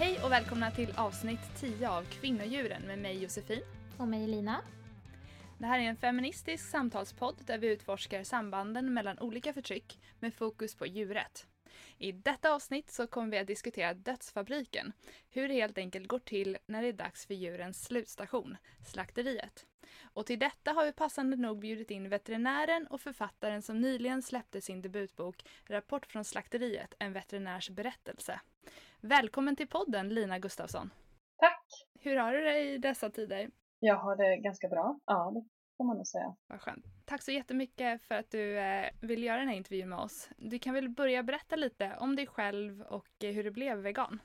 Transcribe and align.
Hej 0.00 0.20
och 0.24 0.32
välkomna 0.32 0.70
till 0.70 0.94
avsnitt 0.96 1.40
10 1.60 1.88
av 1.88 2.02
Kvinnodjuren 2.02 2.82
med 2.82 2.98
mig 2.98 3.22
Josefin. 3.22 3.62
Och 3.96 4.08
mig 4.08 4.26
Lina. 4.26 4.60
Det 5.58 5.66
här 5.66 5.78
är 5.78 5.82
en 5.82 5.96
feministisk 5.96 6.70
samtalspodd 6.70 7.36
där 7.46 7.58
vi 7.58 7.66
utforskar 7.66 8.24
sambanden 8.24 8.94
mellan 8.94 9.18
olika 9.18 9.52
förtryck 9.52 10.00
med 10.20 10.34
fokus 10.34 10.74
på 10.74 10.86
djuret. 10.86 11.46
I 11.98 12.12
detta 12.12 12.52
avsnitt 12.52 12.90
så 12.90 13.06
kommer 13.06 13.30
vi 13.30 13.38
att 13.38 13.46
diskutera 13.46 13.94
dödsfabriken, 13.94 14.92
hur 15.30 15.48
det 15.48 15.54
helt 15.54 15.78
enkelt 15.78 16.08
går 16.08 16.18
till 16.18 16.58
när 16.66 16.82
det 16.82 16.88
är 16.88 16.92
dags 16.92 17.26
för 17.26 17.34
djurens 17.34 17.84
slutstation, 17.84 18.56
slakteriet. 18.86 19.66
Och 20.02 20.26
till 20.26 20.38
detta 20.38 20.72
har 20.72 20.84
vi 20.84 20.92
passande 20.92 21.36
nog 21.36 21.58
bjudit 21.58 21.90
in 21.90 22.08
veterinären 22.08 22.86
och 22.86 23.00
författaren 23.00 23.62
som 23.62 23.80
nyligen 23.80 24.22
släppte 24.22 24.60
sin 24.60 24.82
debutbok 24.82 25.44
Rapport 25.66 26.06
från 26.06 26.24
slakteriet, 26.24 26.94
en 26.98 27.12
veterinärs 27.12 27.70
berättelse. 27.70 28.40
Välkommen 29.00 29.56
till 29.56 29.68
podden 29.68 30.08
Lina 30.08 30.38
Gustafsson. 30.38 30.90
Tack! 31.36 31.64
Hur 32.00 32.16
har 32.16 32.32
du 32.32 32.44
det 32.44 32.60
i 32.60 32.78
dessa 32.78 33.10
tider? 33.10 33.50
Jag 33.80 33.96
har 33.96 34.16
det 34.16 34.36
ganska 34.36 34.68
bra, 34.68 35.00
ja 35.06 35.30
det 35.34 35.44
får 35.76 35.84
man 35.84 35.96
nog 35.96 36.06
säga. 36.06 36.36
Vad 36.46 36.60
skönt. 36.60 36.84
Tack 37.04 37.22
så 37.22 37.30
jättemycket 37.30 38.02
för 38.02 38.14
att 38.14 38.30
du 38.30 38.58
eh, 38.58 38.90
vill 39.00 39.22
göra 39.22 39.38
den 39.38 39.48
här 39.48 39.56
intervjun 39.56 39.88
med 39.88 39.98
oss. 39.98 40.28
Du 40.36 40.58
kan 40.58 40.74
väl 40.74 40.88
börja 40.88 41.22
berätta 41.22 41.56
lite 41.56 41.96
om 42.00 42.16
dig 42.16 42.26
själv 42.26 42.82
och 42.82 43.24
eh, 43.24 43.34
hur 43.34 43.44
du 43.44 43.50
blev 43.50 43.78
vegan? 43.78 44.20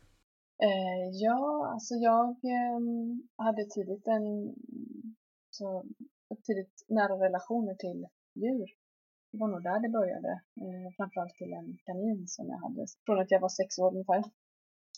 Eh, 0.63 1.09
ja, 1.11 1.69
alltså 1.73 1.93
jag 1.93 2.29
eh, 2.29 2.79
hade 3.37 3.65
tidigt 3.65 4.07
en 4.07 4.55
så 5.49 5.85
tidigt 6.43 6.85
nära 6.87 7.25
relationer 7.25 7.75
till 7.75 8.07
djur. 8.33 8.67
Det 9.31 9.37
var 9.37 9.47
nog 9.47 9.63
där 9.63 9.79
det 9.79 9.89
började. 9.89 10.31
Eh, 10.63 10.95
framförallt 10.97 11.35
till 11.35 11.53
en 11.53 11.77
kanin 11.85 12.27
som 12.27 12.47
jag 12.47 12.57
hade 12.57 12.85
från 13.05 13.19
att 13.19 13.31
jag 13.31 13.39
var 13.39 13.49
sex 13.49 13.79
år 13.79 13.91
ungefär. 13.91 14.23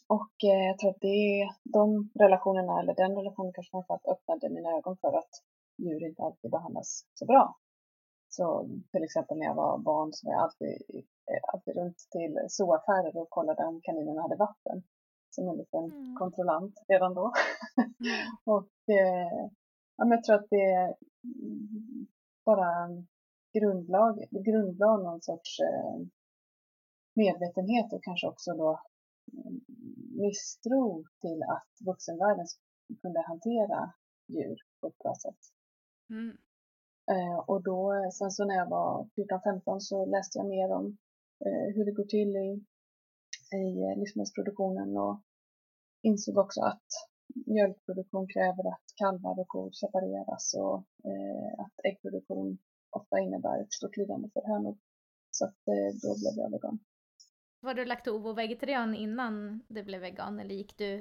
Och 0.07 0.43
eh, 0.43 0.67
jag 0.67 0.79
tror 0.79 0.89
att 0.89 1.01
det, 1.01 1.49
de 1.63 2.09
relationerna, 2.19 2.79
eller 2.79 2.95
den 2.95 3.15
relationen 3.15 3.53
kanske 3.53 3.71
framförallt 3.71 4.07
öppnade 4.07 4.49
mina 4.49 4.69
ögon 4.77 4.97
för 4.97 5.17
att 5.17 5.33
djur 5.77 6.07
inte 6.07 6.23
alltid 6.23 6.51
behandlas 6.51 7.05
så 7.13 7.25
bra. 7.25 7.57
Så 8.29 8.69
till 8.91 9.03
exempel 9.03 9.37
när 9.37 9.45
jag 9.45 9.55
var 9.55 9.77
barn 9.77 10.13
så 10.13 10.27
var 10.27 10.33
jag 10.33 10.43
alltid, 10.43 10.81
eh, 11.31 11.43
alltid 11.53 11.75
runt 11.75 11.97
till 12.11 12.39
zooaffärer 12.47 13.17
och 13.17 13.29
kollade 13.29 13.65
om 13.65 13.81
kaninerna 13.81 14.21
hade 14.21 14.35
vatten. 14.35 14.83
Som 15.29 15.49
en 15.49 15.57
liten 15.57 15.83
mm. 15.83 16.15
kontrollant 16.15 16.83
redan 16.87 17.13
då. 17.13 17.33
Mm. 17.77 18.27
och 18.55 18.93
eh, 18.95 19.49
ja, 19.97 20.05
men 20.05 20.11
jag 20.11 20.23
tror 20.23 20.35
att 20.35 20.49
det 20.49 20.65
är 20.71 20.95
bara 22.45 22.89
grundlag, 23.53 24.25
grundlag 24.31 25.03
någon 25.03 25.21
sorts 25.21 25.59
eh, 25.59 25.95
medvetenhet 27.15 27.93
och 27.93 28.03
kanske 28.03 28.27
också 28.27 28.51
då 28.51 28.79
misstro 30.21 31.05
till 31.21 31.43
att 31.43 31.71
vuxenvärlden 31.85 32.45
kunde 33.01 33.21
hantera 33.27 33.93
djur 34.27 34.57
på 34.81 34.87
ett 34.87 34.97
bra 34.97 35.15
sätt. 35.21 35.41
Mm. 36.09 36.37
Eh, 37.11 37.39
och 37.39 37.63
då, 37.63 38.09
sen 38.13 38.31
så 38.31 38.45
när 38.45 38.55
jag 38.55 38.69
var 38.69 39.09
14-15 39.15 39.79
så 39.79 40.05
läste 40.05 40.37
jag 40.37 40.47
mer 40.47 40.71
om 40.71 40.97
eh, 41.45 41.75
hur 41.75 41.85
det 41.85 41.91
går 41.91 42.03
till 42.03 42.35
i, 42.35 42.65
i 43.57 43.99
livsmedelsproduktionen 43.99 44.97
och 44.97 45.21
insåg 46.01 46.37
också 46.37 46.61
att 46.61 46.89
mjölkproduktion 47.45 48.27
kräver 48.27 48.67
att 48.73 48.85
kalvar 48.95 49.39
och 49.39 49.47
kor 49.47 49.71
separeras 49.71 50.53
och 50.53 50.77
eh, 51.09 51.59
att 51.63 51.75
äggproduktion 51.83 52.57
ofta 52.89 53.19
innebär 53.19 53.61
ett 53.61 53.73
stort 53.73 53.97
lidande 53.97 54.29
för 54.33 54.41
hönor. 54.41 54.77
Så 55.31 55.45
att, 55.45 55.67
eh, 55.67 55.91
då 56.01 56.09
blev 56.21 56.43
jag 56.43 56.51
vegan. 56.51 56.79
Var 57.65 57.73
du 57.73 57.85
laktovo-vegetarian 57.85 58.95
innan 58.95 59.63
du 59.67 59.83
blev 59.83 60.01
vegan 60.01 60.39
eller 60.39 60.55
gick 60.55 60.77
du 60.77 60.97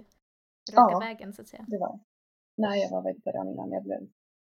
raka 0.73 0.93
ja, 0.93 0.99
vägen 0.99 1.33
så 1.33 1.43
att 1.43 1.49
säga? 1.49 1.65
det 1.69 1.79
var. 1.79 2.01
Nej, 2.57 2.83
jag 2.83 2.91
var 2.91 3.03
vegetarian 3.03 3.49
innan 3.49 3.73
jag 3.73 3.83
blev 3.83 4.01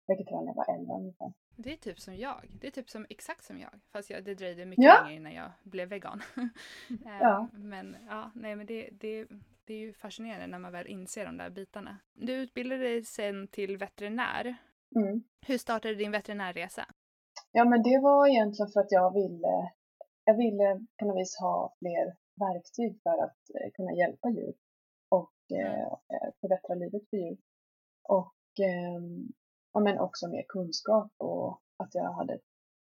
vegetarian 0.06 0.44
när 0.44 0.50
jag 0.50 0.56
var 0.56 0.74
11 0.74 0.94
ungefär. 0.94 1.32
Det 1.56 1.72
är 1.72 1.76
typ 1.76 2.00
som 2.00 2.16
jag. 2.16 2.56
Det 2.60 2.66
är 2.66 2.70
typ 2.70 2.90
som, 2.90 3.06
exakt 3.08 3.44
som 3.44 3.58
jag. 3.58 3.70
Fast 3.92 4.10
jag, 4.10 4.24
det 4.24 4.34
dröjde 4.34 4.66
mycket 4.66 4.84
ja. 4.84 5.00
längre 5.02 5.16
innan 5.16 5.34
jag 5.34 5.50
blev 5.62 5.88
vegan. 5.88 6.20
ja. 7.04 7.48
Men 7.52 7.96
ja, 8.08 8.30
nej 8.34 8.56
men 8.56 8.66
det, 8.66 8.88
det, 8.92 9.26
det 9.64 9.74
är 9.74 9.78
ju 9.78 9.92
fascinerande 9.92 10.46
när 10.46 10.58
man 10.58 10.72
väl 10.72 10.86
inser 10.86 11.24
de 11.26 11.36
där 11.36 11.50
bitarna. 11.50 11.98
Du 12.14 12.32
utbildade 12.32 12.82
dig 12.82 13.04
sen 13.04 13.48
till 13.48 13.76
veterinär. 13.76 14.56
Mm. 14.96 15.22
Hur 15.46 15.58
startade 15.58 15.94
din 15.94 16.10
veterinärresa? 16.12 16.86
Ja, 17.52 17.64
men 17.64 17.82
det 17.82 17.98
var 17.98 18.28
egentligen 18.28 18.70
för 18.72 18.80
att 18.80 18.92
jag 18.92 19.14
ville, 19.14 19.72
jag 20.28 20.36
ville 20.36 20.86
på 20.98 21.04
något 21.04 21.20
vis 21.20 21.40
ha 21.40 21.74
fler 21.78 22.16
verktyg 22.46 23.02
för 23.02 23.24
att 23.24 23.40
eh, 23.54 23.70
kunna 23.74 23.92
hjälpa 23.92 24.28
djur 24.30 24.54
och 25.08 25.34
mm. 25.50 25.80
eh, 25.82 26.30
förbättra 26.40 26.74
livet 26.74 27.02
för 27.10 27.16
djur. 27.16 27.38
Och 28.02 28.60
eh, 28.60 29.00
ja, 29.72 29.80
men 29.80 29.98
också 29.98 30.28
mer 30.28 30.44
kunskap 30.48 31.12
och 31.16 31.60
att 31.76 31.94
jag 31.94 32.12
hade 32.12 32.34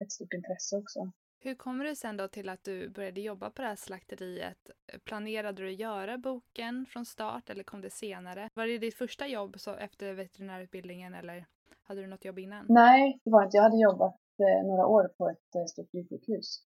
ett 0.04 0.12
stort 0.12 0.32
intresse 0.32 0.76
också. 0.76 1.10
Hur 1.40 1.54
kommer 1.54 1.84
det 1.84 1.96
sen 1.96 2.16
då 2.16 2.28
till 2.28 2.48
att 2.48 2.64
du 2.64 2.88
började 2.88 3.20
jobba 3.20 3.50
på 3.50 3.62
det 3.62 3.68
här 3.68 3.76
slakteriet? 3.76 4.70
Planerade 5.04 5.62
du 5.62 5.68
att 5.68 5.78
göra 5.78 6.18
boken 6.18 6.86
från 6.86 7.04
start 7.04 7.50
eller 7.50 7.64
kom 7.64 7.80
det 7.80 7.90
senare? 7.90 8.50
Var 8.54 8.66
det 8.66 8.78
ditt 8.78 8.94
första 8.94 9.26
jobb 9.26 9.60
så 9.60 9.74
efter 9.74 10.12
veterinärutbildningen 10.12 11.14
eller 11.14 11.46
hade 11.82 12.00
du 12.00 12.06
något 12.06 12.24
jobb 12.24 12.38
innan? 12.38 12.66
Nej, 12.68 13.20
det 13.24 13.30
var 13.30 13.44
inte. 13.44 13.56
Jag 13.56 13.62
hade 13.62 13.82
jobbat 13.82 14.20
eh, 14.38 14.66
några 14.66 14.86
år 14.86 15.08
på 15.18 15.28
ett 15.28 15.54
eh, 15.54 15.64
stort 15.64 15.94
djursjukhus 15.94 16.65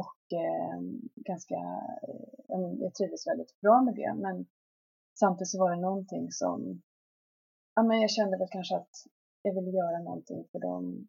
och 0.00 0.20
eh, 0.42 0.80
ganska, 1.14 1.60
eh, 2.52 2.72
jag 2.78 2.94
trivdes 2.94 3.26
väldigt 3.26 3.60
bra 3.60 3.82
med 3.82 3.94
det 3.94 4.14
men 4.14 4.46
samtidigt 5.18 5.50
så 5.50 5.58
var 5.58 5.70
det 5.70 5.80
någonting 5.80 6.30
som, 6.30 6.82
ja 7.74 7.82
men 7.82 8.00
jag 8.00 8.10
kände 8.10 8.38
väl 8.38 8.48
kanske 8.50 8.76
att 8.76 8.94
jag 9.42 9.54
ville 9.54 9.70
göra 9.70 9.98
någonting 9.98 10.44
för 10.52 10.58
de 10.58 11.06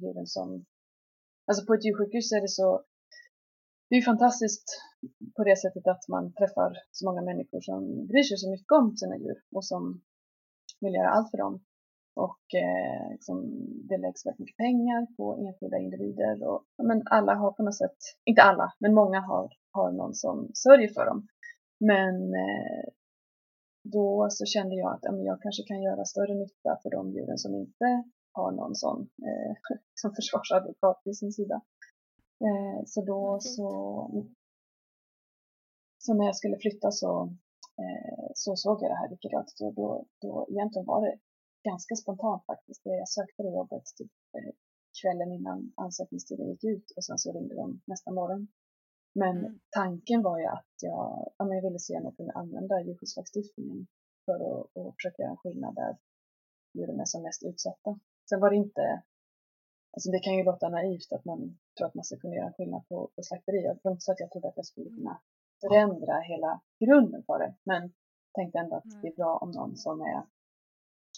djuren 0.00 0.26
som 0.26 0.64
Alltså 1.46 1.66
på 1.66 1.74
ett 1.74 1.84
djursjukhus 1.84 2.32
är 2.32 2.40
det 2.40 2.48
så, 2.48 2.84
det 3.88 3.96
är 3.96 4.02
fantastiskt 4.02 4.66
på 5.36 5.44
det 5.44 5.56
sättet 5.56 5.86
att 5.86 6.08
man 6.08 6.32
träffar 6.32 6.72
så 6.90 7.06
många 7.06 7.22
människor 7.22 7.60
som 7.60 8.06
bryr 8.06 8.22
sig 8.22 8.38
så 8.38 8.50
mycket 8.50 8.72
om 8.72 8.96
sina 8.96 9.16
djur 9.16 9.42
och 9.50 9.64
som 9.64 10.02
vill 10.80 10.94
göra 10.94 11.10
allt 11.10 11.30
för 11.30 11.38
dem. 11.38 11.64
Och 12.14 12.54
eh, 12.54 13.10
liksom, 13.10 13.36
det 13.88 13.98
läggs 13.98 14.26
väldigt 14.26 14.38
mycket 14.38 14.56
pengar 14.56 15.06
på 15.16 15.36
enskilda 15.46 15.78
individer 15.78 16.48
och 16.48 16.64
men 16.82 17.02
alla 17.10 17.34
har 17.34 17.52
på 17.52 17.62
något 17.62 17.76
sätt, 17.76 17.98
inte 18.24 18.42
alla, 18.42 18.72
men 18.78 18.94
många 18.94 19.20
har, 19.20 19.48
har 19.72 19.92
någon 19.92 20.14
som 20.14 20.50
sörjer 20.54 20.88
för 20.88 21.06
dem. 21.06 21.28
Men 21.80 22.34
eh, 22.34 22.84
då 23.82 24.26
så 24.30 24.44
kände 24.46 24.76
jag 24.76 24.92
att 24.92 25.00
ja, 25.02 25.12
men 25.12 25.24
jag 25.24 25.42
kanske 25.42 25.62
kan 25.62 25.82
göra 25.82 26.04
större 26.04 26.34
nytta 26.34 26.78
för 26.82 26.90
de 26.90 27.12
djuren 27.12 27.38
som 27.38 27.54
inte 27.54 28.04
har 28.32 28.52
någon 28.52 28.74
sån 28.74 29.00
eh, 29.00 29.54
som 29.94 30.14
försvarsadvokat 30.14 31.02
vid 31.04 31.16
sin 31.18 31.32
sida. 31.32 31.60
Eh, 32.44 32.84
så 32.86 33.04
då 33.04 33.38
så, 33.40 33.70
så 35.98 36.14
när 36.14 36.24
jag 36.24 36.36
skulle 36.36 36.56
flytta 36.58 36.90
så, 36.90 37.22
eh, 37.78 38.26
så 38.34 38.56
såg 38.56 38.82
jag 38.82 38.90
det 38.90 39.00
här 39.02 39.10
vikariatet 39.10 39.60
och 39.60 39.74
då, 39.74 40.06
då 40.20 40.46
egentligen 40.50 40.86
var 40.86 41.06
det 41.06 41.18
ganska 41.62 41.94
spontant 41.96 42.46
faktiskt. 42.46 42.80
Jag 42.84 43.08
sökte 43.08 43.42
det 43.42 43.50
jobbet 43.50 43.86
typ 43.96 44.12
eh, 44.36 44.52
kvällen 45.00 45.32
innan 45.32 45.72
ansökningstiden 45.76 46.48
gick 46.48 46.64
ut 46.64 46.92
och 46.96 47.04
sen 47.04 47.18
så 47.18 47.32
ringde 47.32 47.54
de 47.54 47.80
nästa 47.86 48.10
morgon. 48.10 48.48
Men 49.14 49.38
mm. 49.38 49.60
tanken 49.70 50.22
var 50.22 50.38
ju 50.38 50.46
att 50.46 50.74
jag, 50.80 51.32
ja, 51.38 51.44
men 51.44 51.56
jag 51.56 51.62
ville 51.62 51.78
se 51.78 51.96
om 51.96 52.04
jag 52.04 52.16
kunde 52.16 52.32
använda 52.32 52.82
djurskyddslagstiftningen 52.82 53.86
för 54.24 54.34
att, 54.34 54.76
att 54.76 54.94
försöka 54.94 55.22
göra 55.22 55.30
en 55.30 55.36
skillnad 55.36 55.74
där 55.74 55.98
djuren 56.74 57.00
är 57.00 57.04
som 57.04 57.22
mest 57.22 57.42
utsatta. 57.44 57.98
Sen 58.28 58.40
var 58.40 58.50
det 58.50 58.56
inte, 58.56 59.02
alltså 59.92 60.10
det 60.10 60.18
kan 60.18 60.34
ju 60.34 60.44
låta 60.44 60.68
naivt 60.68 61.12
att 61.12 61.24
man 61.24 61.58
tror 61.76 61.86
att 61.88 61.94
man 61.94 62.04
ska 62.04 62.16
kunna 62.16 62.34
göra 62.34 62.52
skillnad 62.52 62.88
på, 62.88 63.10
på 63.16 63.22
slakterier. 63.22 63.74
Det 63.74 63.80
var 63.82 63.90
inte 63.90 64.04
så 64.04 64.12
att 64.12 64.20
jag 64.20 64.30
trodde 64.30 64.48
att 64.48 64.56
jag 64.56 64.66
skulle 64.66 64.90
kunna 64.90 65.20
förändra 65.60 66.20
hela 66.20 66.60
grunden 66.84 67.22
för 67.26 67.38
det, 67.38 67.54
men 67.64 67.92
tänkte 68.34 68.58
ändå 68.58 68.76
att 68.76 69.02
det 69.02 69.08
är 69.08 69.16
bra 69.16 69.36
om 69.36 69.50
någon 69.50 69.76
som 69.76 70.00
är 70.00 70.22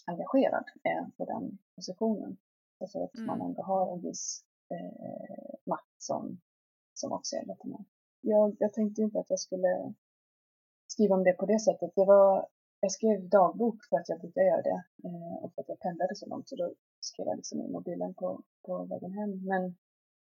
engagerad 0.06 0.64
är 0.82 1.10
på 1.16 1.24
den 1.24 1.58
positionen. 1.74 2.36
Därför 2.80 3.04
att 3.04 3.14
mm. 3.14 3.26
man 3.26 3.40
ändå 3.40 3.62
har 3.62 3.92
en 3.92 4.00
viss 4.00 4.44
eh, 4.70 5.54
makt 5.64 5.94
som, 5.98 6.40
som 6.94 7.12
officer 7.12 7.46
veterinär. 7.46 7.84
Jag, 8.20 8.56
jag 8.58 8.72
tänkte 8.72 9.02
inte 9.02 9.18
att 9.18 9.30
jag 9.30 9.40
skulle 9.40 9.94
skriva 10.86 11.14
om 11.14 11.24
det 11.24 11.32
på 11.32 11.46
det 11.46 11.60
sättet. 11.60 11.92
Det 11.94 12.04
var, 12.04 12.48
jag 12.80 12.92
skrev 12.92 13.28
dagbok 13.28 13.84
för 13.88 13.96
att 13.96 14.08
jag 14.08 14.20
brukar 14.20 14.42
göra 14.42 14.62
det 14.62 14.84
eh, 15.04 15.34
och 15.42 15.54
för 15.54 15.62
att 15.62 15.68
jag 15.68 15.80
pendlade 15.80 16.16
så 16.16 16.26
långt 16.26 16.48
så 16.48 16.56
då 16.56 16.74
skrev 17.00 17.26
jag 17.26 17.36
liksom 17.36 17.60
i 17.60 17.68
mobilen 17.68 18.14
på, 18.14 18.42
på 18.66 18.84
vägen 18.84 19.12
hem. 19.12 19.44
Men 19.44 19.76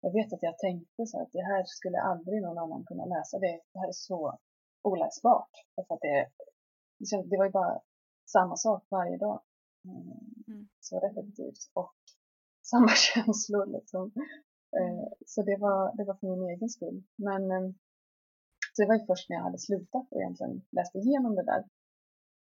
jag 0.01 0.13
vet 0.13 0.33
att 0.33 0.43
jag 0.43 0.59
tänkte 0.59 1.07
så 1.07 1.23
att 1.23 1.33
det 1.33 1.43
här 1.43 1.65
skulle 1.67 2.01
aldrig 2.01 2.43
någon 2.43 2.59
annan 2.59 2.85
kunna 2.85 3.05
läsa. 3.05 3.39
Det, 3.39 3.61
det 3.73 3.79
här 3.79 3.89
är 3.89 3.93
så 4.11 4.39
oläsbart. 4.83 5.51
Därför 5.77 5.95
att 5.95 6.01
det, 6.01 6.29
det 7.31 7.37
var 7.37 7.45
ju 7.45 7.51
bara 7.51 7.81
samma 8.27 8.57
sak 8.57 8.87
varje 8.91 9.17
dag. 9.17 9.43
Mm. 9.85 10.69
Så 10.81 11.01
repetitivt 11.01 11.71
och 11.73 11.95
samma 12.71 12.89
känslor 13.15 13.67
liksom. 13.67 14.13
Eh, 14.81 15.09
så 15.27 15.43
det 15.43 15.57
var, 15.57 15.97
det 15.97 16.05
var 16.05 16.15
för 16.15 16.27
min 16.27 16.51
egen 16.51 16.69
skull. 16.69 17.03
Men 17.17 17.51
eh, 17.51 17.71
det 18.77 18.87
var 18.87 18.95
ju 18.95 19.07
först 19.07 19.29
när 19.29 19.37
jag 19.37 19.45
hade 19.45 19.59
slutat 19.59 20.07
och 20.11 20.21
egentligen 20.21 20.63
läste 20.71 20.99
igenom 20.99 21.35
det 21.35 21.45
där 21.45 21.65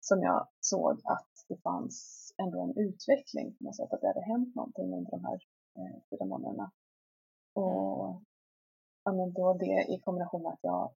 som 0.00 0.22
jag 0.22 0.48
såg 0.60 1.00
att 1.04 1.32
det 1.48 1.56
fanns 1.56 2.28
ändå 2.38 2.60
en 2.62 2.76
utveckling 2.76 3.54
på 3.54 3.64
något 3.64 3.76
sätt, 3.76 3.92
att 3.92 4.00
det 4.00 4.06
hade 4.06 4.24
hänt 4.32 4.54
någonting 4.54 4.94
under 4.94 5.10
de 5.10 5.24
här 5.24 5.38
eh, 5.78 5.96
fyra 6.10 6.24
månaderna. 6.24 6.70
Och 7.54 8.22
ja, 9.04 9.12
men 9.12 9.32
då 9.32 9.54
det 9.54 9.86
i 9.88 10.00
kombination 10.04 10.42
med 10.42 10.52
att 10.52 10.62
jag 10.62 10.92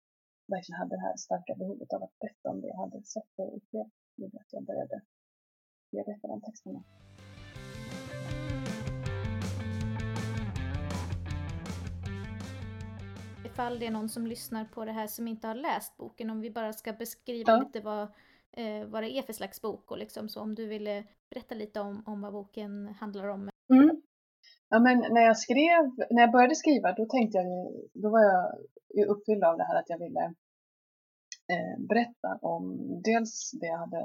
verkligen 0.46 0.78
hade 0.78 0.96
det 0.96 1.00
här 1.00 1.16
starka 1.16 1.54
behovet 1.54 1.92
av 1.92 2.02
att 2.02 2.18
berätta 2.18 2.50
om 2.50 2.60
det 2.60 2.68
jag 2.68 2.76
hade 2.76 3.02
sett 3.02 3.32
och 3.36 3.56
upplevt, 3.56 3.94
gjorde 4.16 4.38
att 4.38 4.52
jag 4.52 4.64
började 4.64 5.00
bearbeta 5.92 6.28
de 6.28 6.40
texterna. 6.40 6.84
Ifall 13.44 13.78
det 13.78 13.86
är 13.86 13.90
någon 13.90 14.08
som 14.08 14.26
lyssnar 14.26 14.64
på 14.64 14.84
det 14.84 14.92
här 14.92 15.06
som 15.06 15.28
inte 15.28 15.46
har 15.48 15.54
läst 15.54 15.96
boken, 15.96 16.30
om 16.30 16.40
vi 16.40 16.50
bara 16.50 16.72
ska 16.72 16.92
beskriva 16.92 17.52
Ja. 17.52 17.58
lite 17.58 17.80
vad, 17.80 18.02
eh, 18.52 18.86
vad 18.86 19.02
det 19.02 19.10
är 19.10 19.22
för 19.22 19.32
slags 19.32 19.62
bok 19.62 19.90
och 19.90 19.98
liksom 19.98 20.28
så 20.28 20.40
om 20.40 20.54
du 20.54 20.66
ville 20.66 21.04
berätta 21.30 21.54
lite 21.54 21.80
om, 21.80 22.02
om 22.06 22.20
vad 22.22 22.32
boken 22.32 22.88
handlar 22.88 23.28
om. 23.28 23.50
Mm. 23.74 24.02
Ja, 24.68 24.78
men 24.80 24.98
när 24.98 25.20
jag 25.22 25.38
skrev, 25.38 25.84
när 26.10 26.22
jag 26.22 26.32
började 26.32 26.54
skriva, 26.54 26.92
då 26.92 27.06
tänkte 27.06 27.38
jag 27.38 27.46
då 27.94 28.10
var 28.10 28.22
jag 28.22 29.08
uppfylld 29.08 29.44
av 29.44 29.56
det 29.56 29.64
här 29.64 29.78
att 29.78 29.90
jag 29.90 29.98
ville 29.98 30.34
eh, 31.52 31.86
berätta 31.88 32.38
om 32.42 32.62
dels 33.04 33.50
det 33.60 33.66
jag 33.66 33.78
hade 33.78 34.02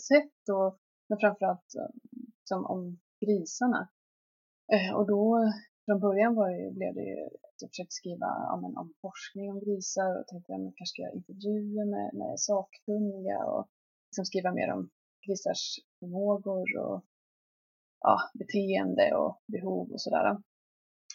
sett 0.00 0.48
och 0.52 0.78
men 1.08 1.18
framförallt 1.18 1.74
eh, 1.74 1.94
som 2.44 2.66
om 2.66 3.00
grisarna. 3.20 3.88
Eh, 4.72 4.94
och 4.94 5.06
då 5.06 5.52
från 5.84 6.00
början 6.00 6.34
var 6.34 6.50
det, 6.50 6.74
blev 6.74 6.94
det 6.94 7.02
ju 7.02 7.24
att 7.24 7.62
jag 7.62 7.70
försökte 7.70 8.00
skriva 8.00 8.26
ja, 8.26 8.58
men, 8.62 8.76
om 8.76 8.94
forskning 9.00 9.50
om 9.50 9.60
grisar 9.60 10.20
och 10.20 10.26
tänkte 10.26 10.52
att 10.52 10.62
jag 10.62 10.76
kanske 10.76 10.92
ska 10.92 11.02
göra 11.02 11.18
intervjuer 11.20 11.86
med, 11.94 12.14
med 12.14 12.40
sakkunniga 12.40 13.38
och 13.44 13.68
liksom 14.08 14.24
skriva 14.24 14.52
mer 14.52 14.72
om 14.72 14.90
grisars 15.26 15.64
förmågor 15.98 16.68
och 16.84 17.04
ja, 18.00 18.16
beteende 18.34 19.14
och 19.14 19.42
behov 19.46 19.92
och 19.92 20.00
sådär. 20.00 20.42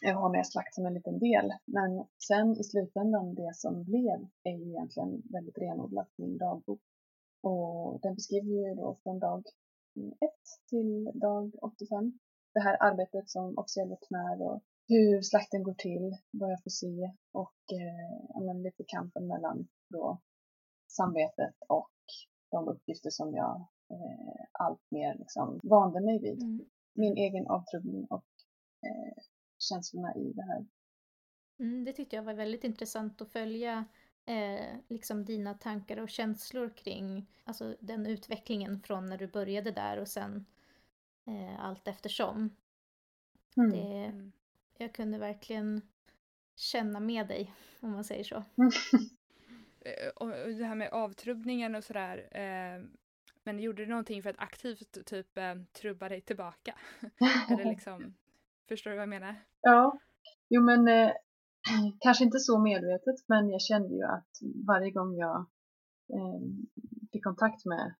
Jag 0.01 0.15
har 0.15 0.29
med 0.29 0.47
slakt 0.47 0.75
som 0.75 0.85
en 0.85 0.93
liten 0.93 1.19
del. 1.19 1.53
Men 1.65 2.05
sen 2.27 2.57
i 2.59 2.63
slutändan, 2.63 3.35
det 3.35 3.51
som 3.55 3.83
blev, 3.83 4.27
är 4.43 4.51
ju 4.51 4.69
egentligen 4.69 5.21
väldigt 5.31 5.57
renodlat 5.57 6.09
min 6.15 6.37
dagbok. 6.37 6.81
Och 7.41 7.99
den 8.01 8.15
beskriver 8.15 8.47
ju 8.47 8.75
då 8.75 8.97
från 9.03 9.19
dag 9.19 9.43
1 10.21 10.29
till 10.69 11.11
dag 11.13 11.55
85. 11.61 12.19
Det 12.53 12.59
här 12.59 12.77
arbetet 12.79 13.29
som 13.29 13.57
officiell 13.57 13.89
veterinär 13.89 14.41
och 14.41 14.61
hur 14.87 15.21
slakten 15.21 15.63
går 15.63 15.73
till, 15.73 16.17
vad 16.31 16.51
jag 16.51 16.63
får 16.63 16.69
se 16.71 17.11
och 17.31 17.73
eh, 17.73 18.53
lite 18.63 18.83
kampen 18.87 19.27
mellan 19.27 19.67
då 19.89 20.19
samvetet 20.87 21.55
och 21.67 21.91
de 22.51 22.67
uppgifter 22.67 23.09
som 23.09 23.33
jag 23.35 23.55
eh, 23.91 24.45
allt 24.51 24.81
mer 24.91 25.15
liksom 25.17 25.59
vande 25.63 26.01
mig 26.01 26.19
vid 26.19 26.43
Mm. 26.43 26.65
min 26.93 27.17
egen 27.17 27.47
avtrubbning 27.47 28.05
och 28.09 28.25
eh, 28.87 29.23
känslorna 29.59 30.15
i 30.15 30.33
det 30.33 30.43
här. 30.43 30.65
Mm, 31.59 31.83
det 31.83 31.93
tyckte 31.93 32.15
jag 32.15 32.23
var 32.23 32.33
väldigt 32.33 32.63
intressant 32.63 33.21
att 33.21 33.31
följa 33.31 33.85
eh, 34.25 34.75
liksom 34.87 35.25
dina 35.25 35.53
tankar 35.53 35.97
och 35.97 36.09
känslor 36.09 36.69
kring 36.69 37.31
alltså, 37.43 37.75
den 37.79 38.05
utvecklingen 38.05 38.81
från 38.81 39.05
när 39.05 39.17
du 39.17 39.27
började 39.27 39.71
där 39.71 39.97
och 39.97 40.07
sen 40.07 40.45
eh, 41.27 41.65
allt 41.65 41.87
eftersom. 41.87 42.55
Mm. 43.57 43.71
Det, 43.71 44.13
jag 44.77 44.93
kunde 44.93 45.17
verkligen 45.17 45.81
känna 46.55 46.99
med 46.99 47.27
dig, 47.27 47.53
om 47.79 47.91
man 47.91 48.03
säger 48.03 48.23
så. 48.23 48.43
Och 50.15 50.29
det 50.29 50.65
här 50.65 50.75
med 50.75 50.89
avtrubbningen 50.89 51.75
och 51.75 51.83
sådär. 51.83 52.27
Eh, 52.31 52.85
men 53.43 53.59
gjorde 53.59 53.85
du 53.85 53.89
någonting 53.89 54.23
för 54.23 54.29
att 54.29 54.39
aktivt 54.39 55.05
typ 55.05 55.37
eh, 55.37 55.55
trubba 55.73 56.09
dig 56.09 56.21
tillbaka? 56.21 56.75
Eller 57.49 57.65
liksom, 57.65 58.13
förstår 58.69 58.91
du 58.91 58.97
vad 58.97 59.01
jag 59.01 59.09
menar? 59.09 59.35
ja, 59.61 59.99
jo 60.49 60.61
men 60.61 60.87
eh, 60.87 61.11
kanske 61.99 62.23
inte 62.23 62.39
så 62.39 62.59
medvetet 62.59 63.15
men 63.27 63.49
jag 63.49 63.61
kände 63.61 63.95
ju 63.95 64.03
att 64.03 64.31
varje 64.67 64.91
gång 64.91 65.17
jag 65.17 65.37
eh, 66.13 66.41
fick 67.11 67.23
kontakt 67.23 67.65
med 67.65 67.95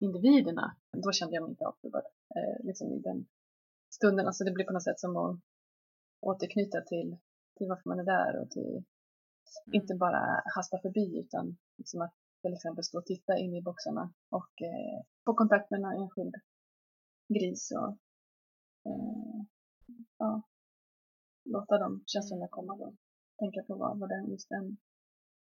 individerna, 0.00 0.76
då 0.92 1.12
kände 1.12 1.34
jag 1.34 1.42
mig 1.42 1.50
inte 1.50 1.66
avtrubbad. 1.66 2.02
Eh, 2.36 2.66
liksom 2.66 2.92
i 2.92 2.98
den 2.98 3.26
stunden, 3.90 4.26
alltså 4.26 4.44
det 4.44 4.52
blir 4.52 4.64
på 4.64 4.72
något 4.72 4.84
sätt 4.84 5.00
som 5.00 5.16
att 5.16 5.40
återknyta 6.20 6.80
till, 6.80 7.16
till 7.56 7.68
varför 7.68 7.88
man 7.88 8.00
är 8.00 8.04
där 8.04 8.42
och 8.42 8.50
till 8.50 8.84
Mm. 9.66 9.74
inte 9.82 9.94
bara 9.94 10.42
hasta 10.54 10.78
förbi 10.78 11.18
utan 11.18 11.56
liksom 11.78 12.00
att 12.00 12.14
till 12.42 12.54
exempel 12.54 12.84
stå 12.84 12.98
och 12.98 13.06
titta 13.06 13.38
in 13.38 13.54
i 13.54 13.62
boxarna 13.62 14.12
och 14.30 14.62
eh, 14.62 15.04
få 15.24 15.34
kontakt 15.34 15.70
med 15.70 15.78
en 15.80 16.02
enskild 16.02 16.34
gris 17.28 17.72
och 17.80 17.90
eh, 18.90 19.40
ja, 20.18 20.42
låta 21.44 21.78
de 21.78 22.04
känslorna 22.06 22.48
komma 22.48 22.76
då. 22.76 22.94
Tänka 23.38 23.62
på 23.62 23.74
vad, 23.74 23.98
vad 23.98 24.08
den, 24.08 24.30
just 24.30 24.48
den, 24.48 24.76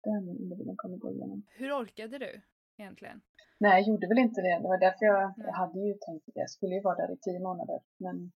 den 0.02 0.28
individen 0.28 0.76
kommer 0.76 0.96
gå 0.96 1.10
igenom. 1.10 1.42
Hur 1.48 1.72
orkade 1.72 2.18
du 2.18 2.42
egentligen? 2.76 3.20
Nej, 3.58 3.80
jag 3.80 3.88
gjorde 3.88 4.08
väl 4.08 4.18
inte 4.18 4.40
det. 4.40 4.58
Det 4.62 4.68
var 4.68 4.78
därför 4.78 5.06
jag, 5.06 5.34
jag 5.36 5.52
hade 5.52 5.80
ju 5.80 5.94
tänkt 5.94 6.28
att 6.28 6.36
jag 6.36 6.50
skulle 6.50 6.74
ju 6.74 6.82
vara 6.82 6.96
där 6.96 7.12
i 7.12 7.16
tio 7.16 7.40
månader. 7.40 7.80
Men 7.96 8.32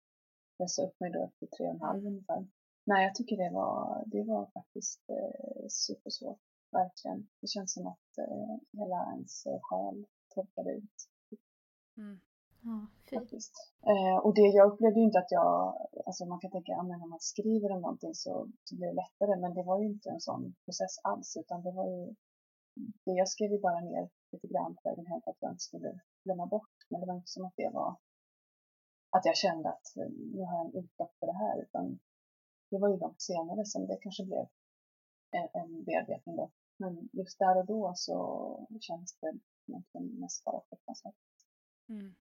jag 0.57 0.71
sa 0.71 0.83
upp 0.83 1.01
mig 1.01 1.11
då 1.11 1.25
efter 1.25 1.47
tre 1.47 1.67
och 1.67 1.75
en 1.75 1.81
halv 1.81 2.07
ungefär. 2.07 2.47
Nej, 2.85 3.05
jag 3.05 3.15
tycker 3.15 3.37
det 3.37 3.51
var, 3.51 4.05
det 4.07 4.25
var 4.25 4.51
faktiskt 4.55 5.11
eh, 5.11 5.67
supersvårt. 5.69 6.41
Verkligen. 6.73 7.29
Det 7.41 7.49
känns 7.49 7.75
som 7.75 7.87
att 7.87 8.19
eh, 8.19 8.57
hela 8.73 9.13
ens 9.13 9.47
eh, 9.47 9.61
själ 9.63 10.07
torkade 10.35 10.71
ut 10.73 11.09
Mm. 11.99 12.21
Ja, 12.61 12.87
faktiskt. 13.19 13.55
Eh, 13.87 14.17
och 14.25 14.35
det, 14.35 14.41
jag 14.41 14.73
upplevde 14.73 15.01
ju 15.01 15.07
inte 15.07 15.19
att 15.19 15.33
jag, 15.33 15.89
alltså 16.07 16.25
man 16.25 16.41
kan 16.41 16.51
tänka, 16.51 16.83
men 16.83 17.03
om 17.03 17.11
man 17.11 17.21
skriver 17.21 17.73
om 17.73 17.81
någonting 17.81 18.15
så, 18.15 18.49
så 18.65 18.77
blir 18.77 18.89
det 18.89 18.95
lättare. 18.95 19.41
Men 19.41 19.55
det 19.55 19.63
var 19.63 19.81
ju 19.81 19.87
inte 19.87 20.11
en 20.11 20.21
sån 20.21 20.55
process 20.65 20.99
alls. 21.03 21.37
Utan 21.37 21.63
det 21.63 21.73
var 21.73 21.87
ju, 21.87 22.15
det 23.05 23.13
jag 23.13 23.29
skrev 23.29 23.53
ju 23.53 23.61
bara 23.61 23.81
ner 23.81 24.09
lite 24.33 24.47
grann 24.47 24.75
på 24.75 24.89
vägen 24.89 25.07
hem 25.07 25.21
för 25.23 25.31
att 25.31 25.43
jag 25.43 25.53
inte 25.53 25.63
skulle 25.63 26.01
glömma 26.25 26.47
bort. 26.47 26.77
Men 26.89 27.01
det 27.01 27.07
var 27.07 27.15
inte 27.15 27.31
som 27.31 27.45
att 27.45 27.57
det 27.57 27.71
var, 27.73 27.97
att 29.11 29.25
jag 29.25 29.37
kände 29.37 29.69
att 29.69 29.97
eh, 29.97 30.11
nu 30.35 30.43
har 30.45 30.57
jag 30.57 30.67
en 30.67 30.85
utlopp 30.85 31.15
för 31.19 31.27
det 31.27 31.39
här. 31.45 31.63
Utan 31.63 31.99
det 32.71 32.79
var 32.79 32.89
ju 32.89 32.97
långt 32.97 33.23
senare 33.23 33.65
som 33.65 33.87
det 33.87 33.99
kanske 34.03 34.25
blev 34.25 34.47
en, 35.31 35.49
en 35.53 35.85
bearbetning 35.85 36.37
då. 36.37 36.51
Men 36.77 37.09
just 37.13 37.39
där 37.39 37.57
och 37.59 37.67
då 37.67 37.93
så 37.97 38.19
känns 38.81 39.17
det 39.21 39.39
egentligen 39.67 40.21
mest 40.21 40.45
bara 40.45 40.61
fruktansvärt. 40.69 41.15
Mm. 41.89 42.15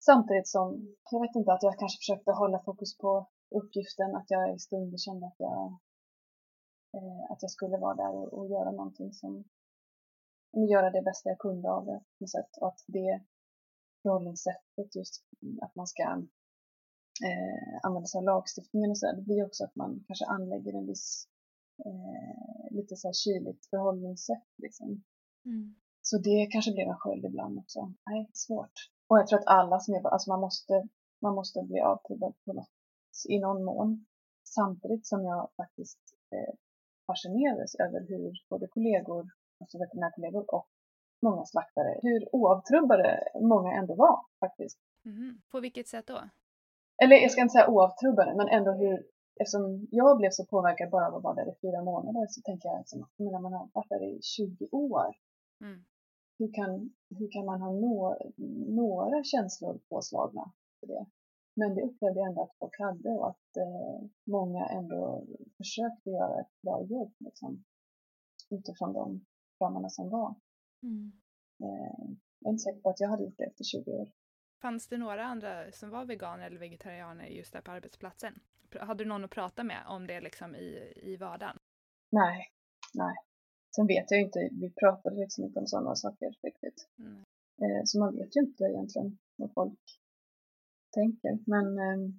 Samtidigt 0.00 0.48
som, 0.48 0.96
jag 1.10 1.20
vet 1.20 1.36
inte, 1.36 1.52
att 1.52 1.62
jag 1.62 1.78
kanske 1.78 1.98
försökte 1.98 2.30
hålla 2.32 2.62
fokus 2.64 2.98
på 2.98 3.28
uppgiften, 3.50 4.16
att 4.16 4.30
jag 4.30 4.54
i 4.54 4.58
stunder 4.58 4.98
kände 4.98 5.26
att 5.26 5.36
jag, 5.38 5.78
eh, 6.94 7.30
att 7.30 7.42
jag 7.42 7.50
skulle 7.50 7.78
vara 7.78 7.94
där 7.94 8.14
och, 8.14 8.32
och 8.32 8.48
göra 8.48 8.70
någonting 8.70 9.12
som, 9.12 9.44
göra 10.70 10.90
det 10.90 11.02
bästa 11.02 11.28
jag 11.28 11.38
kunde 11.38 11.70
av 11.70 11.86
det 11.86 11.98
på 11.98 12.24
något 12.24 12.30
sätt. 12.30 12.56
Och 12.60 12.68
att 12.68 12.84
det 12.86 13.22
förhållningssättet, 14.02 14.96
just 14.96 15.24
att 15.62 15.74
man 15.74 15.86
ska 15.86 16.02
eh, 17.26 17.78
använda 17.82 18.06
sig 18.06 18.18
av 18.18 18.24
lagstiftningen 18.24 18.90
och 18.90 18.98
så, 18.98 19.12
det 19.12 19.22
blir 19.22 19.46
också 19.46 19.64
att 19.64 19.76
man 19.76 20.04
kanske 20.06 20.26
anlägger 20.26 20.72
en 20.78 20.86
viss, 20.86 21.28
eh, 21.84 22.76
lite 22.76 22.96
så 22.96 23.08
här 23.08 23.12
kyligt 23.12 23.66
förhållningssätt 23.66 24.48
liksom. 24.56 25.04
Mm. 25.44 25.74
Så 26.02 26.18
det 26.18 26.46
kanske 26.52 26.72
blev 26.72 26.88
en 26.88 26.98
sköld 26.98 27.24
ibland 27.24 27.58
också. 27.58 27.94
Nej, 28.06 28.30
svårt. 28.32 28.76
Och 29.08 29.18
jag 29.18 29.26
tror 29.26 29.38
att 29.38 29.46
alla 29.46 29.80
som 29.80 29.94
jobbar, 29.94 30.10
alltså 30.10 30.30
man 30.30 30.40
måste, 30.40 30.88
man 31.22 31.34
måste 31.34 31.62
bli 31.62 31.80
avtrubbad 31.80 32.34
på 32.44 32.52
något, 32.52 32.70
i 33.28 33.38
någon 33.38 33.64
mån. 33.64 34.06
Samtidigt 34.44 35.06
som 35.06 35.24
jag 35.24 35.50
faktiskt 35.56 35.98
eh, 36.30 36.54
fascinerades 37.06 37.74
över 37.74 38.00
hur 38.08 38.32
både 38.48 38.66
kollegor, 38.66 39.26
alltså 39.60 39.78
veterinärkollegor 39.78 40.54
och 40.54 40.68
många 41.22 41.44
slaktare, 41.46 41.98
hur 42.02 42.34
oavtrubbade 42.34 43.28
många 43.40 43.72
ändå 43.72 43.94
var 43.94 44.20
faktiskt. 44.40 44.78
Mhm. 45.02 45.42
På 45.50 45.60
vilket 45.60 45.88
sätt 45.88 46.06
då? 46.06 46.20
Eller 47.02 47.16
jag 47.16 47.30
ska 47.30 47.40
inte 47.40 47.52
säga 47.52 47.68
oavtrubbade, 47.68 48.34
men 48.34 48.48
ändå 48.48 48.72
hur, 48.72 49.06
eftersom 49.40 49.88
jag 49.90 50.18
blev 50.18 50.30
så 50.30 50.44
påverkad 50.46 50.90
bara 50.90 51.06
av 51.06 51.14
att 51.14 51.22
vara 51.22 51.34
där 51.34 51.52
i 51.52 51.54
fyra 51.60 51.82
månader 51.82 52.26
så 52.30 52.40
tänker 52.42 52.68
jag 52.68 52.84
men 53.16 53.32
när 53.32 53.40
man 53.40 53.52
har 53.52 53.68
varit 53.72 53.88
där 53.88 54.02
i 54.02 54.22
20 54.22 54.68
år, 54.72 55.14
Mm. 55.60 55.84
Hur 56.38 56.52
kan, 56.52 56.94
hur 57.18 57.30
kan 57.30 57.44
man 57.44 57.62
ha 57.62 57.72
nå, 57.72 58.16
några 58.68 59.24
känslor 59.24 59.80
påslagna 59.88 60.52
för 60.80 60.86
det? 60.86 61.06
Men 61.54 61.74
det 61.74 61.82
upplevde 61.82 62.20
jag 62.20 62.28
ändå 62.28 62.42
att 62.42 62.58
folk 62.58 62.78
hade 62.78 63.10
och 63.10 63.28
att 63.28 63.56
eh, 63.56 64.08
många 64.26 64.66
ändå 64.66 65.26
försökte 65.56 66.10
göra 66.10 66.40
ett 66.40 66.62
bra 66.62 66.84
jobb 66.84 67.14
liksom, 67.18 67.64
utifrån 68.50 68.92
de 68.92 69.26
ramarna 69.60 69.88
som 69.88 70.10
var. 70.10 70.34
Mm. 70.82 71.12
Eh, 71.62 72.16
jag 72.38 72.48
är 72.48 72.50
inte 72.50 72.62
säker 72.62 72.80
på 72.80 72.90
att 72.90 73.00
jag 73.00 73.08
hade 73.08 73.24
gjort 73.24 73.38
det 73.38 73.44
efter 73.44 73.64
20 73.64 73.90
år. 73.90 74.08
Fanns 74.62 74.88
det 74.88 74.98
några 74.98 75.24
andra 75.24 75.72
som 75.72 75.90
var 75.90 76.04
veganer 76.04 76.46
eller 76.46 76.58
vegetarianer 76.58 77.26
just 77.26 77.52
där 77.52 77.60
på 77.60 77.70
arbetsplatsen? 77.70 78.34
Hade 78.80 79.04
du 79.04 79.08
någon 79.08 79.24
att 79.24 79.30
prata 79.30 79.64
med 79.64 79.86
om 79.88 80.06
det 80.06 80.20
liksom 80.20 80.54
i, 80.54 80.92
i 80.96 81.16
vardagen? 81.16 81.58
Nej, 82.10 82.46
nej. 82.94 83.14
Sen 83.74 83.86
vet 83.86 84.10
jag 84.10 84.20
inte, 84.20 84.48
vi 84.52 84.70
pratade 84.70 85.16
liksom 85.16 85.44
inte 85.44 85.60
om 85.60 85.66
sådana 85.66 85.94
saker 85.94 86.34
riktigt. 86.42 86.88
Mm. 86.98 87.24
Eh, 87.62 87.82
så 87.84 87.98
man 87.98 88.16
vet 88.16 88.36
ju 88.36 88.40
inte 88.40 88.64
egentligen 88.64 89.18
vad 89.36 89.52
folk 89.54 90.00
tänker. 90.94 91.38
Men 91.46 91.78
eh, 91.78 92.14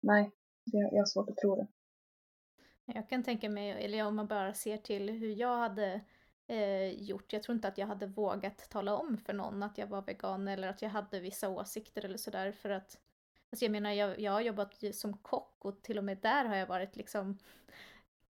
nej, 0.00 0.30
det, 0.64 0.78
jag 0.78 0.98
har 0.98 1.06
svårt 1.06 1.30
att 1.30 1.36
tro 1.36 1.56
det. 1.56 1.66
Jag 2.84 3.08
kan 3.08 3.22
tänka 3.22 3.50
mig, 3.50 3.84
eller 3.84 4.06
om 4.06 4.16
man 4.16 4.26
bara 4.26 4.54
ser 4.54 4.76
till 4.76 5.10
hur 5.10 5.30
jag 5.30 5.58
hade 5.58 6.00
eh, 6.46 7.02
gjort. 7.02 7.32
Jag 7.32 7.42
tror 7.42 7.54
inte 7.54 7.68
att 7.68 7.78
jag 7.78 7.86
hade 7.86 8.06
vågat 8.06 8.70
tala 8.70 8.96
om 8.96 9.18
för 9.18 9.32
någon 9.32 9.62
att 9.62 9.78
jag 9.78 9.86
var 9.86 10.02
vegan 10.02 10.48
eller 10.48 10.68
att 10.68 10.82
jag 10.82 10.90
hade 10.90 11.20
vissa 11.20 11.48
åsikter 11.48 12.04
eller 12.04 12.18
sådär 12.18 12.52
för 12.52 12.70
att 12.70 12.98
Alltså 13.52 13.64
jag 13.64 13.72
menar, 13.72 13.90
jag, 13.90 14.20
jag 14.20 14.32
har 14.32 14.40
jobbat 14.40 14.84
som 14.92 15.16
kock 15.16 15.64
och 15.64 15.82
till 15.82 15.98
och 15.98 16.04
med 16.04 16.18
där 16.18 16.44
har 16.44 16.56
jag 16.56 16.66
varit 16.66 16.96
liksom 16.96 17.38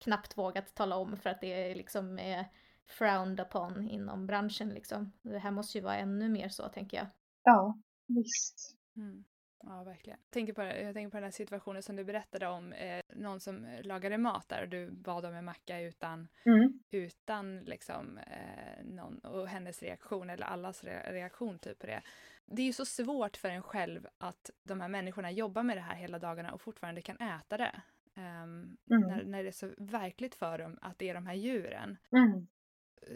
knappt 0.03 0.39
vågat 0.39 0.75
tala 0.75 0.97
om 0.97 1.17
för 1.17 1.31
att 1.31 1.41
det 1.41 1.75
liksom 1.75 2.19
är 2.19 2.45
frowned 2.87 3.41
upon 3.41 3.89
inom 3.89 4.27
branschen 4.27 4.69
liksom. 4.69 5.13
Det 5.23 5.39
här 5.39 5.51
måste 5.51 5.79
ju 5.79 5.85
vara 5.85 5.97
ännu 5.97 6.29
mer 6.29 6.49
så 6.49 6.69
tänker 6.69 6.97
jag. 6.97 7.07
Ja, 7.43 7.79
visst. 8.09 8.77
Mm. 8.97 9.25
Ja, 9.65 9.83
verkligen. 9.85 10.19
Jag 10.23 10.31
tänker, 10.31 10.53
på, 10.53 10.63
jag 10.63 10.95
tänker 10.95 11.11
på 11.11 11.17
den 11.17 11.25
här 11.25 11.31
situationen 11.31 11.83
som 11.83 11.97
du 11.97 12.05
berättade 12.05 12.47
om, 12.47 12.73
eh, 12.73 13.01
någon 13.15 13.41
som 13.41 13.67
lagade 13.83 14.19
mat 14.19 14.49
där 14.49 14.63
och 14.63 14.69
du 14.69 14.91
bad 14.91 15.25
om 15.25 15.35
en 15.35 15.45
macka 15.45 15.81
utan, 15.81 16.29
Mm. 16.47 16.81
utan 16.91 17.61
liksom, 17.61 18.19
eh, 18.19 18.85
någon, 18.85 19.19
och 19.19 19.49
hennes 19.49 19.83
reaktion 19.83 20.31
eller 20.31 20.47
allas 20.47 20.85
re 20.85 21.13
reaktion 21.13 21.59
typ 21.59 21.79
på 21.79 21.87
det. 21.87 22.03
Det 22.47 22.63
är 22.63 22.67
ju 22.67 22.73
så 22.73 22.85
svårt 22.85 23.37
för 23.37 23.49
en 23.49 23.63
själv 23.63 24.07
att 24.19 24.51
de 24.63 24.81
här 24.81 24.89
människorna 24.89 25.31
jobbar 25.31 25.63
med 25.63 25.77
det 25.77 25.81
här 25.81 25.95
hela 25.95 26.19
dagarna 26.19 26.53
och 26.53 26.61
fortfarande 26.61 27.03
kan 27.03 27.17
äta 27.17 27.57
det. 27.57 27.83
Um, 28.17 28.77
Mm. 28.91 29.09
när, 29.09 29.25
när 29.25 29.43
det 29.43 29.49
är 29.49 29.53
så 29.53 29.75
verkligt 29.79 30.35
för 30.35 30.59
dem 30.59 30.79
att 30.83 30.99
det 30.99 31.09
är 31.09 31.15
de 31.15 31.27
här 31.27 31.35
djuren. 31.35 31.99
Mm. 32.13 32.47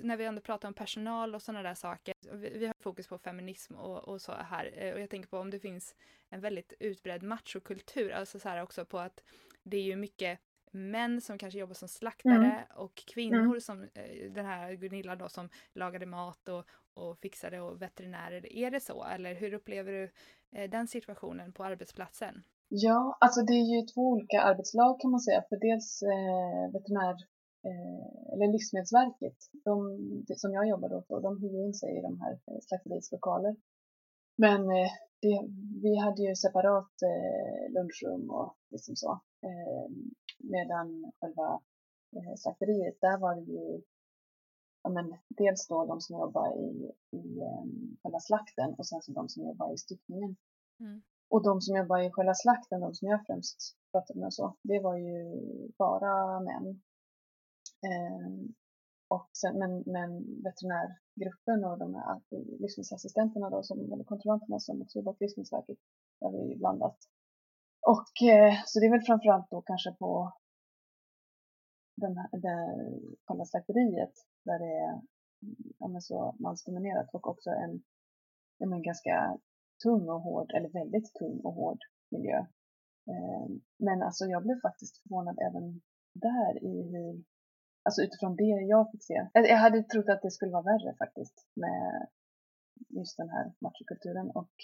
när 0.02 0.16
vi 0.16 0.24
ändå 0.24 0.40
pratar 0.40 0.68
om 0.68 0.74
personal 0.74 1.34
och 1.34 1.42
sådana 1.42 1.62
där 1.62 1.74
saker, 1.74 2.14
vi, 2.32 2.58
vi 2.58 2.66
har 2.66 2.74
fokus 2.80 3.08
på 3.08 3.18
feminism 3.18 3.74
och, 3.74 4.08
och 4.08 4.20
så 4.22 4.32
här, 4.32 4.70
eh, 4.74 4.94
och 4.94 5.00
jag 5.00 5.10
tänker 5.10 5.28
på 5.28 5.38
om 5.38 5.50
det 5.50 5.58
finns 5.60 5.96
en 6.28 6.40
väldigt 6.40 6.72
utbredd 6.80 7.22
machokultur, 7.22 8.10
alltså 8.10 8.38
så 8.38 8.48
här 8.48 8.62
också 8.62 8.84
på 8.84 8.98
att 8.98 9.22
det 9.62 9.76
är 9.76 9.82
ju 9.82 9.96
mycket 9.96 10.40
män 10.70 11.20
som 11.20 11.38
kanske 11.38 11.58
jobbar 11.58 11.74
som 11.74 11.88
slaktare 11.88 12.66
och 12.74 12.94
kvinnor 12.94 13.58
som 13.60 13.82
eh, 13.82 14.30
den 14.32 14.46
här 14.46 14.72
Gunilla 14.72 15.16
då 15.16 15.28
som 15.28 15.48
lagade 15.72 16.06
mat 16.06 16.48
och, 16.48 16.64
och 16.94 17.18
fixade 17.18 17.60
och 17.60 17.82
veterinärer. 17.82 18.52
Är 18.52 18.70
det 18.70 18.80
så 18.80 19.04
eller 19.04 19.34
hur 19.34 19.54
upplever 19.54 19.92
du 19.92 20.10
eh, 20.58 20.70
den 20.70 20.88
situationen 20.88 21.52
på 21.52 21.64
arbetsplatsen? 21.64 22.42
Ja, 22.68 23.16
alltså 23.20 23.40
det 23.42 23.52
är 23.52 23.76
ju 23.76 23.86
två 23.86 24.00
olika 24.00 24.42
arbetslag 24.42 25.00
kan 25.00 25.10
man 25.10 25.20
säga. 25.20 25.44
För 25.48 25.56
dels 25.56 26.02
eh, 26.02 26.72
veterinär 26.72 27.16
eh, 27.68 28.32
eller 28.32 28.52
Livsmedelsverket, 28.52 29.36
de, 29.64 29.74
som 30.36 30.52
jag 30.52 30.68
jobbar 30.68 30.92
åt, 30.94 31.22
de 31.22 31.42
hyr 31.42 31.66
in 31.66 31.74
sig 31.74 31.98
i 31.98 32.02
de 32.02 32.20
här 32.20 32.32
eh, 32.32 32.60
slakteriets 32.62 33.12
lokaler. 33.12 33.56
Men 34.36 34.60
eh, 34.60 34.90
det, 35.22 35.36
vi 35.82 35.96
hade 35.96 36.22
ju 36.22 36.34
separat 36.34 36.92
eh, 37.02 37.72
lunchrum 37.74 38.30
och 38.30 38.56
liksom 38.70 38.96
så. 38.96 39.20
Eh, 39.42 39.86
medan 40.38 41.12
själva 41.20 41.60
eh, 42.16 42.34
slakteriet, 42.36 43.00
där 43.00 43.18
var 43.18 43.34
det 43.34 43.52
ju 43.52 43.82
ja, 44.82 44.90
men, 44.90 45.14
dels 45.28 45.68
då 45.68 45.86
de 45.86 46.00
som 46.00 46.18
jobbar 46.18 46.48
i, 46.58 46.92
i 47.10 47.40
eh, 47.40 47.64
själva 48.02 48.20
slakten 48.20 48.74
och 48.78 48.86
sen 48.86 49.02
så 49.02 49.12
de 49.12 49.28
som 49.28 49.44
jobbar 49.44 49.74
i 49.74 49.78
styckningen. 49.78 50.36
Mm. 50.80 51.02
Och 51.28 51.42
de 51.42 51.60
som 51.60 51.76
jobbar 51.76 51.98
i 51.98 52.12
själva 52.12 52.34
slakten, 52.34 52.80
de 52.80 52.94
som 52.94 53.08
jag 53.08 53.26
främst 53.26 53.76
pratade 53.92 54.20
med 54.20 54.26
och 54.26 54.34
så, 54.34 54.56
det 54.62 54.80
var 54.80 54.96
ju 54.96 55.40
bara 55.78 56.40
män. 56.40 56.66
Eh, 57.86 58.50
och 59.08 59.30
sen, 59.32 59.58
men, 59.58 59.82
men 59.86 60.10
veterinärgruppen 60.42 61.64
och 61.64 61.78
de 61.78 61.94
här 61.94 62.20
livsmedelsassistenterna 62.60 63.50
då, 63.50 63.62
som, 63.62 63.92
eller 63.92 64.04
kontrollanterna 64.04 64.60
som 64.60 64.82
också 64.82 64.98
jobbar 64.98 65.12
på 65.12 65.24
Livsmedelsverket, 65.24 65.78
där 66.20 66.30
vi 66.32 66.52
ju 66.52 66.58
blandat. 66.58 66.98
Och 67.80 68.28
eh, 68.28 68.54
så 68.66 68.80
det 68.80 68.86
är 68.86 68.90
väl 68.90 69.06
framförallt 69.06 69.50
då 69.50 69.62
kanske 69.62 69.92
på 69.92 70.32
den 71.96 72.16
här, 72.16 72.28
det, 72.32 72.56
själva 73.26 73.44
slakteriet 73.44 74.14
där 74.44 74.58
det 74.58 74.72
är 74.86 75.00
ja, 75.78 75.88
men 75.88 76.02
så 76.02 76.36
mansdominerat 76.38 77.14
och 77.14 77.28
också 77.28 77.50
en 77.50 77.82
ja, 78.58 78.66
men 78.66 78.82
ganska 78.82 79.38
tung 79.82 80.08
och 80.08 80.20
hård, 80.20 80.52
eller 80.54 80.68
väldigt 80.68 81.14
tung 81.14 81.40
och 81.44 81.54
hård 81.54 81.78
miljö. 82.10 82.38
Ehm, 83.10 83.60
men 83.76 84.02
alltså 84.02 84.24
jag 84.24 84.42
blev 84.42 84.60
faktiskt 84.60 85.02
förvånad 85.02 85.38
även 85.48 85.80
där 86.14 86.64
i 86.64 86.82
hur, 86.92 87.24
alltså 87.82 88.02
utifrån 88.02 88.36
det 88.36 88.66
jag 88.68 88.90
fick 88.90 89.04
se. 89.04 89.28
Jag 89.32 89.48
jag 89.48 89.56
hade 89.56 89.82
trott 89.82 90.08
att 90.08 90.22
det 90.22 90.30
skulle 90.30 90.52
vara 90.52 90.62
värre 90.72 90.96
faktiskt 90.98 91.48
med 91.54 92.06
just 92.88 93.16
den 93.16 93.28
här 93.28 93.52
machokulturen 93.60 94.30
och 94.30 94.54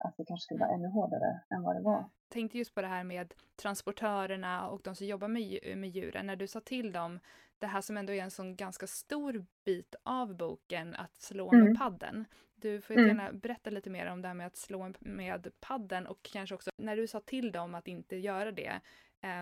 att 0.00 0.16
det 0.16 0.24
kanske 0.24 0.44
skulle 0.44 0.60
vara 0.60 0.70
ännu 0.74 0.88
hårdare 0.88 1.40
än 1.50 1.62
vad 1.62 1.76
det 1.76 1.82
var. 1.82 2.04
tänkte 2.28 2.58
just 2.58 2.74
på 2.74 2.80
det 2.80 2.86
här 2.88 3.04
med 3.04 3.34
transportörerna 3.56 4.68
och 4.68 4.80
de 4.84 4.94
som 4.94 5.06
jobbar 5.06 5.28
med, 5.28 5.76
med 5.76 5.90
djuren. 5.90 6.26
När 6.26 6.36
du 6.36 6.46
sa 6.46 6.60
till 6.60 6.92
dem 6.92 7.18
det 7.58 7.66
här 7.66 7.80
som 7.80 7.96
ändå 7.96 8.12
är 8.12 8.22
en 8.22 8.30
sån 8.30 8.56
ganska 8.56 8.86
stor 8.86 9.46
bit 9.64 9.94
av 10.02 10.36
boken, 10.36 10.94
att 10.94 11.16
slå 11.16 11.52
med 11.52 11.60
Mm. 11.62 11.76
padden. 11.76 12.24
Du 12.54 12.80
får 12.80 12.94
Mm. 12.94 13.06
gärna 13.06 13.32
berätta 13.32 13.70
lite 13.70 13.90
mer 13.90 14.06
om 14.06 14.22
det 14.22 14.28
här 14.28 14.34
med 14.34 14.46
att 14.46 14.56
slå 14.56 14.92
med 15.00 15.48
padden 15.60 16.06
och 16.06 16.18
kanske 16.22 16.54
också 16.54 16.70
när 16.76 16.96
du 16.96 17.06
sa 17.06 17.20
till 17.20 17.52
dem 17.52 17.74
att 17.74 17.88
inte 17.88 18.16
göra 18.16 18.52
det. 18.52 18.80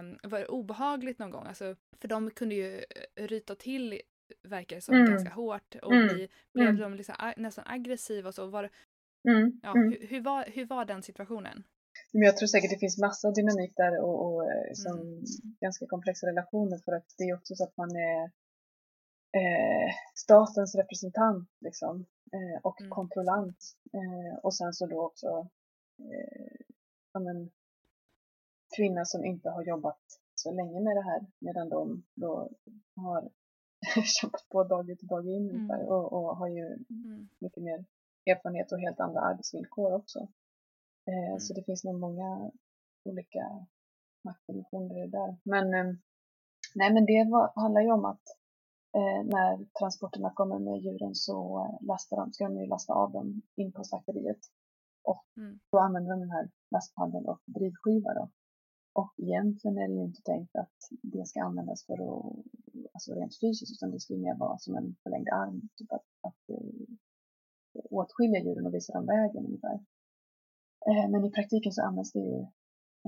Um, 0.00 0.18
var 0.30 0.38
det 0.38 0.46
obehagligt 0.46 1.18
någon 1.18 1.30
gång? 1.30 1.46
Alltså, 1.46 1.76
för 2.00 2.08
de 2.08 2.30
kunde 2.30 2.54
ju 2.54 2.76
eh, 3.16 3.26
ryta 3.26 3.54
till, 3.54 4.00
verkar 4.42 4.76
det 4.76 4.82
som, 4.82 4.94
Mm. 4.94 5.10
ganska 5.10 5.30
hårt 5.30 5.74
och 5.82 5.92
Mm. 5.92 6.06
bli, 6.08 6.28
blev 6.52 6.68
Mm. 6.68 6.80
de 6.80 6.94
liksom, 6.94 7.14
nästan 7.36 7.64
aggressiva 7.68 8.28
och 8.28 8.34
så. 8.34 8.46
Var, 8.46 8.70
Mm. 9.30 9.60
ja, 9.62 9.70
Mm. 9.76 9.90
hur, 9.90 10.06
hur, 10.10 10.20
var, 10.20 10.44
hur 10.44 10.66
var 10.66 10.84
den 10.84 11.02
situationen? 11.02 11.64
Men 12.12 12.22
jag 12.22 12.36
tror 12.36 12.46
säkert 12.46 12.70
det 12.70 12.78
finns 12.78 12.98
massa 12.98 13.30
dynamik 13.30 13.72
där 13.76 14.00
och, 14.04 14.16
och 14.26 14.44
eh, 14.52 14.70
som 14.84 14.98
Mm. 15.00 15.24
ganska 15.60 15.86
komplexa 15.86 16.26
relationer 16.26 16.78
för 16.84 16.92
att 16.92 17.08
det 17.18 17.24
är 17.24 17.34
också 17.34 17.54
så 17.54 17.64
att 17.64 17.76
man 17.76 17.90
är 17.96 18.22
eh, 19.40 19.90
statens 20.14 20.74
representant 20.74 21.48
liksom 21.60 22.06
eh, 22.32 22.60
och 22.62 22.80
Mm. 22.80 22.90
kontrollant 22.90 23.58
eh, 23.92 24.38
och 24.42 24.54
sen 24.54 24.72
så 24.72 24.86
då 24.86 25.06
också 25.06 25.48
eh, 25.98 26.56
ja, 27.12 27.20
men, 27.20 27.50
kvinna 28.76 29.04
som 29.04 29.24
inte 29.24 29.50
har 29.50 29.62
jobbat 29.64 30.00
så 30.34 30.52
länge 30.52 30.80
med 30.80 30.96
det 30.96 31.02
här 31.02 31.20
medan 31.38 31.68
de 31.68 32.02
då 32.14 32.50
har 32.96 33.30
kämpat 34.20 34.48
på 34.48 34.64
dag 34.64 34.90
ut 34.90 35.02
och 35.02 35.08
dag 35.08 35.26
in 35.26 35.50
Mm. 35.50 35.70
och, 35.70 36.12
och 36.12 36.36
har 36.36 36.48
ju 36.48 36.64
Mm. 36.90 37.28
mycket 37.38 37.62
mer 37.62 37.84
erfarenhet 38.28 38.72
och 38.72 38.80
helt 38.80 39.00
andra 39.00 39.20
arbetsvillkor 39.20 39.92
också. 39.94 40.18
Eh, 41.10 41.38
Så 41.38 41.54
det 41.54 41.62
finns 41.62 41.84
nog 41.84 42.00
många 42.00 42.50
olika 43.04 43.66
maktdimensioner 44.24 44.98
i 44.98 45.06
det 45.06 45.18
där. 45.18 45.36
Men, 45.42 45.74
eh, 45.74 45.94
nej, 46.74 46.92
men 46.94 47.06
det 47.06 47.28
var, 47.30 47.52
handlar 47.62 47.80
ju 47.80 47.92
om 47.92 48.04
att 48.04 48.22
eh, 48.96 49.24
när 49.24 49.64
transporterna 49.78 50.30
kommer 50.34 50.58
med 50.58 50.78
djuren 50.78 51.14
så 51.14 51.58
eh, 51.64 51.86
lastar 51.86 52.16
de, 52.16 52.32
ska 52.32 52.44
de 52.44 52.56
ju 52.60 52.66
lasta 52.66 52.92
av 52.92 53.12
dem 53.12 53.42
in 53.56 53.72
på 53.72 53.84
slakteriet. 53.84 54.38
Och 55.04 55.24
Mm. 55.36 55.58
då 55.72 55.78
använder 55.78 56.10
de 56.10 56.20
den 56.20 56.30
här 56.30 56.50
lastpaddeln 56.70 57.26
och 57.26 57.40
drivskiva 57.46 58.14
då. 58.14 58.30
Och 58.92 59.12
egentligen 59.16 59.78
är 59.78 59.88
det 59.88 59.94
ju 59.94 60.04
inte 60.04 60.22
tänkt 60.22 60.56
att 60.56 60.78
det 61.02 61.26
ska 61.26 61.42
användas 61.42 61.86
för 61.86 61.92
att, 61.94 62.36
alltså 62.94 63.14
rent 63.14 63.40
fysiskt, 63.40 63.72
utan 63.72 63.90
det 63.90 64.00
ska 64.00 64.14
ju 64.14 64.20
mer 64.20 64.34
vara 64.34 64.58
som 64.58 64.76
en 64.76 64.96
förlängd 65.02 65.28
arm, 65.28 65.68
typ 65.76 65.92
att, 65.92 66.06
att 66.28 66.48
eh, 66.48 66.86
åtskilja 67.74 68.40
djuren 68.40 68.66
och 68.66 68.74
visa 68.74 68.92
dem 68.92 69.06
vägen 69.06 69.46
ungefär. 69.46 69.78
Eh, 70.88 71.10
men 71.10 71.24
i 71.24 71.30
praktiken 71.30 71.72
så 71.72 71.82
används 71.82 72.12
det 72.12 72.18
ju 72.18 72.40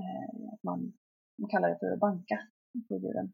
eh, 0.01 0.53
att 0.53 0.63
man, 0.63 0.93
man 1.37 1.49
kallar 1.49 1.69
det 1.69 1.79
för 1.79 1.91
att 1.91 1.99
banka 1.99 2.39
på 2.87 2.97
djuren. 2.97 3.33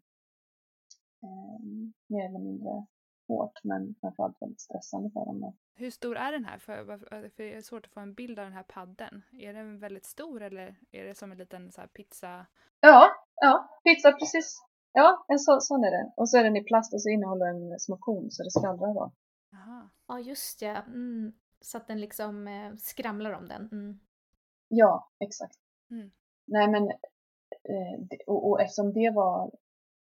Eh, 1.24 1.60
mer 2.08 2.26
eller 2.30 2.40
mindre 2.40 2.86
hårt, 3.28 3.64
men 3.64 3.96
framförallt 4.02 4.42
väldigt 4.42 4.62
stressande 4.62 5.10
för 5.10 5.26
dem. 5.26 5.54
Hur 5.76 5.92
stor 5.92 6.18
är 6.18 6.32
den 6.32 6.46
här? 6.46 6.60
För, 6.60 6.98
för 6.98 7.32
det 7.36 7.56
är 7.56 7.62
svårt 7.62 7.86
att 7.86 7.92
få 7.92 8.00
en 8.00 8.14
bild 8.14 8.40
av 8.40 8.46
den 8.46 8.54
här 8.54 8.64
padden. 8.64 9.24
Är 9.32 9.54
den 9.54 9.80
väldigt 9.80 10.06
stor 10.06 10.42
eller 10.42 10.80
är 10.92 11.04
det 11.04 11.16
som 11.16 11.32
en 11.32 11.38
liten 11.38 11.72
så 11.72 11.82
pizza? 11.94 12.46
Ja, 12.80 13.10
ja, 13.42 13.80
pizza 13.84 14.12
precis. 14.12 14.64
Ja, 14.92 15.26
en 15.28 15.40
så, 15.40 15.60
sån 15.60 15.84
är 15.84 15.92
den. 15.92 16.12
Och 16.16 16.30
så 16.30 16.38
är 16.38 16.44
den 16.44 16.58
i 16.58 16.64
plast 16.64 16.94
och 16.94 17.02
så 17.02 17.10
innehåller 17.10 17.46
den 17.46 17.80
små 17.80 17.98
korn 17.98 18.32
så 18.32 18.44
det 18.44 18.52
skvallrar 18.52 18.94
då. 18.94 19.12
Jaha. 19.52 19.90
Ja, 20.08 20.20
just 20.20 20.62
ja. 20.62 20.84
Mm. 20.88 21.34
Så 21.62 21.78
att 21.78 21.88
den 21.88 22.02
liksom 22.02 22.48
eh, 22.48 22.76
skramlar 22.76 23.32
om 23.32 23.48
den. 23.48 23.70
Mm. 23.72 24.00
Ja, 24.68 25.12
exakt. 25.20 25.60
Mm. 25.92 26.12
Nej 26.46 26.68
men, 26.72 26.84
eh, 27.72 28.18
och, 28.28 28.50
och 28.50 28.62
eftersom 28.62 28.94
det 28.94 29.12
var, 29.16 29.52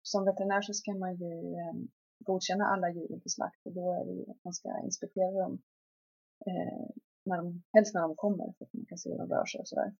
som 0.01 0.25
veterinär 0.25 0.61
så 0.61 0.73
ska 0.73 0.93
man 0.93 1.15
ju 1.15 1.53
eh, 1.53 1.73
godkänna 2.19 2.65
alla 2.65 2.89
djur 2.89 3.19
för 3.23 3.29
slakt 3.29 3.65
och 3.65 3.73
då 3.73 3.93
är 3.93 4.05
det 4.05 4.11
ju 4.11 4.31
att 4.31 4.43
man 4.43 4.53
ska 4.53 4.69
inspektera 4.83 5.31
dem, 5.31 5.61
eh, 6.47 6.89
när 7.25 7.37
de, 7.37 7.63
helst 7.73 7.93
när 7.93 8.01
de 8.01 8.15
kommer 8.15 8.53
så 8.57 8.63
att 8.63 8.73
man 8.73 8.85
kan 8.85 8.97
se 8.97 9.09
hur 9.11 9.17
de 9.17 9.29
rör 9.29 9.45
sig 9.45 9.59
och 9.59 9.67
sådär. 9.67 9.95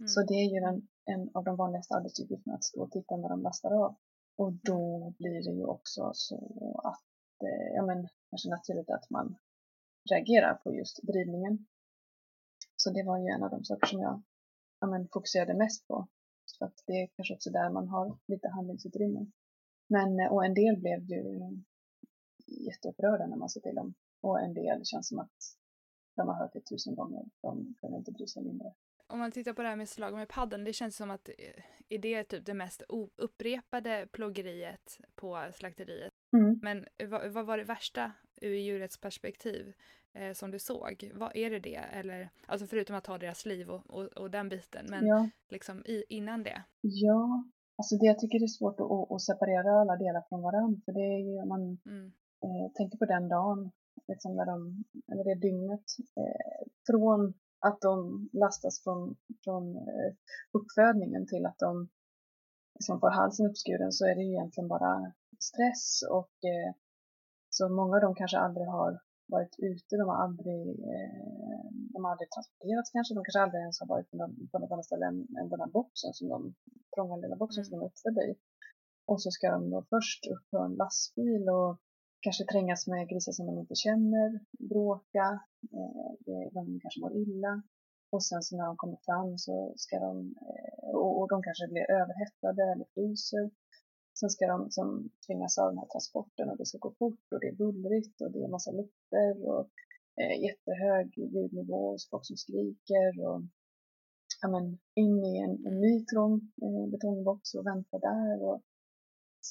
Mm. 0.00 0.08
Så 0.08 0.22
det 0.22 0.34
är 0.34 0.48
ju 0.54 0.58
en, 0.68 0.88
en 1.04 1.30
av 1.34 1.44
de 1.44 1.56
vanligaste 1.56 1.94
arbetsuppgifterna 1.94 2.54
att 2.54 2.64
stå 2.64 2.82
och 2.82 2.90
titta 2.90 3.16
när 3.16 3.28
de 3.28 3.42
lastar 3.42 3.84
av. 3.84 3.96
Och 4.36 4.52
då 4.52 5.12
blir 5.18 5.44
det 5.44 5.56
ju 5.58 5.64
också 5.64 6.10
så 6.14 6.36
att 6.84 7.11
Eh, 7.42 7.74
ja 7.76 7.86
men 7.86 8.08
kanske 8.30 8.48
naturligt 8.48 8.90
att 8.90 9.10
man 9.10 9.36
reagerar 10.10 10.54
på 10.54 10.74
just 10.74 11.02
drivningen. 11.02 11.66
Så 12.76 12.90
det 12.90 13.04
var 13.04 13.18
ju 13.18 13.26
en 13.26 13.42
av 13.42 13.50
de 13.50 13.64
saker 13.64 13.86
som 13.86 14.00
jag 14.00 14.22
ja, 14.80 14.86
men, 14.86 15.08
fokuserade 15.08 15.54
mest 15.54 15.88
på. 15.88 16.08
För 16.58 16.66
att 16.66 16.82
det 16.86 16.92
är 16.92 17.06
kanske 17.16 17.34
också 17.34 17.50
där 17.50 17.70
man 17.70 17.88
har 17.88 18.18
lite 18.26 18.48
handlingsutrymme. 18.48 19.26
Men, 19.88 20.20
eh, 20.20 20.32
och 20.32 20.44
en 20.44 20.54
del 20.54 20.76
blev 20.80 21.00
ju 21.10 21.24
jätteupprörda 22.46 23.26
när 23.26 23.36
man 23.36 23.48
sa 23.48 23.60
till 23.60 23.74
dem. 23.74 23.94
Och 24.20 24.40
en 24.40 24.54
del 24.54 24.84
känns 24.84 25.08
som 25.08 25.18
att 25.18 25.38
de 26.16 26.28
har 26.28 26.34
hört 26.34 26.52
det 26.52 26.60
tusen 26.60 26.94
gånger. 26.94 27.24
De 27.40 27.74
kunde 27.80 27.96
inte 27.98 28.12
bry 28.12 28.26
sig 28.26 28.42
mindre. 28.42 28.74
Om 29.06 29.18
man 29.18 29.32
tittar 29.32 29.52
på 29.52 29.62
det 29.62 29.68
här 29.68 29.76
med 29.76 29.88
slag 29.88 30.14
med 30.14 30.28
paddeln, 30.28 30.64
det 30.64 30.72
känns 30.72 30.96
som 30.96 31.10
att 31.10 31.28
eh, 31.28 31.64
är 31.88 31.98
det 31.98 32.24
typ 32.24 32.46
det 32.46 32.54
mest 32.54 32.82
upprepade 33.16 34.08
plågeriet 34.12 35.00
på 35.14 35.50
slakteriet. 35.54 36.11
Mm. 36.32 36.58
Men 36.62 36.86
vad, 37.10 37.30
vad, 37.30 37.46
var 37.46 37.58
det 37.58 37.64
värsta 37.64 38.12
ur 38.40 38.54
djurets 38.54 39.00
perspektiv 39.00 39.72
eh, 40.12 40.32
som 40.32 40.50
du 40.50 40.58
såg? 40.58 41.12
Vad 41.14 41.36
är 41.36 41.50
det 41.50 41.58
det? 41.58 41.76
Eller, 41.92 42.30
alltså 42.46 42.66
förutom 42.66 42.96
att 42.96 43.04
ta 43.04 43.18
deras 43.18 43.46
liv 43.46 43.70
och, 43.70 43.90
och, 43.90 44.04
och 44.04 44.30
den 44.30 44.48
biten, 44.48 44.86
men 44.88 45.06
ja. 45.06 45.28
liksom 45.48 45.82
i, 45.86 46.04
innan 46.08 46.42
det? 46.42 46.62
Ja, 46.80 47.44
alltså 47.76 47.96
det 47.96 48.06
jag 48.06 48.18
tycker 48.18 48.42
är 48.42 48.46
svårt 48.46 48.80
att, 48.80 49.12
att 49.12 49.22
separera 49.22 49.80
alla 49.80 49.96
delar 49.96 50.24
från 50.28 50.42
varandra. 50.42 50.80
För 50.84 50.92
det 50.92 51.06
är 51.16 51.22
ju, 51.28 51.44
man 51.44 51.78
mm. 51.86 52.06
eh, 52.44 52.72
tänker 52.76 52.98
på 52.98 53.04
den 53.04 53.28
dagen, 53.28 53.70
liksom 54.08 54.36
när 54.36 54.46
de, 54.46 54.84
eller 55.12 55.24
det 55.24 55.40
dygnet, 55.40 55.86
eh, 56.16 56.60
från 56.86 57.34
att 57.66 57.80
de 57.80 58.28
lastas 58.32 58.82
från, 58.84 59.16
från 59.44 59.76
eh, 59.76 60.12
uppfödningen 60.52 61.26
till 61.26 61.46
att 61.46 61.58
de 61.58 61.88
liksom 62.74 63.00
får 63.00 63.10
halsen 63.10 63.46
uppskuren 63.46 63.92
så 63.92 64.06
är 64.06 64.14
det 64.14 64.22
ju 64.22 64.32
egentligen 64.32 64.68
bara 64.68 65.12
stress 65.50 65.84
och 66.18 66.36
eh, 66.52 66.70
så 67.56 67.68
många 67.78 67.94
av 67.96 68.02
dem 68.02 68.14
kanske 68.20 68.38
aldrig 68.46 68.66
har 68.66 68.92
varit 69.34 69.54
ute, 69.58 69.96
de 70.00 70.06
har 70.12 70.20
aldrig, 70.26 70.62
eh, 70.92 71.64
de 71.92 71.98
har 72.04 72.10
aldrig 72.12 72.30
transporterats 72.30 72.90
kanske, 72.94 73.14
de 73.14 73.24
kanske 73.24 73.44
aldrig 73.44 73.60
ens 73.60 73.80
har 73.80 73.88
varit 73.94 74.10
på, 74.10 74.16
något 74.58 74.72
annat 74.72 74.88
ställe 74.90 75.06
än, 75.06 75.18
än 75.38 75.48
den 75.52 75.60
här 75.64 75.72
boxen 75.78 76.12
som 76.18 76.26
de, 76.34 76.38
trånga 76.94 77.16
lilla 77.16 77.36
boxen 77.42 77.60
mm. 77.60 77.64
som 77.64 77.72
de 77.74 77.84
är 77.84 77.90
uppfödda 77.90 78.22
i. 78.30 78.32
Och 79.10 79.22
så 79.22 79.30
ska 79.30 79.46
de 79.56 79.70
då 79.70 79.80
först 79.94 80.22
upp 80.32 80.44
på 80.50 80.58
en 80.58 80.74
lastbil 80.82 81.44
och 81.58 81.72
kanske 82.24 82.44
trängas 82.44 82.86
med 82.86 83.08
grisar 83.10 83.32
som 83.32 83.46
de 83.46 83.54
inte 83.58 83.74
känner, 83.86 84.28
bråka, 84.72 85.26
eh, 85.76 86.46
de 86.56 86.62
kanske 86.82 87.00
mår 87.00 87.14
illa. 87.24 87.62
Och 88.12 88.24
sen 88.24 88.42
så 88.42 88.56
när 88.56 88.66
de 88.66 88.76
kommer 88.76 88.98
fram 89.08 89.38
så 89.38 89.72
ska 89.76 89.94
de, 90.06 90.34
eh, 90.48 90.94
och, 91.20 91.28
de 91.28 91.42
kanske 91.42 91.68
blir 91.72 91.90
överhettade 92.00 92.62
eller 92.72 92.86
fryser. 92.94 93.50
Sen 94.22 94.30
ska 94.30 94.46
de 94.46 94.64
liksom 94.64 95.10
tvingas 95.26 95.58
av 95.58 95.68
den 95.68 95.78
här 95.78 95.86
transporten 95.86 96.50
och 96.50 96.56
det 96.56 96.66
ska 96.66 96.78
gå 96.78 96.90
fort 96.98 97.32
och 97.32 97.40
det 97.40 97.48
är 97.48 97.52
bullrigt 97.52 98.20
och 98.20 98.30
det 98.30 98.42
är 98.44 98.48
massa 98.48 98.70
lukter 98.70 99.46
och 99.46 99.68
eh, 100.20 100.42
jättehög 100.42 101.18
ljudnivå 101.18 101.88
och 101.88 101.98
folk 102.10 102.26
som 102.26 102.36
skriker 102.36 103.26
och 103.26 103.42
ja, 104.42 104.48
men, 104.48 104.78
in 104.94 105.24
i 105.24 105.38
en, 105.38 105.66
en 105.66 105.80
ny 105.80 106.04
trång 106.04 106.52
eh, 106.62 106.90
betongbox 106.90 107.54
och 107.54 107.66
vänta 107.66 107.98
där 107.98 108.42
och 108.42 108.62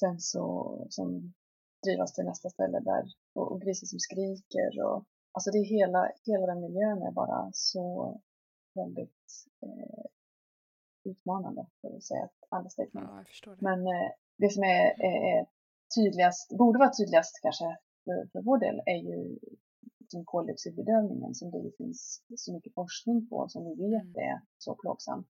sen 0.00 0.20
så 0.20 0.86
som 0.90 1.32
drivas 1.86 2.12
till 2.12 2.24
nästa 2.24 2.50
ställe 2.50 2.80
där 2.80 3.04
och, 3.32 3.52
och 3.52 3.60
grisar 3.62 3.86
som 3.86 3.98
skriker 3.98 4.82
och 4.84 5.04
alltså 5.32 5.50
det 5.50 5.58
är 5.58 5.64
hela, 5.64 6.10
hela 6.24 6.46
den 6.46 6.60
miljön 6.60 7.02
är 7.02 7.12
bara 7.12 7.50
så 7.52 8.20
väldigt 8.74 9.46
eh, 9.62 10.04
utmanande 11.04 11.66
för 11.80 11.96
att 11.96 12.04
säga 12.04 12.24
ett 12.24 12.58
understatement. 12.58 13.28
Ja, 13.46 13.56
Men 13.58 13.86
eh, 13.86 14.10
det 14.38 14.50
som 14.50 14.62
är, 14.62 15.04
är, 15.04 15.46
tydligast, 15.96 16.58
borde 16.58 16.78
vara 16.78 16.90
tydligast 16.90 17.40
kanske 17.42 17.78
för, 18.04 18.28
för 18.32 18.42
vår 18.42 18.58
del 18.58 18.82
är 18.86 18.96
ju 18.96 19.38
som 20.08 20.24
koldioxidbedövningen 20.24 21.34
som 21.34 21.50
det 21.50 21.76
finns 21.78 22.22
så 22.36 22.52
mycket 22.52 22.74
forskning 22.74 23.28
på 23.28 23.48
som 23.48 23.64
vi 23.64 23.74
vet 23.74 24.02
mm. 24.02 24.16
är 24.16 24.40
så 24.58 24.74
plågsam. 24.74 25.24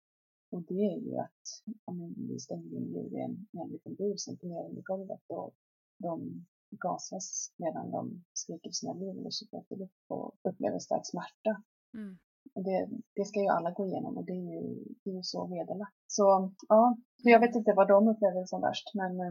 Och 0.51 0.63
det 0.67 0.85
är 0.93 0.97
ju 0.97 1.17
att 1.17 1.43
om 1.85 2.15
vi 2.29 2.39
stänger 2.39 2.75
in 2.77 2.87
djur 2.93 3.13
i 3.17 3.21
en, 3.21 3.47
en 3.61 3.69
liten 3.69 3.95
bur 3.95 4.17
centimeter 4.17 4.79
i 4.79 4.81
golvet 4.81 5.21
och 5.27 5.53
de 5.97 6.45
gasas 6.69 7.53
medan 7.57 7.91
de 7.91 8.23
skriker 8.33 8.71
sina 8.71 8.93
liv 8.93 9.19
eller 9.19 9.29
kikar 9.29 9.59
efter 9.59 9.75
luft 9.75 10.05
och 10.07 10.35
upplever 10.43 10.79
stark 10.79 11.05
smärta. 11.05 11.63
Mm. 11.93 12.17
Det, 12.55 12.89
det 13.15 13.25
ska 13.25 13.39
ju 13.39 13.47
alla 13.47 13.71
gå 13.71 13.85
igenom 13.85 14.17
och 14.17 14.25
det 14.25 14.31
är 14.31 14.53
ju, 14.53 14.83
det 15.03 15.09
är 15.09 15.15
ju 15.15 15.23
så 15.23 15.47
vederlagt. 15.47 15.95
Så 16.07 16.51
ja, 16.67 16.97
jag 17.23 17.39
vet 17.39 17.55
inte 17.55 17.73
vad 17.73 17.87
de 17.87 18.07
upplever 18.07 18.45
som 18.45 18.61
värst 18.61 18.93
men 18.93 19.19
eh, 19.19 19.27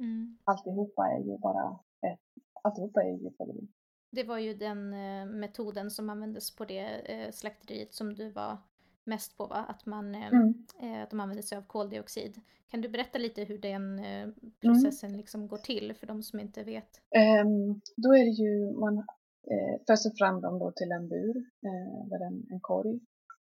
mm. 0.00 0.38
alltihopa 0.44 1.02
är 1.02 1.18
ju 1.18 1.38
bara 1.38 1.78
ett, 2.06 2.20
alltihopa 2.62 3.02
är 3.02 3.08
ju 3.08 3.16
djurplågeri. 3.16 3.68
Det 4.10 4.24
var 4.24 4.38
ju 4.38 4.54
den 4.54 4.92
eh, 4.92 5.26
metoden 5.26 5.90
som 5.90 6.10
användes 6.10 6.56
på 6.56 6.64
det 6.64 6.86
eh, 6.86 7.30
slakteriet 7.30 7.94
som 7.94 8.14
du 8.14 8.30
var 8.30 8.58
mest 9.04 9.36
på 9.36 9.46
va? 9.46 9.64
Att 9.68 9.86
man, 9.86 10.14
mm. 10.14 10.54
att 11.02 11.10
de 11.10 11.20
använder 11.20 11.42
sig 11.42 11.58
av 11.58 11.62
koldioxid. 11.62 12.40
Kan 12.70 12.80
du 12.80 12.88
berätta 12.88 13.18
lite 13.18 13.44
hur 13.44 13.58
den 13.58 13.98
eh, 13.98 14.28
processen 14.60 15.08
mm. 15.08 15.18
liksom 15.18 15.48
går 15.48 15.58
till 15.58 15.94
för 15.94 16.06
de 16.06 16.22
som 16.22 16.40
inte 16.40 16.62
vet? 16.62 17.00
Um, 17.44 17.80
då 17.96 18.14
är 18.14 18.24
det 18.24 18.42
ju, 18.42 18.78
man 18.78 19.06
eh, 19.50 19.80
föser 19.86 20.10
fram 20.18 20.40
dem 20.40 20.58
då 20.58 20.72
till 20.72 20.92
en 20.92 21.08
bur, 21.08 21.36
eh, 21.66 22.08
där 22.10 22.26
en, 22.26 22.46
en 22.50 22.60
korg. 22.60 23.00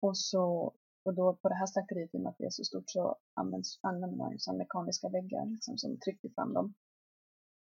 Och 0.01 0.19
så 0.19 0.75
och 1.07 1.15
då 1.15 1.37
på 1.43 1.49
det 1.49 1.55
här 1.55 1.67
slakteriet, 1.67 2.15
i 2.15 2.19
och 2.19 2.23
med 2.23 2.31
att 2.31 2.39
det 2.39 2.45
är 2.45 2.51
så 2.51 2.65
stort, 2.65 2.91
så 2.91 3.17
används, 3.35 3.79
använder 3.83 4.17
man 4.17 4.33
ju 4.33 4.39
så 4.39 4.53
mekaniska 4.53 5.09
väggar 5.09 5.47
liksom, 5.47 5.79
som 5.79 5.99
trycker 6.01 6.29
fram 6.29 6.53
dem. 6.53 6.75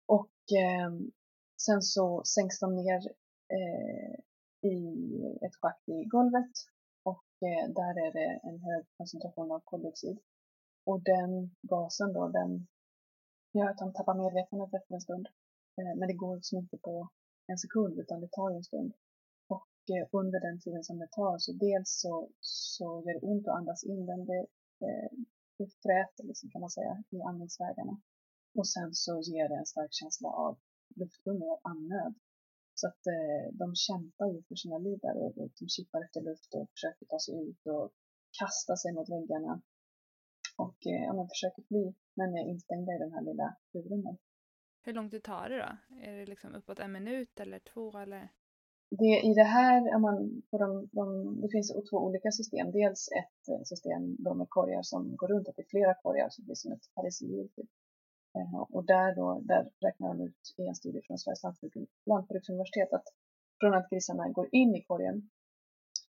Och 0.06 0.36
eh, 0.62 0.90
sen 1.66 1.82
så 1.82 2.22
sänks 2.24 2.60
de 2.60 2.76
ner 2.76 3.00
eh, 3.56 4.14
i 4.70 4.78
ett 5.46 5.56
schakt 5.60 5.88
i 5.88 6.04
golvet 6.04 6.52
och 7.02 7.26
eh, 7.48 7.64
där 7.78 7.94
är 8.06 8.12
det 8.12 8.40
en 8.48 8.60
hög 8.60 8.84
koncentration 8.96 9.52
av 9.52 9.60
koldioxid. 9.64 10.18
Och 10.86 11.02
den 11.02 11.56
gasen 11.62 12.12
då, 12.12 12.28
den 12.28 12.66
gör 13.52 13.68
att 13.70 13.78
de 13.78 13.92
tappar 13.92 14.14
medvetandet 14.14 14.74
efter 14.74 14.94
en 14.94 15.00
stund. 15.00 15.26
Eh, 15.78 15.98
men 15.98 16.08
det 16.08 16.14
går 16.14 16.36
liksom 16.36 16.58
inte 16.58 16.78
på 16.78 17.08
en 17.46 17.58
sekund 17.58 17.98
utan 17.98 18.20
det 18.20 18.30
tar 18.32 18.50
ju 18.50 18.56
en 18.56 18.64
stund. 18.64 18.92
Och 19.48 19.74
eh, 19.94 20.08
under 20.20 20.40
den 20.40 20.60
tiden 20.60 20.84
som 20.84 20.98
det 20.98 21.10
tar 21.10 21.38
så 21.38 21.52
dels 21.52 21.90
så, 22.02 22.30
så 22.40 23.02
gör 23.06 23.14
det 23.14 23.26
ont 23.26 23.48
att 23.48 23.58
andas 23.60 23.84
in 23.84 24.06
den. 24.06 24.26
Det, 24.26 24.46
eh, 24.86 25.10
det 25.58 25.68
fräter 25.82 26.24
liksom 26.24 26.50
kan 26.50 26.60
man 26.60 26.70
säga 26.70 27.04
i 27.10 27.22
andningsvägarna. 27.22 28.00
Och 28.58 28.68
sen 28.68 28.94
så 28.94 29.20
ger 29.20 29.48
det 29.48 29.56
en 29.56 29.66
stark 29.66 29.92
känsla 29.92 30.28
av 30.28 30.58
lufthunger, 30.96 31.48
av 31.54 31.60
andnöd. 31.62 32.14
Så 32.74 32.86
att 32.88 33.06
eh, 33.06 33.44
de 33.52 33.74
kämpar 33.74 34.26
ju 34.32 34.42
för 34.42 34.54
sina 34.54 34.78
liv 34.78 34.98
där 35.02 35.16
och, 35.16 35.38
och 35.38 35.50
de 35.58 35.68
kippar 35.68 36.04
efter 36.04 36.20
luft 36.20 36.54
och 36.54 36.70
försöker 36.70 37.06
ta 37.06 37.18
sig 37.18 37.34
ut 37.48 37.66
och 37.66 37.92
kasta 38.40 38.76
sig 38.76 38.92
mot 38.92 39.08
väggarna. 39.08 39.62
Och 40.56 40.78
eh, 40.86 41.02
ja, 41.06 41.12
man 41.12 41.28
försöker 41.28 41.62
fly 41.62 41.84
men 42.14 42.34
är 42.34 42.50
instängda 42.52 42.92
i 42.94 42.98
den 42.98 43.12
här 43.12 43.22
lilla 43.22 43.56
buren. 43.72 44.18
Hur 44.84 44.92
lång 44.92 45.10
tid 45.10 45.22
tar 45.22 45.48
det 45.48 45.56
då? 45.56 45.96
Är 46.06 46.16
det 46.16 46.26
liksom 46.26 46.54
uppåt 46.54 46.78
en 46.78 46.92
minut 46.92 47.40
eller 47.40 47.58
två 47.58 47.98
eller? 47.98 48.28
Det, 48.90 49.20
I 49.30 49.34
det 49.34 49.48
här, 49.58 49.98
man, 49.98 50.42
på 50.50 50.58
de, 50.58 50.88
de, 50.92 51.40
det 51.40 51.48
finns 51.48 51.72
två 51.90 51.98
olika 51.98 52.30
system. 52.30 52.72
Dels 52.72 53.08
ett 53.20 53.48
eh, 53.48 53.62
system 53.64 54.16
då 54.18 54.34
med 54.34 54.48
korgar 54.48 54.82
som 54.82 55.16
går 55.16 55.28
runt, 55.28 55.48
att 55.48 55.56
det 55.56 55.62
är 55.62 55.74
flera 55.76 55.94
korgar 55.94 56.28
så 56.28 56.42
det 56.42 56.46
blir 56.46 56.54
som 56.54 56.72
ett 56.72 56.94
pariserhjul. 56.94 57.48
Typ. 57.48 57.70
Eh, 58.36 58.60
och 58.60 58.84
där, 58.84 59.16
då, 59.16 59.40
där 59.44 59.70
räknar 59.80 60.08
de 60.08 60.20
ut 60.20 60.54
i 60.56 60.66
en 60.66 60.74
studie 60.74 61.02
från 61.06 61.18
Sveriges 61.18 61.44
lantbruksuniversitet 62.06 62.92
att 62.92 63.06
från 63.60 63.74
att 63.74 63.90
grisarna 63.90 64.28
går 64.28 64.48
in 64.52 64.74
i 64.74 64.82
korgen 64.82 65.30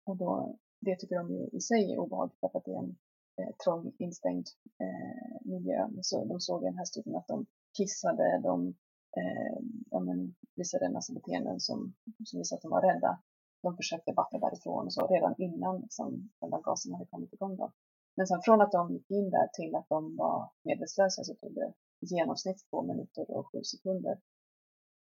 och 0.04 0.16
då, 0.16 0.56
det 0.80 0.96
tycker 0.96 1.16
de 1.16 1.30
ju 1.30 1.48
i 1.52 1.60
sig 1.60 1.92
är 1.92 1.98
obehagligt 1.98 2.40
för 2.40 2.58
att 2.58 2.64
det 2.64 2.72
är 2.72 2.78
en 2.78 2.96
eh, 3.36 3.54
trång 3.64 3.92
instängd 3.98 4.46
eh, 4.80 5.36
miljö. 5.52 5.88
Så 6.02 6.24
de 6.24 6.40
såg 6.40 6.62
i 6.62 6.66
den 6.66 6.78
här 6.78 6.84
studien 6.84 7.16
att 7.16 7.28
de 7.28 7.46
kissade, 7.76 8.40
de 8.42 8.68
eh, 9.16 9.58
ja, 9.90 10.00
men, 10.00 10.34
visade 10.54 10.86
en 10.86 10.92
massa 10.92 11.12
beteenden 11.12 11.60
som, 11.60 11.94
som 12.24 12.38
visade 12.38 12.58
att 12.58 12.62
de 12.62 12.70
var 12.70 12.82
rädda. 12.82 13.22
De 13.62 13.76
försökte 13.76 14.12
backa 14.12 14.38
därifrån 14.38 14.86
och 14.86 14.92
så 14.92 15.06
redan 15.06 15.34
innan 15.38 15.80
liksom, 15.80 16.30
själva 16.40 16.60
gasen 16.60 16.92
hade 16.92 17.06
kommit 17.06 17.32
igång. 17.32 17.56
Då. 17.56 17.72
Men 18.16 18.26
sen 18.26 18.40
från 18.42 18.60
att 18.60 18.72
de 18.72 18.92
gick 18.92 19.10
in 19.10 19.30
där 19.30 19.48
till 19.52 19.74
att 19.74 19.88
de 19.88 20.16
var 20.16 20.50
medvetslösa 20.62 21.24
så 21.24 21.34
tog 21.34 21.54
det 21.54 21.72
i 22.00 22.06
genomsnitt 22.14 22.64
två 22.70 22.82
minuter 22.82 23.30
och 23.30 23.46
sju 23.52 23.62
sekunder. 23.62 24.20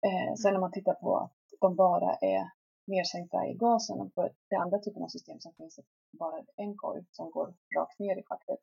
Eh, 0.06 0.34
sen 0.34 0.52
när 0.52 0.60
man 0.60 0.72
tittar 0.72 0.94
på 0.94 1.16
att 1.16 1.32
de 1.60 1.76
bara 1.76 2.14
är 2.14 2.42
nedsänkta 2.86 3.46
i 3.46 3.54
gasen 3.54 4.00
och 4.00 4.14
på 4.14 4.30
det 4.50 4.56
andra 4.56 4.78
typen 4.78 5.02
av 5.02 5.08
system 5.08 5.40
som 5.40 5.52
finns 5.54 5.80
bara 6.18 6.44
en 6.56 6.76
korg 6.76 7.04
som 7.10 7.30
går 7.30 7.54
rakt 7.76 7.98
ner 7.98 8.16
i 8.18 8.22
schaktet. 8.22 8.60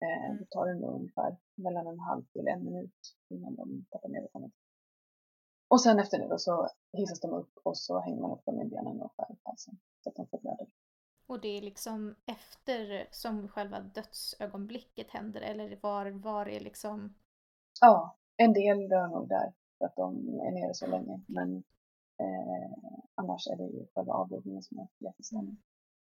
Eh, 0.00 0.24
mm. 0.24 0.38
Det 0.38 0.50
tar 0.50 0.66
ändå 0.66 0.86
ungefär 0.86 1.36
mellan 1.54 1.86
en 1.86 2.00
halv 2.00 2.22
till 2.32 2.48
en 2.48 2.64
minut 2.64 3.16
innan 3.28 3.54
de 3.54 3.84
tappar 3.90 4.08
medvetandet. 4.08 4.52
Och 5.68 5.80
sen 5.80 5.98
efter 5.98 6.18
det 6.18 6.28
då 6.28 6.38
så 6.38 6.68
hissas 6.92 7.20
de 7.20 7.30
upp 7.30 7.52
och 7.62 7.78
så 7.78 8.00
hänger 8.00 8.20
man 8.20 8.30
upp 8.30 8.44
dem 8.44 8.60
i 8.60 8.64
benen 8.64 9.00
och 9.00 9.12
skär 9.16 9.36
halsen 9.42 9.78
så 10.00 10.08
att 10.08 10.16
de 10.16 10.26
får 10.26 10.38
blöder. 10.38 10.66
Och 11.26 11.40
det 11.40 11.48
är 11.58 11.62
liksom 11.62 12.14
efter 12.26 13.06
som 13.10 13.48
själva 13.48 13.80
dödsögonblicket 13.80 15.10
händer 15.10 15.40
eller 15.40 15.78
var, 15.82 16.10
var 16.10 16.48
är 16.48 16.60
liksom? 16.60 17.14
Ja, 17.80 18.16
en 18.36 18.52
del 18.52 18.88
dör 18.88 19.08
nog 19.08 19.28
där. 19.28 19.52
för 19.78 19.84
att 19.86 19.96
de 19.96 20.28
är 20.28 20.50
nere 20.50 20.74
så 20.74 20.86
länge. 20.86 21.20
Men 21.26 21.56
eh, 22.18 22.98
annars 23.14 23.46
är 23.46 23.56
det 23.56 23.64
ju 23.64 23.86
själva 23.94 24.12
avblodningen 24.12 24.62
som 24.62 24.78
är 24.78 24.88
jätteständig. 24.98 25.56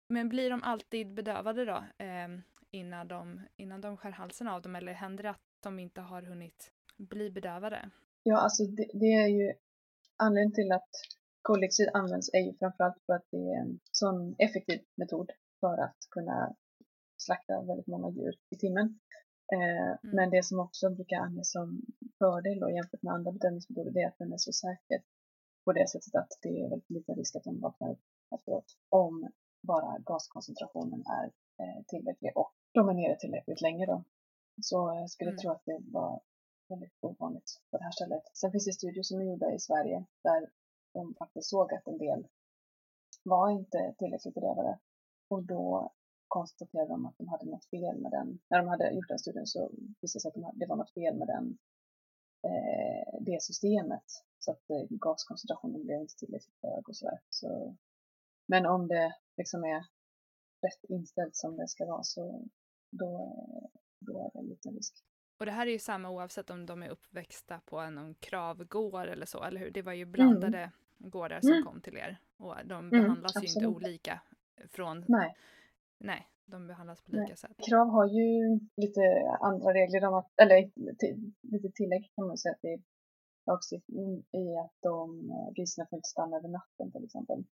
Men 0.08 0.30
blir 0.30 0.50
de 0.50 0.64
alltid 0.64 1.14
bedövade 1.14 1.66
då 1.66 2.06
eh, 2.06 2.28
innan, 2.72 3.08
de, 3.08 3.42
innan 3.56 3.82
de 3.82 3.98
skär 3.98 4.12
halsen 4.12 4.48
av 4.48 4.62
dem 4.62 4.76
eller 4.76 4.94
händer 4.94 5.24
det 5.24 5.30
att 5.30 5.42
de 5.64 5.80
inte 5.80 6.02
har 6.02 6.22
hunnit 6.22 6.72
bli 6.98 7.32
bedövade? 7.32 7.90
Ja, 8.24 8.38
alltså 8.38 8.64
det, 8.64 8.88
det 8.94 9.14
är 9.14 9.28
ju 9.28 9.54
anledningen 10.18 10.54
till 10.54 10.72
att 10.72 10.90
koldioxid 11.42 11.90
används 11.94 12.30
är 12.34 12.40
ju 12.40 12.54
framförallt 12.54 13.04
för 13.06 13.14
att 13.14 13.28
det 13.32 13.38
är 13.38 13.62
en 13.62 13.80
sån 13.92 14.36
effektiv 14.38 14.82
metod 14.96 15.32
för 15.60 15.78
att 15.78 15.98
kunna 16.10 16.56
slakta 17.18 17.62
väldigt 17.62 17.88
många 17.88 18.10
djur 18.10 18.36
i 18.50 18.56
timmen. 18.56 19.00
Eh, 19.54 19.88
mm. 19.88 19.98
Men 20.02 20.30
det 20.30 20.44
som 20.46 20.60
också 20.60 20.90
brukar 20.90 21.18
anges 21.18 21.52
som 21.52 21.82
fördel 22.18 22.60
då, 22.60 22.70
jämfört 22.70 23.04
med 23.04 23.14
andra 23.14 23.32
bedömningsmetoder 23.32 23.92
det 23.92 24.02
är 24.02 24.08
att 24.08 24.18
den 24.18 24.34
är 24.34 24.38
så 24.38 24.54
säker 24.54 25.02
på 25.66 25.74
det 25.74 25.90
sättet 25.90 26.16
att 26.16 26.32
det 26.42 26.62
är 26.62 26.70
väldigt 26.70 26.90
liten 26.90 27.16
risk 27.16 27.36
att 27.36 27.44
de 27.44 27.60
vaknar 27.60 27.92
upp 27.92 28.06
efteråt 28.36 28.66
om 28.90 29.32
bara 29.62 30.00
gaskoncentrationen 30.00 31.04
är 31.20 31.26
eh, 31.64 31.84
tillräcklig 31.88 32.32
och 32.36 32.54
de 32.74 32.90
är 32.90 32.94
nere 32.94 33.16
tillräckligt 33.16 33.62
länge 33.62 33.86
då. 33.86 34.04
Så 34.62 34.76
jag 34.76 35.10
skulle 35.10 35.30
mm. 35.30 35.38
tro 35.38 35.52
att 35.52 35.66
det 35.66 35.80
var 35.92 36.22
väldigt 36.70 36.98
ovanligt 37.02 37.62
på 37.72 37.78
det 37.78 37.84
här 37.84 37.92
stället. 37.92 38.24
Sen 38.34 38.52
finns 38.52 38.66
det 38.66 38.74
studier 38.74 39.04
som 39.04 39.22
är 39.22 39.26
gjorda 39.26 39.52
i 39.52 39.60
Sverige 39.60 40.06
där 40.24 40.50
de 40.94 41.16
faktiskt 41.16 41.50
såg 41.50 41.74
att 41.74 41.88
en 41.88 41.98
del 41.98 42.28
var 43.24 43.50
inte 43.50 43.96
tillräckligt 43.98 44.34
bedövade 44.34 44.80
och 45.28 45.44
då 45.44 45.92
konstaterade 46.28 46.90
de 46.90 47.06
att 47.06 47.18
de 47.18 47.28
hade 47.28 47.46
något 47.46 47.66
fel 47.66 47.98
med 47.98 48.12
den. 48.12 48.40
När 48.50 48.58
de 48.58 48.68
hade 48.68 48.92
gjort 48.92 49.08
den 49.08 49.20
studien 49.20 49.48
så 49.48 49.70
visade 50.02 50.18
det 50.18 50.22
sig 50.22 50.30
att 50.30 50.34
de 50.34 50.44
hade, 50.44 50.58
det 50.60 50.66
var 50.66 50.76
något 50.76 50.94
fel 50.94 51.18
med 51.18 51.28
den, 51.28 51.58
eh, 52.44 53.22
det 53.22 53.44
systemet. 53.44 54.04
Så 54.40 54.52
att 54.52 54.70
eh, 54.70 54.86
gaskoncentrationen 54.90 55.84
blev 55.84 56.02
inte 56.02 56.16
tillräckligt 56.16 56.62
hög 56.62 56.90
och 56.90 56.96
sådär. 56.96 57.20
Så, 57.30 57.76
men 58.46 58.66
om 58.66 58.88
det 58.88 59.16
liksom 59.38 59.64
är 59.64 59.86
rätt 60.62 60.84
inställt 60.90 61.36
som 61.36 61.58
det 61.58 61.68
ska 61.68 61.86
vara 61.86 62.04
så 62.04 62.48
då, 62.92 63.34
då 64.00 64.18
är 64.20 64.34
det 64.34 64.40
en 64.40 64.46
liten 64.46 64.74
risk. 64.74 65.04
Och 65.38 65.46
det 65.46 65.52
här 65.52 65.68
är 65.68 65.72
ju 65.72 65.80
samma 65.80 66.10
oavsett 66.10 66.50
om 66.50 66.66
de 66.66 66.84
är 66.84 66.90
uppväxta 66.90 67.62
på 67.66 67.80
en 67.80 68.16
kravgård 68.20 69.08
eller 69.08 69.26
så, 69.26 69.44
eller 69.44 69.60
hur? 69.60 69.72
Det 69.72 69.82
var 69.82 69.94
ju 69.94 70.06
blandade 70.06 70.58
mm. 70.58 70.72
gårdar 70.98 71.40
som 71.42 71.52
mm. 71.52 71.64
kom 71.64 71.82
till 71.82 71.98
er 71.98 72.18
och 72.38 72.56
de 72.66 72.88
mm, 72.88 72.90
behandlas 72.90 73.36
mm, 73.36 73.46
ju 73.46 73.54
inte 73.54 73.68
olika 73.68 74.22
från... 74.70 75.06
Nej. 75.08 75.36
Nej, 75.98 76.28
de 76.46 76.68
behandlas 76.68 77.02
på 77.02 77.12
lika 77.12 77.24
Nej. 77.24 77.38
sätt. 77.38 77.58
Krav 77.70 77.88
har 77.88 78.06
ju 78.06 78.60
lite 78.76 79.02
andra 79.42 79.74
regler 79.74 80.06
om 80.08 80.14
att, 80.14 80.32
eller 80.42 80.72
lite 81.42 81.70
tillägg 81.70 82.12
kan 82.16 82.28
man 82.28 82.38
säga 82.38 82.56
till 82.56 82.82
lagstiftningen 83.46 84.24
i 84.32 84.58
att 84.58 84.76
de 84.80 85.32
grisarna 85.56 85.88
får 85.90 85.98
inte 85.98 86.08
stanna 86.08 86.38
över 86.38 86.50
natten 86.50 86.92
till 86.92 87.06
exempel. 87.06 87.44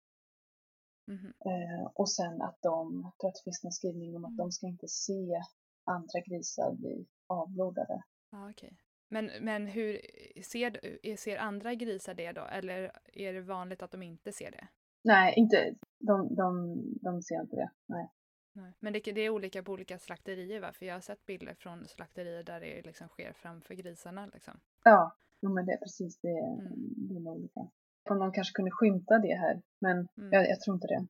Mm. 1.10 1.26
Eh, 1.26 1.86
och 1.94 2.10
sen 2.10 2.42
att 2.42 2.62
de, 2.62 3.02
jag 3.04 3.18
tror 3.18 3.30
att 3.30 3.36
det 3.36 3.44
finns 3.44 3.64
någon 3.64 3.72
skrivning 3.72 4.16
om 4.16 4.26
att 4.26 4.38
de 4.38 4.52
ska 4.52 4.68
inte 4.68 4.88
se 4.88 5.42
andra 5.84 6.20
grisar 6.26 6.74
bli 6.74 7.08
avblodade. 7.28 8.04
Ja, 8.32 8.50
okay. 8.50 8.72
Men, 9.10 9.32
men 9.42 9.68
hur 9.68 10.02
ser, 10.44 11.16
ser 11.16 11.38
andra 11.38 11.74
grisar 11.74 12.14
det 12.14 12.32
då? 12.32 12.42
Eller 12.42 12.92
är 13.14 13.34
det 13.34 13.42
vanligt 13.42 13.82
att 13.82 13.92
de 13.92 14.04
inte 14.04 14.32
ser 14.32 14.52
det? 14.52 14.68
Nej, 15.04 15.34
inte, 15.38 15.76
de, 16.00 16.36
de, 16.36 16.76
de 17.02 17.22
ser 17.22 17.42
inte 17.42 17.56
det. 17.56 17.70
Nej. 17.86 18.10
Nej. 18.54 18.74
Men 18.80 18.94
det, 18.94 19.00
det, 19.00 19.22
är 19.22 19.30
olika 19.30 19.64
på 19.64 19.72
olika 19.72 20.00
slakterier 20.00 20.60
va? 20.60 20.74
För 20.74 20.86
jag 20.86 20.94
har 20.94 21.02
sett 21.02 21.26
bilder 21.26 21.54
från 21.54 21.88
slakterier 21.88 22.44
där 22.44 22.60
det 22.60 22.82
liksom 22.86 23.08
sker 23.08 23.34
framför 23.34 23.74
grisarna. 23.74 24.26
Liksom. 24.34 24.60
Ja, 24.84 25.16
men 25.42 25.66
det 25.66 25.74
är 25.74 25.78
precis 25.78 26.20
det, 26.22 26.40
mm. 26.40 26.74
det 26.98 27.16
är 27.16 27.28
olika. 27.28 27.68
Om 28.12 28.20
någon 28.20 28.32
kanske 28.32 28.54
kunde 28.54 28.72
skymta 28.72 29.20
det 29.20 29.36
här, 29.36 29.62
men 29.80 29.98
mm. 30.18 30.30
jag, 30.32 30.50
jag 30.50 30.62
tror 30.62 30.76
inte 30.76 30.88
det. 30.88 31.08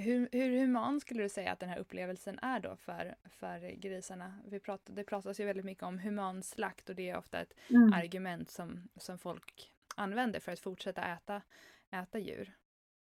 Hur, 0.00 0.28
hur 0.32 0.60
human 0.60 1.00
skulle 1.00 1.22
du 1.22 1.28
säga 1.28 1.52
att 1.52 1.60
den 1.60 1.68
här 1.68 1.78
upplevelsen 1.78 2.38
är 2.38 2.60
då 2.60 2.76
för, 2.76 3.14
för 3.24 3.80
grisarna? 3.80 4.38
Vi 4.44 4.60
pratar, 4.60 4.94
det 4.94 5.04
pratas 5.04 5.40
ju 5.40 5.44
väldigt 5.44 5.64
mycket 5.64 5.84
om 5.84 5.98
humanslakt 5.98 6.88
och 6.88 6.94
det 6.94 7.10
är 7.10 7.18
ofta 7.18 7.40
ett 7.40 7.52
mm. 7.70 7.92
argument 7.92 8.50
som, 8.50 8.88
som 8.96 9.18
folk 9.18 9.72
använder 9.96 10.40
för 10.40 10.52
att 10.52 10.58
fortsätta 10.58 11.02
äta, 11.02 11.42
äta 11.90 12.18
djur. 12.18 12.56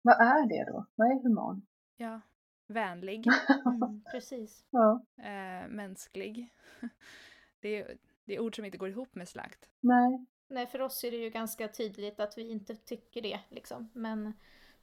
Vad 0.02 0.20
är 0.20 0.48
det 0.48 0.72
då? 0.72 0.86
Vad 0.94 1.10
är 1.10 1.22
human? 1.22 1.66
Ja, 1.96 2.20
vänlig. 2.66 3.26
Mm, 3.82 4.02
precis. 4.12 4.66
Ja. 4.70 5.04
Äh, 5.16 5.68
mänsklig. 5.68 6.52
Det 7.60 7.68
är, 7.68 7.96
det 8.24 8.34
är 8.34 8.40
ord 8.40 8.56
som 8.56 8.64
inte 8.64 8.78
går 8.78 8.88
ihop 8.88 9.14
med 9.14 9.28
slakt. 9.28 9.70
Nej. 9.80 10.26
Nej, 10.50 10.66
för 10.66 10.80
oss 10.80 11.04
är 11.04 11.10
det 11.10 11.16
ju 11.16 11.30
ganska 11.30 11.68
tydligt 11.68 12.20
att 12.20 12.38
vi 12.38 12.50
inte 12.50 12.74
tycker 12.74 13.22
det 13.22 13.40
liksom. 13.48 13.90
Men 13.92 14.32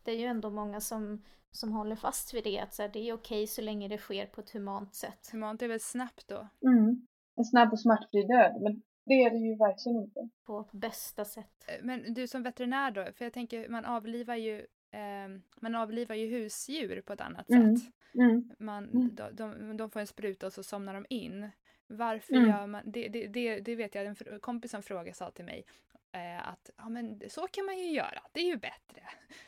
det 0.03 0.11
är 0.11 0.15
ju 0.15 0.25
ändå 0.25 0.49
många 0.49 0.81
som, 0.81 1.23
som 1.51 1.71
håller 1.71 1.95
fast 1.95 2.33
vid 2.33 2.43
det, 2.43 2.59
att 2.59 2.73
så 2.73 2.81
här, 2.81 2.89
det 2.89 3.09
är 3.09 3.13
okej 3.13 3.47
så 3.47 3.61
länge 3.61 3.87
det 3.87 3.97
sker 3.97 4.25
på 4.25 4.41
ett 4.41 4.49
humant 4.49 4.95
sätt. 4.95 5.29
Humant 5.31 5.61
är 5.61 5.67
väl 5.67 5.79
snabbt 5.79 6.27
då? 6.27 6.47
Mm. 6.61 7.07
En 7.35 7.45
snabb 7.45 7.73
och 7.73 7.79
smärtfri 7.79 8.23
död, 8.23 8.61
men 8.61 8.81
det 9.05 9.13
är 9.13 9.29
det 9.29 9.37
ju 9.37 9.55
verkligen 9.55 9.97
inte. 9.97 10.29
På 10.45 10.69
bästa 10.71 11.25
sätt. 11.25 11.65
Eh, 11.67 11.85
men 11.85 12.13
du 12.13 12.27
som 12.27 12.43
veterinär 12.43 12.91
då, 12.91 13.05
för 13.13 13.25
jag 13.25 13.33
tänker 13.33 13.69
man 13.69 13.85
avlivar 13.85 14.35
ju 14.35 14.59
eh, 14.91 15.27
man 15.61 15.75
avlivar 15.75 16.15
ju 16.15 16.27
husdjur 16.27 17.01
på 17.01 17.13
ett 17.13 17.21
annat 17.21 17.49
mm. 17.49 17.77
sätt. 17.77 17.93
Mm. 18.13 18.49
Man, 18.59 18.89
mm. 18.89 19.15
de, 19.15 19.35
de, 19.35 19.77
de, 19.77 19.89
får 19.89 19.99
en 19.99 20.07
spruta 20.07 20.47
och 20.47 20.53
så 20.53 20.63
somnar 20.63 20.93
de 20.93 21.05
in. 21.09 21.49
Varför 21.87 22.33
mm. 22.33 22.49
gör 22.49 22.67
man 22.67 22.81
det, 22.85 23.07
det, 23.07 23.27
det? 23.27 23.59
Det 23.59 23.75
vet 23.75 23.95
jag, 23.95 24.05
en 24.05 24.39
kompis 24.39 24.71
som 24.71 24.81
frågade 24.81 25.13
sa 25.13 25.31
till 25.31 25.45
mig 25.45 25.65
eh, 26.11 26.49
att 26.49 26.69
ja, 26.77 26.89
men 26.89 27.21
så 27.29 27.47
kan 27.47 27.65
man 27.65 27.77
ju 27.77 27.91
göra, 27.91 28.21
det 28.31 28.39
är 28.39 28.45
ju 28.45 28.57
bättre 28.57 29.01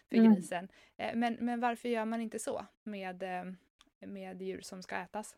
för 0.09 0.15
mm. 0.15 0.33
grisen. 0.33 0.67
Eh, 0.97 1.15
men, 1.15 1.37
men 1.39 1.59
varför 1.59 1.89
gör 1.89 2.05
man 2.05 2.21
inte 2.21 2.39
så 2.39 2.65
med, 2.83 3.23
eh, 3.23 3.53
med 4.07 4.41
djur 4.41 4.61
som 4.61 4.83
ska 4.83 4.95
ätas? 4.95 5.35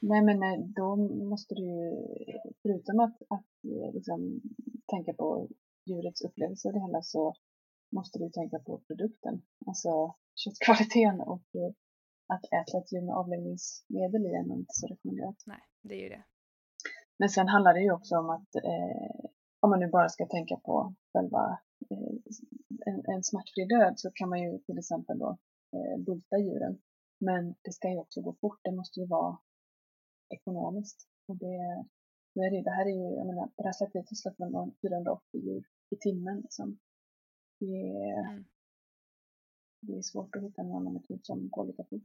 Nej 0.00 0.22
men 0.22 0.40
nej, 0.40 0.58
då 0.76 0.96
måste 0.96 1.54
du 1.54 1.62
ju, 1.62 1.92
förutom 2.62 3.00
att, 3.00 3.22
att 3.28 3.46
liksom, 3.94 4.40
tänka 4.86 5.12
på 5.12 5.48
djurets 5.84 6.22
upplevelse 6.24 6.68
och 6.68 6.74
det 6.74 6.80
hela 6.80 7.02
så 7.02 7.34
måste 7.90 8.18
du 8.18 8.30
tänka 8.30 8.58
på 8.58 8.78
produkten. 8.86 9.42
Alltså 9.66 10.14
köttkvaliteten 10.34 11.20
och 11.20 11.42
att 12.34 12.44
äta 12.58 12.78
ett 12.78 12.92
djur 12.92 13.06
med 13.06 13.16
avlivningsmedel 13.16 14.26
i 14.26 14.30
är 14.34 14.52
inte 14.52 14.74
så 14.80 14.86
rekommenderat. 14.86 15.42
Nej, 15.46 15.62
det 15.82 15.94
är 15.94 16.02
ju 16.02 16.08
det. 16.08 16.24
Men 17.18 17.28
sen 17.28 17.48
handlar 17.48 17.74
det 17.74 17.80
ju 17.80 17.92
också 17.92 18.14
om 18.16 18.30
att 18.30 18.54
eh, 18.54 19.30
om 19.60 19.70
man 19.70 19.80
nu 19.80 19.88
bara 19.88 20.08
ska 20.08 20.26
tänka 20.26 20.56
på 20.56 20.94
själva 21.12 21.58
eh, 21.90 22.14
en, 22.86 22.98
en 23.14 23.22
smärtfri 23.22 23.64
död 23.64 23.94
så 23.96 24.10
kan 24.14 24.28
man 24.28 24.42
ju 24.42 24.58
till 24.58 24.78
exempel 24.78 25.18
då 25.18 25.38
eh, 25.76 26.04
bulta 26.06 26.38
djuren. 26.38 26.78
Men 27.20 27.54
det 27.62 27.72
ska 27.72 27.90
ju 27.90 27.98
också 27.98 28.20
gå 28.20 28.32
fort, 28.40 28.60
det 28.62 28.72
måste 28.72 29.00
ju 29.00 29.06
vara 29.06 29.38
ekonomiskt. 30.34 31.08
Och 31.28 31.36
det, 31.36 31.84
nu 32.34 32.42
är 32.42 32.50
det, 32.50 32.62
det 32.62 32.70
här 32.70 32.86
är 32.86 32.96
ju, 33.02 33.16
jag 33.16 33.26
menar, 33.26 33.46
på 33.46 33.62
det 33.62 33.68
här 33.68 34.04
så 34.06 34.14
släpper 34.14 34.50
man 34.50 34.74
480 34.80 35.22
djur 35.32 35.64
i 35.90 35.96
timmen 35.96 36.40
liksom. 36.40 36.78
Det 37.60 37.74
är, 38.10 38.30
mm. 38.30 38.44
Det 39.80 39.98
är 39.98 40.02
svårt 40.02 40.36
att 40.36 40.42
hitta 40.42 40.62
en 40.62 40.72
annan 40.72 40.92
metod 40.92 41.20
som 41.22 41.48
går 41.48 41.66
lika 41.66 41.84
fort. 41.84 42.02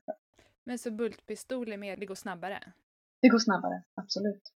Men 0.64 0.80
så 0.80 0.92
bultpistol 0.92 1.72
är 1.72 1.78
mer, 1.78 1.98
det 1.98 2.06
går 2.06 2.16
snabbare? 2.16 2.74
Det 3.22 3.30
går 3.30 3.40
snabbare, 3.40 3.84
absolut. 3.94 4.54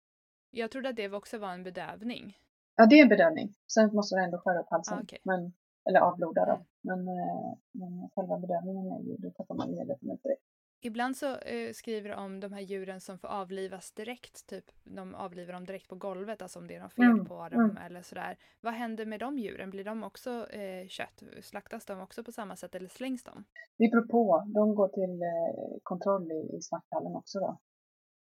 Jag 0.52 0.72
trodde 0.72 0.90
att 0.90 0.96
det 0.96 1.14
också 1.14 1.38
var 1.38 1.54
en 1.54 1.64
bedövning. 1.64 2.38
Ja, 2.76 2.86
det 2.86 2.96
är 2.96 3.02
en 3.02 3.10
bedövning. 3.10 3.54
Sen 3.74 3.96
måste 3.96 4.16
du 4.16 4.24
ändå 4.24 4.38
skära 4.38 4.60
upp 4.60 4.70
halsen. 4.70 4.98
Ah, 4.98 5.02
okay. 5.02 5.20
men, 5.24 5.54
eller 5.90 6.00
avbloda 6.00 6.46
då. 6.46 6.52
Mm. 6.52 6.66
Men, 6.82 7.00
eh, 7.08 7.58
men 7.72 8.10
själva 8.16 8.38
bedövningen 8.40 8.92
är 8.92 9.00
ju, 9.00 9.16
då 9.18 9.30
tappar 9.30 9.56
man 9.56 9.72
medvetenhet 9.72 10.24
direkt. 10.24 10.44
Ibland 10.82 11.18
så 11.18 11.36
eh, 11.36 11.74
skriver 11.74 12.16
om 12.16 12.40
de 12.40 12.54
här 12.54 12.62
djuren 12.62 13.02
som 13.02 13.20
får 13.20 13.28
avlivas 13.28 13.92
direkt, 13.92 14.48
typ 14.48 14.72
de 14.84 15.16
avlivar 15.16 15.54
dem 15.54 15.66
direkt 15.66 15.88
på 15.88 15.96
golvet, 15.96 16.42
alltså 16.42 16.60
om 16.60 16.68
det 16.68 16.76
är 16.76 16.82
något 16.82 16.94
fel 16.94 17.06
mm, 17.06 17.26
på 17.26 17.50
dem 17.50 17.60
mm. 17.62 17.78
eller 17.78 18.02
sådär. 18.02 18.38
Vad 18.62 18.74
händer 18.74 19.06
med 19.06 19.20
de 19.20 19.38
djuren? 19.38 19.70
Blir 19.70 19.84
de 19.84 20.04
också 20.04 20.50
eh, 20.50 20.88
kött? 20.88 21.24
Slaktas 21.42 21.86
de 21.86 22.02
också 22.02 22.24
på 22.24 22.32
samma 22.32 22.56
sätt 22.56 22.76
eller 22.76 22.88
slängs 22.88 23.24
de? 23.24 23.46
Det 23.78 23.90
beror 23.92 24.08
på. 24.08 24.44
De 24.48 24.76
går 24.76 24.88
till 24.88 25.22
eh, 25.22 25.80
kontroll 25.84 26.32
i, 26.32 26.58
i 26.58 26.62
slakthallen 26.62 27.16
också 27.16 27.40
då. 27.40 27.60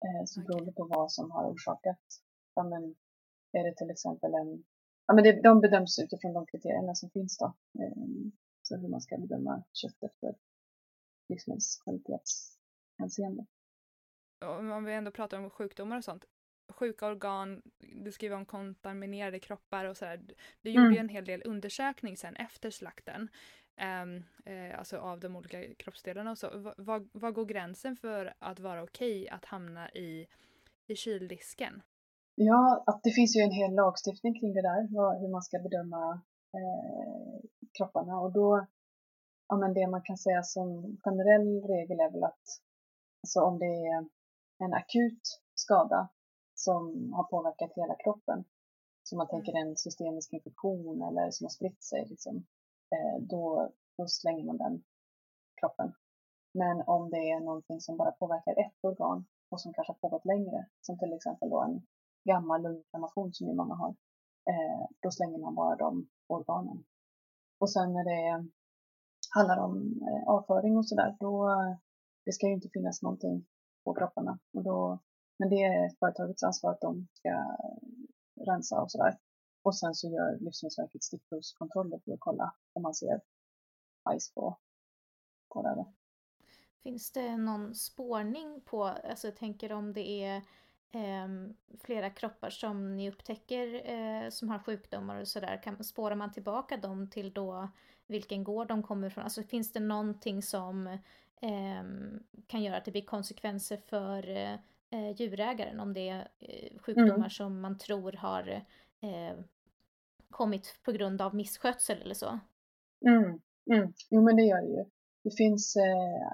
Eh, 0.06 0.26
så 0.26 0.42
okay. 0.42 0.48
beror 0.48 0.66
det 0.66 0.72
på 0.72 0.88
vad 0.90 1.12
som 1.12 1.32
har 1.32 1.46
orsakat. 1.46 2.04
Ja, 2.56 2.64
men, 2.64 2.96
är 3.52 3.64
det 3.64 3.76
till 3.76 3.90
exempel 3.90 4.34
en... 4.34 4.64
Ja, 5.08 5.14
men 5.14 5.24
det, 5.24 5.42
de 5.42 5.62
bedöms 5.62 6.00
utifrån 6.00 6.34
de 6.34 6.46
kriterierna 6.46 6.96
som 6.96 7.10
finns 7.10 7.38
då. 7.38 7.46
Eh, 7.80 8.04
så 8.62 8.78
hur 8.78 8.90
man 8.90 9.02
ska 9.02 9.18
bedöma 9.18 9.64
köttet 9.74 10.12
för 10.20 10.36
livsmedelskvalitetshänseende. 11.34 13.46
Om 14.46 14.86
vi 14.86 14.94
ändå 14.94 15.12
pratar 15.12 15.38
om 15.38 15.50
sjukdomar 15.50 15.98
och 15.98 16.04
sånt. 16.04 16.26
Sjuka 16.70 17.08
organ, 17.08 17.62
du 18.04 18.12
skriver 18.12 18.36
om 18.36 18.46
kontaminerade 18.46 19.40
kroppar 19.40 19.86
och 19.86 19.98
sådär. 19.98 20.22
Du 20.62 20.70
gjorde 20.70 20.86
mm. 20.86 20.94
ju 20.94 21.00
en 21.00 21.10
hel 21.10 21.26
del 21.26 21.42
undersökning 21.46 22.18
sen 22.18 22.36
efter 22.36 22.70
slakten. 22.70 23.30
Um, 24.04 24.24
eh, 24.46 24.80
alltså 24.80 24.98
av 24.98 25.20
de 25.20 25.36
olika 25.36 25.74
kroppsdelarna 25.74 26.32
och 26.32 26.38
så. 26.38 26.74
Vad, 26.78 27.10
vad 27.14 27.34
går 27.34 27.46
gränsen 27.46 27.96
för 27.96 28.34
att 28.40 28.60
vara 28.60 28.84
okej 28.84 29.30
att 29.30 29.46
hamna 29.46 29.92
i, 29.92 30.28
i 30.88 30.96
kyldisken? 30.96 31.82
Ja, 32.36 32.84
att 32.88 33.04
det 33.04 33.12
finns 33.12 33.36
ju 33.36 33.42
en 33.42 33.52
hel 33.52 33.76
lagstiftning 33.76 34.40
kring 34.40 34.54
det 34.54 34.62
där, 34.62 34.82
hur 35.22 35.32
man 35.32 35.42
ska 35.42 35.60
bedöma 35.60 36.22
eh, 36.54 37.42
kropparna 37.78 38.20
och 38.20 38.34
då, 38.34 38.68
ja 39.54 39.58
men 39.58 39.74
det 39.74 39.88
man 39.88 40.02
kan 40.02 40.18
säga 40.18 40.44
som 40.44 40.98
generell 41.04 41.68
regel 41.68 42.00
är 42.00 42.12
väl 42.12 42.24
att 42.24 42.46
alltså 43.22 43.40
om 43.42 43.60
det 43.60 43.76
är 43.94 44.10
en 44.64 44.74
akut 44.74 45.42
skada 45.56 46.10
som 46.56 47.14
har 47.14 47.24
påverkat 47.24 47.72
hela 47.76 47.96
kroppen, 47.96 48.44
som 49.04 49.18
man 49.18 49.28
tänker 49.28 49.54
en 49.54 49.78
systemisk 49.78 50.34
infektion 50.34 51.02
eller 51.02 51.32
som 51.32 51.46
har 51.46 51.50
spritt 51.50 51.84
sig, 51.84 52.06
liksom, 52.10 52.36
eh, 52.94 53.22
då, 53.22 53.72
då 53.98 54.08
slänger 54.08 54.46
man 54.46 54.58
den 54.58 54.84
kroppen. 55.60 55.94
Men 56.54 56.82
om 56.88 57.10
det 57.10 57.24
är 57.32 57.40
någonting 57.40 57.82
som 57.82 57.98
bara 57.98 58.12
påverkar 58.12 58.52
ett 58.52 58.80
organ 58.82 59.26
och 59.50 59.62
som 59.62 59.74
kanske 59.74 59.94
har 59.94 60.04
pågått 60.10 60.26
längre, 60.26 60.66
som 60.82 61.00
till 61.00 61.14
exempel 61.14 61.50
då 61.50 61.62
en 61.62 61.82
gammal 62.24 62.62
lunginflammation 62.62 63.34
som 63.34 63.48
ju 63.48 63.54
många 63.54 63.76
har, 63.76 63.96
eh, 64.52 64.86
då 65.00 65.12
slänger 65.12 65.38
man 65.38 65.56
bara 65.56 65.76
de 65.76 66.10
organen. 66.28 66.84
Och 67.60 67.72
sen 67.72 67.94
när 67.94 68.04
det 68.04 68.50
handlar 69.30 69.58
om 69.58 70.02
eh, 70.02 70.30
avföring 70.30 70.78
och 70.78 70.88
sådär, 70.88 71.18
då 71.20 71.50
det 72.26 72.32
ska 72.32 72.48
ju 72.48 72.54
inte 72.54 72.70
finnas 72.74 73.02
någonting 73.02 73.46
på 73.84 73.94
kropparna. 73.94 74.40
Och 74.54 74.64
då, 74.64 75.00
men 75.40 75.50
det 75.50 75.64
är 75.64 75.90
företagets 76.00 76.44
ansvar 76.44 76.72
att 76.72 76.82
de 76.82 77.08
ska 77.14 77.58
rensa 78.46 78.82
och 78.82 78.92
sådär. 78.92 79.18
Och 79.64 79.76
sen 79.78 79.96
så 79.96 80.08
gör 80.08 80.38
Livsmedelsverket 80.40 81.04
stickprovskontroller 81.04 82.00
för 82.06 82.12
att 82.12 82.20
kolla 82.20 82.54
om 82.74 82.82
man 82.82 82.94
ser 82.94 83.22
bajs 84.06 84.34
på, 84.34 84.58
på 85.54 85.62
det. 85.62 85.76
Då. 85.76 85.94
Finns 86.84 87.12
det 87.12 87.38
någon 87.38 87.76
spårning 87.76 88.62
på, 88.62 88.84
alltså 88.84 89.28
jag 89.28 89.36
tänker 89.36 89.72
om 89.72 89.94
det 89.94 90.24
är 90.24 90.36
eh, 90.92 91.28
flera 91.80 92.10
kroppar 92.10 92.50
som 92.50 92.96
ni 92.98 93.10
upptäcker 93.10 93.92
eh, 93.92 94.30
som 94.30 94.50
har 94.50 94.60
sjukdomar 94.60 95.22
och 95.22 95.28
sådär, 95.28 95.84
spårar 95.84 96.16
man 96.16 96.32
tillbaka 96.32 96.78
dem 96.78 97.10
till 97.10 97.34
då 97.34 97.70
vilken 98.08 98.44
gård 98.44 98.68
de 98.68 98.84
kommer 98.84 99.08
ifrån? 99.08 99.24
Alltså 99.24 99.44
finns 99.44 99.72
det 99.72 99.80
någonting 99.80 100.42
som 100.42 100.88
eh, 101.42 101.84
kan 102.48 102.64
göra 102.64 102.78
att 102.78 102.86
det 102.86 102.92
blir 102.92 103.06
konsekvenser 103.06 103.78
för 103.78 104.30
eh, 104.90 105.12
djurägaren 105.16 105.80
om 105.80 105.94
det 105.94 106.10
är 106.10 106.28
eh, 106.40 106.80
sjukdomar 106.80 107.16
mm. 107.16 107.30
som 107.30 107.62
man 107.62 107.78
tror 107.78 108.12
har 108.12 108.48
eh, 109.02 109.38
kommit 110.30 110.80
på 110.84 110.92
grund 110.92 111.22
av 111.22 111.36
misskötsel 111.36 112.02
eller 112.02 112.16
så? 112.16 112.40
Mm. 113.06 113.42
Mm. 113.72 113.94
Jo 114.10 114.22
men 114.22 114.36
det 114.36 114.44
gör 114.44 114.62
det 114.62 114.68
ju. 114.68 114.86
Det 115.24 115.38
finns 115.38 115.76
eh, 115.76 116.32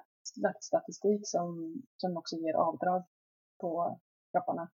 statistik 0.60 1.22
som, 1.24 1.74
som 1.98 2.18
också 2.18 2.36
ger 2.36 2.54
avdrag 2.54 3.04
på 3.60 4.00
kropparna. 4.32 4.70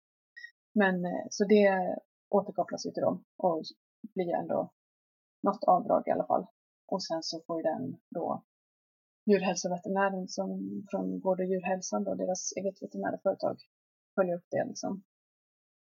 Men 0.73 0.95
så 1.29 1.45
det 1.45 1.95
återkopplas 2.29 2.85
ju 2.85 2.91
till 2.91 3.03
dem 3.03 3.23
och 3.37 3.63
blir 4.13 4.35
ändå 4.35 4.71
något 5.43 5.63
avdrag 5.63 6.03
i 6.07 6.11
alla 6.11 6.27
fall. 6.27 6.47
Och 6.87 7.03
sen 7.03 7.23
så 7.23 7.41
får 7.47 7.57
ju 7.57 7.63
den 7.63 7.97
då 8.09 8.43
djurhälsoveterinären 9.25 10.27
som 10.27 10.49
från 10.89 11.19
Gård 11.19 11.39
och 11.39 11.45
djurhälsan 11.45 12.03
då, 12.03 12.15
deras 12.15 12.53
eget 12.57 12.83
veterinära 12.83 13.17
företag, 13.23 13.57
följa 14.15 14.35
upp 14.35 14.47
det 14.49 14.65
liksom. 14.67 15.03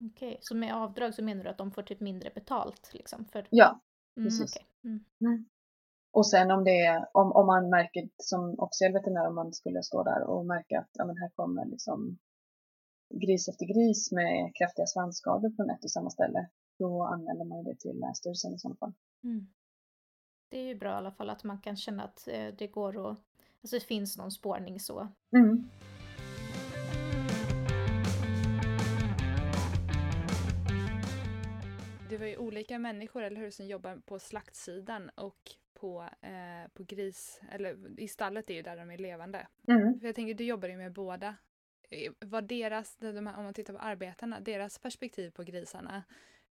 Okej, 0.05 0.29
okay. 0.29 0.39
så 0.41 0.55
med 0.57 0.75
avdrag 0.75 1.15
så 1.15 1.25
menar 1.25 1.45
du 1.45 1.51
att 1.51 1.59
de 1.59 1.71
får 1.73 1.83
typ 1.83 2.01
mindre 2.01 2.31
betalt 2.35 2.91
liksom? 2.93 3.25
För... 3.25 3.47
Ja, 3.51 3.81
mm, 4.17 4.27
precis. 4.27 4.57
Mm, 4.57 4.97
okay. 4.97 5.27
mm. 5.27 5.35
Mm. 5.35 5.49
Och 6.13 6.27
sen 6.27 6.51
om 6.51 6.65
det 6.65 6.81
är, 6.87 7.09
om, 7.13 7.33
om 7.33 7.47
man 7.47 7.71
märker 7.71 8.09
som 8.17 8.59
officiell 8.59 8.93
veterinär, 8.93 9.29
om 9.29 9.35
man 9.35 9.53
skulle 9.53 9.83
stå 9.83 10.03
där 10.03 10.23
och 10.23 10.47
märka 10.47 10.81
att 10.81 10.91
ja, 10.93 11.05
men 11.05 11.17
här 11.17 11.29
kommer 11.29 11.65
liksom 11.65 12.19
gris 13.15 13.49
efter 13.49 13.67
gris 13.67 14.13
med 14.13 14.53
kraftiga 14.59 14.87
svansskador 14.87 15.51
från 15.57 15.71
ett 15.71 15.85
och 15.85 15.91
samma 15.91 16.11
ställe, 16.11 16.49
då 16.79 17.03
anmäler 17.03 17.45
man 17.45 17.65
det 17.65 17.79
till 17.79 18.01
Länsstyrelsen 18.01 18.55
i 18.55 18.59
sådana 18.59 18.77
fall. 18.77 18.93
Mm. 19.25 19.47
Det 20.51 20.59
är 20.59 20.65
ju 20.65 20.75
bra 20.75 20.91
i 20.91 20.95
alla 20.95 21.11
fall 21.11 21.31
att 21.31 21.45
man 21.45 21.59
kan 21.59 21.77
känna 21.77 22.03
att 22.03 22.29
eh, 22.29 22.55
det 22.59 22.67
går 22.67 23.11
att, 23.11 23.19
alltså 23.63 23.77
det 23.77 23.85
finns 23.85 24.19
någon 24.19 24.31
spårning 24.31 24.81
så. 24.81 25.09
Mm. 25.33 25.71
Det 32.11 32.19
var 32.19 32.27
ju 32.27 32.37
olika 32.37 32.79
människor, 32.79 33.23
eller 33.23 33.41
hur, 33.41 33.51
som 33.51 33.67
jobbar 33.67 33.97
på 34.07 34.19
slaktsidan 34.19 35.11
och 35.15 35.51
på, 35.75 36.09
eh, 36.21 36.71
på 36.75 36.85
gris, 36.85 37.41
eller 37.51 38.01
i 38.01 38.09
stallet 38.09 38.51
är 38.51 38.55
ju 38.55 38.63
där 38.63 38.77
de 38.77 38.91
är 38.91 38.99
levande. 38.99 39.47
Mm. 39.69 40.01
För 40.01 40.07
jag 40.07 40.15
tänker, 40.15 40.35
du 40.35 40.45
jobbar 40.45 40.69
ju 40.69 40.77
med 40.77 40.93
båda. 40.93 41.37
Eh, 41.91 42.13
var 42.21 42.43
deras, 42.43 42.97
de 42.97 43.27
här, 43.27 43.39
om 43.39 43.45
man 43.45 43.55
tittar 43.55 43.73
på 43.73 43.79
arbetarna, 43.79 44.41
deras 44.41 44.79
perspektiv 44.79 45.31
på 45.31 45.43
grisarna, 45.43 46.03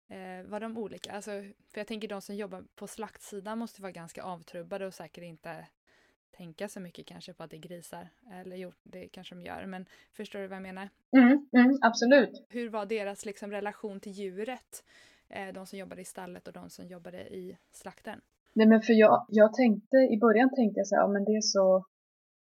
eh, 0.09 0.43
var 0.51 0.61
de 0.61 0.79
olika? 0.79 1.13
Alltså, 1.13 1.31
för 1.71 1.81
jag 1.81 1.87
tänker 1.87 2.09
de 2.09 2.21
som 2.21 2.37
jobbar 2.37 2.65
på 2.75 2.87
slaktsidan 2.87 3.59
måste 3.59 3.83
vara 3.83 3.93
ganska 3.93 4.23
avtrubbade 4.23 4.87
och 4.87 4.95
säkert 4.95 5.25
inte 5.25 5.67
tänka 6.37 6.69
så 6.69 6.81
mycket 6.81 7.07
kanske 7.07 7.33
på 7.33 7.43
att 7.43 7.51
det 7.51 7.57
är 7.57 7.61
grisar. 7.61 8.09
Eller 8.33 8.57
jo, 8.57 8.73
det 8.83 9.09
kanske 9.09 9.35
de 9.35 9.43
gör, 9.43 9.67
men 9.67 9.87
förstår 10.13 10.39
du 10.39 10.47
vad 10.47 10.57
jag 10.57 10.63
menar? 10.63 10.89
Mm, 11.17 11.49
mm, 11.53 11.79
absolut. 11.83 12.47
Hur 12.49 12.69
var 12.69 12.87
deras 12.87 13.25
liksom, 13.25 13.51
relation 13.51 14.01
till 14.01 14.13
djuret? 14.13 14.85
Eh, 15.29 15.53
de 15.55 15.67
som 15.67 15.79
jobbade 15.79 16.03
i 16.03 16.05
stallet 16.05 16.47
och 16.47 16.53
de 16.53 16.71
som 16.71 16.87
jobbade 16.87 17.19
i 17.19 17.59
slakten? 17.73 18.21
Nej 18.53 18.67
men 18.67 18.83
för 18.83 18.93
jag, 18.93 19.27
jag 19.29 19.55
tänkte, 19.55 19.97
i 19.97 20.19
början 20.21 20.55
tänkte 20.55 20.81
jag 20.81 20.87
så 20.87 20.95
här, 20.95 21.03
ja 21.03 21.09
men 21.09 21.25
det 21.25 21.37
är 21.37 21.41
så, 21.41 21.87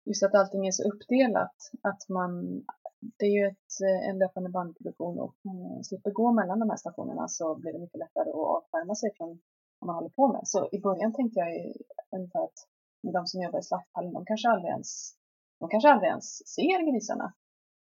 just 0.06 0.24
att 0.24 0.36
allting 0.36 0.68
är 0.68 0.72
så 0.72 0.84
uppdelat, 0.92 1.56
att 1.82 2.10
man, 2.10 2.64
det 3.02 3.26
är 3.26 3.36
ju 3.40 3.46
ett, 3.48 3.72
eh, 3.88 4.10
en 4.10 4.18
löpande 4.18 4.50
bandproduktion 4.50 5.20
och 5.20 5.36
man 5.42 5.84
slipper 5.84 6.12
gå 6.12 6.32
mellan 6.32 6.60
de 6.60 6.70
här 6.70 6.78
stationerna 6.78 7.28
så 7.28 7.56
blir 7.56 7.74
det 7.74 7.80
mycket 7.80 8.00
lättare 8.00 8.30
att 8.30 8.36
avskärma 8.36 8.96
sig 8.96 9.10
från 9.18 9.42
vad 9.80 9.88
man 9.88 9.96
håller 9.96 10.10
på 10.10 10.28
med. 10.28 10.42
Så 10.44 10.70
i 10.72 10.80
början 10.82 11.14
tänkte 11.14 11.40
jag 11.40 11.54
ju 11.56 11.74
ungefär 12.16 12.44
att 12.44 12.68
de 13.02 13.28
som 13.28 13.42
jobbar 13.42 13.60
i 13.60 13.64
slakthallen, 13.64 14.14
de 14.14 14.26
kanske 14.26 14.50
aldrig 14.50 14.72
ens, 14.72 15.14
de 15.60 15.70
kanske 15.70 15.90
aldrig 15.90 16.10
ens 16.10 16.48
ser 16.56 16.92
grisarna. 16.92 17.34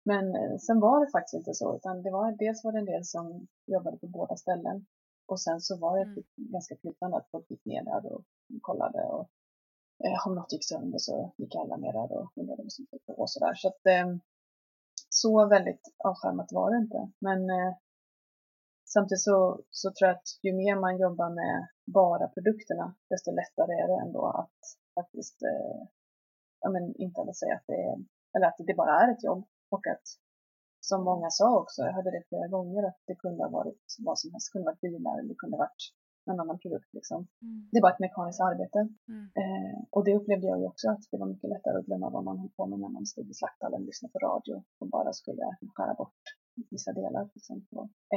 Men 0.05 0.35
eh, 0.35 0.57
sen 0.57 0.79
var 0.79 1.05
det 1.05 1.11
faktiskt 1.11 1.33
inte 1.33 1.53
så, 1.53 1.75
utan 1.75 2.01
det 2.01 2.11
var, 2.11 2.31
dels 2.31 2.63
var 2.63 2.71
det 2.71 2.79
en 2.79 2.85
del 2.85 3.05
som 3.05 3.47
jobbade 3.65 3.97
på 3.97 4.07
båda 4.07 4.35
ställen 4.35 4.85
och 5.25 5.41
sen 5.41 5.61
så 5.61 5.77
var 5.77 5.97
det 5.97 6.03
mm. 6.03 6.23
ganska 6.35 6.75
flytande 6.75 7.17
att 7.17 7.29
folk 7.31 7.51
gick 7.51 7.65
ner 7.65 7.83
där 7.83 8.13
och 8.13 8.23
kollade 8.61 9.03
och 9.03 9.29
eh, 10.05 10.27
om 10.27 10.35
något 10.35 10.53
gick 10.53 10.67
sönder 10.67 10.99
så 10.99 11.33
gick 11.37 11.55
alla 11.55 11.77
ner 11.77 11.93
där 11.93 12.11
och 12.17 12.31
undrade 12.35 12.63
vad 12.63 12.71
som 12.71 12.87
höll 12.91 12.99
på 13.05 13.21
och 13.21 13.29
sådär. 13.29 13.53
Så 13.55 13.67
att 13.67 13.85
eh, 13.85 14.07
så 15.21 15.47
väldigt 15.47 15.83
avskärmat 16.09 16.51
var 16.51 16.71
det 16.71 16.77
inte. 16.77 17.11
Men 17.19 17.49
eh, 17.49 17.73
samtidigt 18.93 19.27
så, 19.29 19.61
så 19.69 19.87
tror 19.91 20.07
jag 20.07 20.15
att 20.15 20.29
ju 20.45 20.53
mer 20.53 20.75
man 20.75 20.97
jobbar 20.97 21.29
med 21.29 21.67
bara 21.85 22.27
produkterna, 22.27 22.95
desto 23.09 23.31
lättare 23.31 23.73
är 23.81 23.87
det 23.87 23.99
ändå 24.05 24.25
att 24.41 24.59
faktiskt 24.99 25.41
eh, 25.41 25.81
ja, 26.61 26.69
men 26.69 26.95
intala 26.95 27.33
säga 27.33 27.55
att 27.55 27.67
det, 27.67 27.81
är, 27.89 27.97
eller 28.35 28.47
att 28.47 28.59
det 28.67 28.73
bara 28.73 29.01
är 29.01 29.11
ett 29.11 29.23
jobb 29.23 29.43
och 29.69 29.87
att 29.87 30.05
som 30.79 31.03
många 31.03 31.29
sa 31.29 31.59
också, 31.59 31.81
jag 31.81 31.93
hörde 31.93 32.11
det 32.11 32.23
flera 32.29 32.47
gånger, 32.47 32.83
att 32.87 33.01
det 33.05 33.15
kunde 33.15 33.43
ha 33.43 33.49
varit 33.49 33.85
vad 33.99 34.19
som 34.19 34.31
helst. 34.31 34.47
Det 34.47 34.51
kunde 34.53 34.67
ha 34.67 34.71
varit 34.71 34.81
bilar 34.81 35.19
eller 35.19 35.29
det 35.29 35.41
kunde 35.41 35.57
ha 35.57 35.63
varit 35.65 35.83
en 36.31 36.39
annan 36.39 36.59
produkt. 36.59 36.93
Liksom. 36.93 37.27
Mm. 37.41 37.69
Det 37.71 37.81
var 37.81 37.89
ett 37.91 37.99
mekaniskt 37.99 38.41
arbete. 38.41 38.79
Mm. 39.07 39.25
Eh, 39.41 39.79
och 39.89 40.03
det 40.05 40.15
upplevde 40.15 40.47
jag 40.47 40.59
ju 40.59 40.65
också 40.65 40.89
att 40.89 41.03
det 41.11 41.17
var 41.17 41.27
mycket 41.27 41.49
lättare 41.49 41.77
att 41.77 41.85
glömma 41.85 42.09
vad 42.09 42.23
man 42.23 42.39
höll 42.39 42.49
på 42.57 42.65
med 42.65 42.79
när 42.79 42.89
man 42.89 43.05
stod 43.05 43.29
i 43.29 43.33
slakthallen, 43.33 43.85
lyssnade 43.85 44.11
på 44.11 44.19
radio 44.19 44.63
och 44.79 44.87
bara 44.87 45.13
skulle 45.13 45.45
skära 45.75 45.93
bort 45.93 46.23
vissa 46.69 46.93
delar. 46.93 47.29
Liksom, 47.33 47.55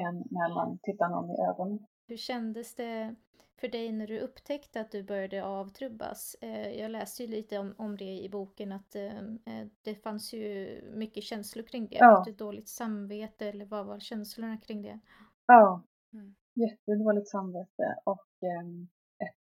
än 0.04 0.16
när 0.30 0.54
man 0.54 0.78
tittar 0.82 1.08
någon 1.08 1.30
i 1.30 1.36
ögonen. 1.50 1.78
Hur 2.08 2.16
kändes 2.16 2.74
det 2.74 3.14
för 3.60 3.68
dig 3.68 3.92
när 3.92 4.06
du 4.06 4.18
upptäckte 4.18 4.80
att 4.80 4.90
du 4.90 5.02
började 5.02 5.44
avtrubbas? 5.44 6.36
Eh, 6.40 6.80
jag 6.80 6.90
läste 6.90 7.22
ju 7.22 7.28
lite 7.28 7.58
om, 7.58 7.74
om 7.78 7.96
det 7.96 8.20
i 8.20 8.28
boken 8.28 8.72
att 8.72 8.94
eh, 8.94 9.18
eh, 9.18 9.66
det 9.82 9.94
fanns 9.94 10.32
ju 10.32 10.80
mycket 10.94 11.24
känslor 11.24 11.62
kring 11.62 11.88
det. 11.88 11.96
Ja. 11.96 12.24
Fick 12.24 12.38
du 12.38 12.44
dåligt 12.44 12.68
samvete 12.68 13.46
eller 13.46 13.64
vad 13.64 13.86
var 13.86 13.98
känslorna 13.98 14.56
kring 14.56 14.82
det? 14.82 15.00
Ja, 15.46 15.82
mm. 16.12 16.34
Jättedåligt 16.60 17.28
samvete 17.28 17.86
och 18.04 18.28
ehm, 18.40 18.88
ett 19.18 19.48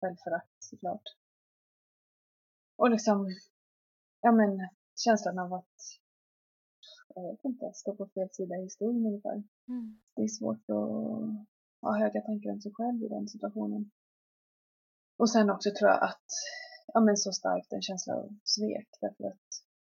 självförakt 0.00 0.56
såklart. 0.58 1.02
Och 2.76 2.90
liksom, 2.90 3.28
ja 4.20 4.32
men 4.32 4.68
känslan 4.96 5.38
av 5.38 5.52
att 5.52 5.76
jag 7.14 7.22
vet 7.30 7.44
inte, 7.44 7.70
stå 7.74 7.94
på 7.96 8.06
fel 8.06 8.28
sida 8.32 8.56
i 8.56 8.62
historien 8.62 9.06
ungefär. 9.06 9.42
Mm. 9.68 10.00
Det 10.14 10.22
är 10.22 10.28
svårt 10.28 10.70
att 10.70 10.90
ha 11.80 11.98
höga 11.98 12.20
tankar 12.20 12.50
om 12.50 12.60
sig 12.60 12.72
själv 12.74 13.02
i 13.02 13.08
den 13.08 13.28
situationen. 13.28 13.90
Och 15.16 15.30
sen 15.30 15.50
också 15.50 15.70
tror 15.70 15.90
jag 15.90 16.02
att, 16.02 16.26
ja 16.86 17.00
men 17.00 17.16
så 17.16 17.32
starkt 17.32 17.72
en 17.72 17.82
känsla 17.82 18.14
av 18.14 18.28
svek 18.44 18.88
därför 19.00 19.24
att 19.24 19.48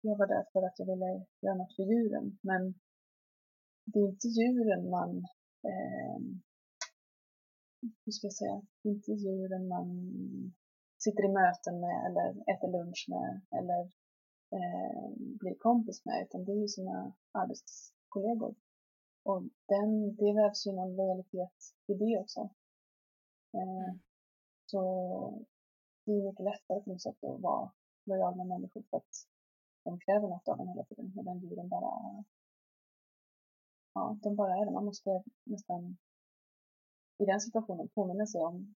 jag 0.01 0.17
var 0.17 0.27
där 0.27 0.45
för 0.53 0.61
att 0.67 0.79
jag 0.79 0.85
ville 0.85 1.25
göra 1.41 1.55
något 1.55 1.75
för 1.75 1.83
djuren 1.83 2.39
men 2.41 2.73
det 3.85 3.99
är 3.99 4.09
inte 4.09 4.27
djuren 4.27 4.89
man, 4.89 5.25
eh, 5.63 6.19
hur 8.05 8.11
ska 8.11 8.27
jag 8.27 8.33
säga, 8.33 8.61
inte 8.83 9.11
djuren 9.11 9.67
man 9.67 9.87
sitter 10.97 11.25
i 11.25 11.33
möten 11.33 11.79
med 11.79 12.05
eller 12.07 12.29
äter 12.51 12.71
lunch 12.71 13.05
med 13.09 13.41
eller 13.59 13.81
eh, 14.57 15.09
blir 15.17 15.55
kompis 15.55 16.05
med 16.05 16.23
utan 16.23 16.45
det 16.45 16.51
är 16.51 16.61
ju 16.61 16.67
sina 16.67 17.13
arbetskollegor. 17.31 18.55
och 19.23 19.43
den, 19.65 20.15
det 20.15 20.33
vävs 20.33 20.67
ju 20.67 20.71
någon 20.71 20.95
lojalitet 20.95 21.57
i 21.87 21.93
det 21.93 22.19
också. 22.19 22.49
Eh. 23.53 23.95
Så 24.71 24.79
det 26.05 26.11
är 26.11 26.29
mycket 26.29 26.45
lättare 26.45 26.81
på 26.81 26.89
något 26.89 27.01
sätt 27.01 27.23
att 27.23 27.41
vara 27.41 27.71
lojal 28.03 28.37
med 28.37 28.47
människor 28.47 28.83
för 28.89 28.97
att 28.97 29.27
de 29.83 29.99
kräver 29.99 30.27
något 30.27 30.47
av 30.47 30.59
en 30.59 30.67
hela 30.67 30.83
tiden. 30.83 31.13
Medan 31.15 31.39
djuren 31.39 31.69
bara, 31.69 32.23
ja, 33.97 34.17
de 34.23 34.35
bara 34.35 34.53
är 34.57 34.65
det. 34.65 34.71
Man 34.71 34.85
måste 34.85 35.23
nästan 35.43 35.97
i 37.17 37.25
den 37.25 37.41
situationen 37.41 37.89
påminna 37.89 38.25
sig 38.25 38.41
om 38.41 38.75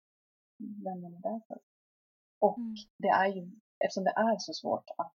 vem 0.85 1.01
man 1.01 1.13
är 1.13 1.21
där 1.21 1.41
för. 1.47 1.59
Och 2.39 2.57
Mm. 2.57 2.75
det 2.97 3.07
är 3.07 3.27
ju, 3.27 3.51
eftersom 3.85 4.03
det 4.03 4.13
är 4.15 4.35
så 4.39 4.53
svårt 4.53 4.89
att 4.97 5.17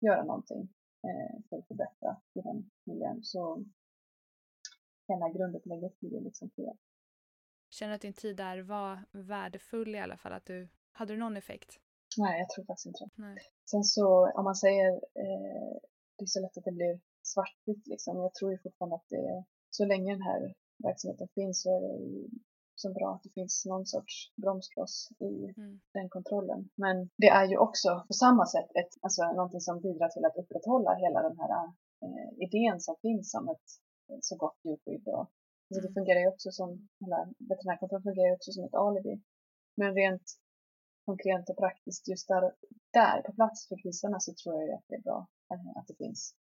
göra 0.00 0.24
någonting 0.24 0.68
eh, 1.02 1.40
för 1.48 1.58
att 1.58 1.68
förbättra 1.68 2.20
i 2.34 2.40
den 2.40 2.70
miljön 2.84 3.22
så 3.22 3.64
hela 5.08 5.28
grundupplägget 5.28 6.00
blir 6.00 6.20
liksom 6.20 6.50
fel. 6.50 6.76
Känner 7.70 7.94
att 7.94 8.00
din 8.00 8.12
tid 8.12 8.36
där 8.36 8.58
var 8.62 9.04
värdefull 9.12 9.94
i 9.94 9.98
alla 9.98 10.16
fall? 10.16 10.32
Att 10.32 10.44
du, 10.46 10.68
hade 10.92 11.12
du 11.12 11.16
någon 11.18 11.36
effekt? 11.36 11.80
Nej, 12.18 12.38
jag 12.40 12.48
tror 12.48 12.64
faktiskt 12.64 12.86
inte 12.86 13.10
det. 13.16 13.38
Sen 13.70 13.84
så 13.84 14.30
om 14.30 14.44
man 14.44 14.54
säger, 14.56 14.92
eh, 14.94 15.76
det 16.16 16.24
är 16.24 16.26
så 16.26 16.40
lätt 16.40 16.58
att 16.58 16.64
det 16.64 16.72
blir 16.72 17.00
svartvitt 17.34 17.86
liksom. 17.86 18.16
Jag 18.26 18.34
tror 18.34 18.50
ju 18.52 18.58
fortfarande 18.58 18.96
att 18.96 19.08
det, 19.08 19.44
så 19.70 19.84
länge 19.84 20.12
den 20.12 20.22
här 20.22 20.54
verksamheten 20.88 21.28
finns 21.34 21.62
så 21.62 21.68
är 21.76 21.80
det 21.80 22.04
ju 22.04 22.28
så 22.74 22.92
bra 22.92 23.14
att 23.14 23.22
det 23.22 23.30
finns 23.38 23.66
någon 23.66 23.86
sorts 23.86 24.14
bromskloss 24.42 25.08
i 25.18 25.32
Mm. 25.56 25.80
den 25.92 26.08
kontrollen. 26.08 26.68
Men 26.74 26.96
det 27.16 27.28
är 27.28 27.46
ju 27.48 27.56
också 27.58 28.04
på 28.08 28.12
samma 28.12 28.46
sätt 28.46 28.68
ett, 28.80 28.92
alltså 29.00 29.22
någonting 29.32 29.60
som 29.60 29.80
bidrar 29.80 30.08
till 30.08 30.24
att 30.24 30.36
upprätthålla 30.36 30.94
hela 30.94 31.22
den 31.28 31.38
här 31.38 31.52
eh, 32.04 32.30
idén 32.46 32.80
som 32.80 32.96
finns 33.02 33.34
om 33.34 33.48
ett 33.48 34.24
så 34.24 34.36
gott 34.36 34.58
djurskydd. 34.64 35.08
Och, 35.08 35.20
alltså 35.20 35.80
det 35.84 35.88
Mm. 35.88 35.94
fungerar 35.94 36.20
ju 36.20 36.28
också 36.28 36.50
som, 36.50 36.88
hela 37.00 37.28
veterinärkontroll 37.50 38.02
fungerar 38.02 38.26
ju 38.28 38.34
också 38.34 38.52
som 38.52 38.64
ett 38.64 38.74
alibi. 38.74 39.22
Men 39.76 39.94
rent 39.94 40.26
konkret 41.04 41.50
och 41.50 41.56
praktiskt 41.56 42.08
just 42.08 42.28
där, 42.28 42.52
där 42.92 43.22
på 43.22 43.32
plats 43.32 43.68
för 43.68 43.76
grisarna 43.82 44.20
så 44.20 44.32
tror 44.34 44.54
jag 44.54 44.66
ju 44.68 44.72
att 44.72 44.84
det 44.88 44.94
är 44.94 45.02
bra 45.02 45.26
eh, 45.52 45.70
att 45.78 45.86
det 45.86 45.94
finns. 45.94 46.34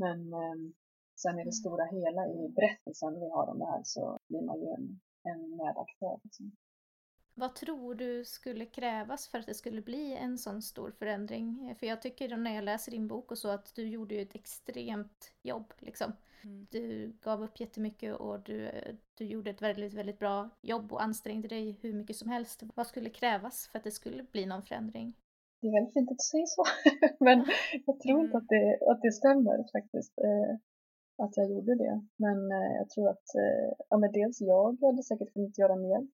Men 0.00 0.32
eh, 0.32 0.56
sen 1.22 1.34
i 1.34 1.36
det 1.36 1.42
Mm. 1.42 1.52
stora 1.52 1.84
hela 1.84 2.22
i 2.26 2.48
berättelsen 2.56 3.14
vi 3.20 3.28
har 3.30 3.46
om 3.52 3.58
det 3.58 3.66
här 3.66 3.82
så 3.84 4.18
blir 4.28 4.42
man 4.42 4.60
ju 4.60 4.68
en, 4.78 5.00
en 5.22 5.56
medaktör. 5.56 6.20
Liksom. 6.24 6.52
Vad 7.34 7.54
tror 7.54 7.94
du 7.94 8.24
skulle 8.24 8.66
krävas 8.66 9.28
för 9.28 9.38
att 9.38 9.46
det 9.46 9.54
skulle 9.54 9.82
bli 9.82 10.16
en 10.16 10.38
sån 10.38 10.62
stor 10.62 10.90
förändring? 10.90 11.74
För 11.78 11.86
jag 11.86 12.02
tycker 12.02 12.36
när 12.36 12.54
jag 12.54 12.64
läser 12.64 12.92
din 12.92 13.08
bok 13.08 13.30
och 13.30 13.38
så 13.38 13.48
att 13.48 13.74
du 13.74 13.88
gjorde 13.88 14.14
ju 14.14 14.22
ett 14.22 14.34
extremt 14.34 15.32
jobb 15.42 15.72
liksom. 15.78 16.12
Mm. 16.42 16.66
Du 16.70 17.12
gav 17.22 17.42
upp 17.42 17.60
jättemycket 17.60 18.16
och 18.16 18.40
du, 18.40 18.70
du 19.14 19.24
gjorde 19.24 19.50
ett 19.50 19.62
väldigt, 19.62 19.94
väldigt 19.94 20.18
bra 20.18 20.50
jobb 20.62 20.92
och 20.92 21.02
ansträngde 21.02 21.48
dig 21.48 21.78
hur 21.80 21.92
mycket 21.94 22.16
som 22.16 22.28
helst. 22.30 22.62
Vad 22.74 22.86
skulle 22.86 23.10
krävas 23.10 23.68
för 23.68 23.78
att 23.78 23.84
det 23.84 23.90
skulle 23.90 24.22
bli 24.22 24.46
någon 24.46 24.62
förändring? 24.62 25.14
Det 25.60 25.66
är 25.68 25.72
väldigt 25.72 25.94
fint 25.94 26.10
att 26.10 26.22
säger 26.22 26.46
så. 26.46 26.62
Men 27.26 27.38
jag 27.86 28.00
tror 28.00 28.20
inte 28.20 28.36
Mm. 28.36 28.42
att 28.42 28.48
det, 28.48 28.78
att 28.90 29.02
det 29.02 29.12
stämmer 29.12 29.58
faktiskt. 29.72 30.18
Eh, 30.18 30.52
att 31.24 31.36
jag 31.36 31.50
gjorde 31.50 31.74
det. 31.74 32.00
Men 32.16 32.38
eh, 32.52 32.72
jag 32.80 32.90
tror 32.90 33.08
att 33.08 33.34
eh, 33.42 33.72
ja, 33.88 33.96
men 33.96 34.12
dels 34.12 34.40
jag 34.40 34.80
hade 34.82 35.02
säkert 35.02 35.32
kunnat 35.32 35.58
göra 35.58 35.76
mer. 35.76 36.08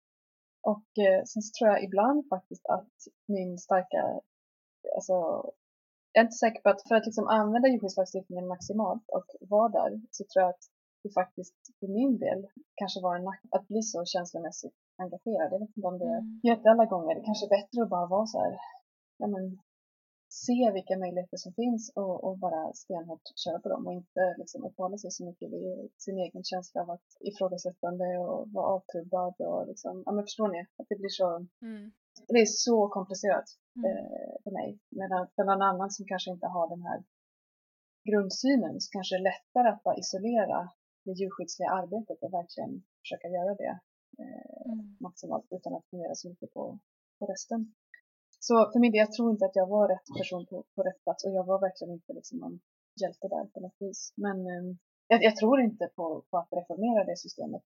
Och 0.72 0.86
sen 1.30 1.42
så 1.42 1.50
tror 1.58 1.70
jag 1.70 1.84
ibland 1.84 2.28
faktiskt 2.28 2.66
att 2.66 2.94
min 3.26 3.58
starka, 3.58 4.20
alltså 4.96 5.12
jag 6.12 6.20
är 6.22 6.26
inte 6.26 6.32
säker 6.44 6.60
på 6.62 6.68
att 6.68 6.88
för 6.88 6.94
att 6.94 7.06
liksom 7.06 7.26
använda 7.28 7.68
djurskyddslagstiftningen 7.68 8.46
maximalt 8.48 9.04
och 9.16 9.26
vara 9.40 9.68
där 9.68 10.00
så 10.10 10.24
tror 10.24 10.42
jag 10.42 10.50
att 10.50 10.64
det 11.02 11.10
faktiskt 11.10 11.56
för 11.80 11.88
min 11.88 12.18
del 12.18 12.46
kanske 12.74 13.00
var 13.00 13.16
en 13.16 13.24
nack 13.24 13.42
att 13.50 13.68
bli 13.68 13.82
så 13.82 14.04
känslomässigt 14.04 14.74
engagerad. 14.96 15.52
Jag 15.52 15.58
vet 15.60 15.76
inte 15.76 15.88
om 15.88 15.98
det 15.98 16.04
Mm. 16.04 16.40
är 16.42 16.56
inte 16.56 16.70
alla 16.70 16.84
gånger. 16.84 17.14
Det 17.14 17.24
kanske 17.24 17.46
är 17.46 17.56
bättre 17.60 17.82
att 17.82 17.88
bara 17.96 18.06
vara 18.06 18.26
så 18.26 18.38
här, 18.38 18.52
ja 19.22 19.26
men 19.34 19.44
se 20.46 20.70
vilka 20.76 20.96
möjligheter 21.04 21.36
som 21.44 21.52
finns 21.62 21.92
och, 22.00 22.24
och 22.24 22.38
bara 22.38 22.72
stenhårt 22.82 23.26
köra 23.44 23.58
på 23.62 23.68
dem 23.68 23.86
och 23.86 23.92
inte 24.00 24.22
liksom 24.38 24.64
uppehålla 24.64 24.98
sig 24.98 25.10
så 25.10 25.22
mycket 25.28 25.48
vid 25.52 25.90
sin 26.04 26.18
egen 26.18 26.44
känsla 26.44 26.78
av 26.82 26.90
att 26.90 27.08
ifrågasättande 27.20 28.06
och 28.18 28.52
vara 28.56 28.66
avtrubbad 28.76 29.34
och 29.50 29.66
liksom, 29.70 30.02
ja 30.06 30.12
men 30.12 30.24
förstår 30.24 30.48
ni? 30.48 30.60
Att 30.78 30.88
det 30.88 30.96
blir 31.02 31.08
så, 31.20 31.28
Mm. 31.62 31.92
det 32.28 32.38
är 32.46 32.46
så 32.66 32.88
komplicerat 32.88 33.44
Mm. 33.76 33.86
eh, 33.90 34.32
för 34.44 34.50
mig. 34.50 34.68
Medan 35.00 35.28
för 35.34 35.44
någon 35.44 35.62
annan 35.62 35.90
som 35.90 36.06
kanske 36.06 36.30
inte 36.30 36.46
har 36.46 36.68
den 36.68 36.82
här 36.82 36.98
grundsynen 38.08 38.80
så 38.80 38.88
kanske 38.90 39.14
det 39.14 39.20
är 39.20 39.30
lättare 39.32 39.68
att 39.68 39.82
bara 39.82 39.96
isolera 40.04 40.58
det 41.04 41.12
djurskyddsliga 41.12 41.70
arbetet 41.70 42.22
och 42.22 42.32
verkligen 42.32 42.82
försöka 43.02 43.28
göra 43.28 43.54
det 43.54 43.74
eh, 44.18 44.72
Mm. 44.72 44.96
maximalt 45.00 45.46
utan 45.50 45.74
att 45.74 45.86
fundera 45.90 46.14
så 46.14 46.28
mycket 46.28 46.52
på, 46.54 46.78
på 47.18 47.26
resten. 47.26 47.74
Så 48.46 48.54
för 48.72 48.78
min 48.80 48.92
del, 48.92 48.98
jag 48.98 49.12
tror 49.12 49.30
inte 49.30 49.44
att 49.44 49.56
jag 49.56 49.66
var 49.66 49.88
rätt 49.88 50.08
person 50.18 50.46
på, 50.46 50.64
på 50.74 50.82
rätt 50.82 51.02
plats 51.04 51.24
och 51.24 51.32
jag 51.32 51.44
var 51.44 51.60
verkligen 51.60 51.92
inte 51.94 52.12
liksom 52.12 52.38
någon 52.38 52.60
hjälte 53.00 53.28
där 53.28 53.44
på 53.44 53.60
något 53.60 53.76
vis. 53.78 54.12
Men 54.16 54.46
eh, 54.46 54.76
jag, 55.06 55.22
jag 55.22 55.36
tror 55.36 55.60
inte 55.60 55.86
på, 55.96 56.24
på 56.30 56.38
att 56.38 56.52
reformera 56.52 57.04
det 57.04 57.16
systemet 57.16 57.64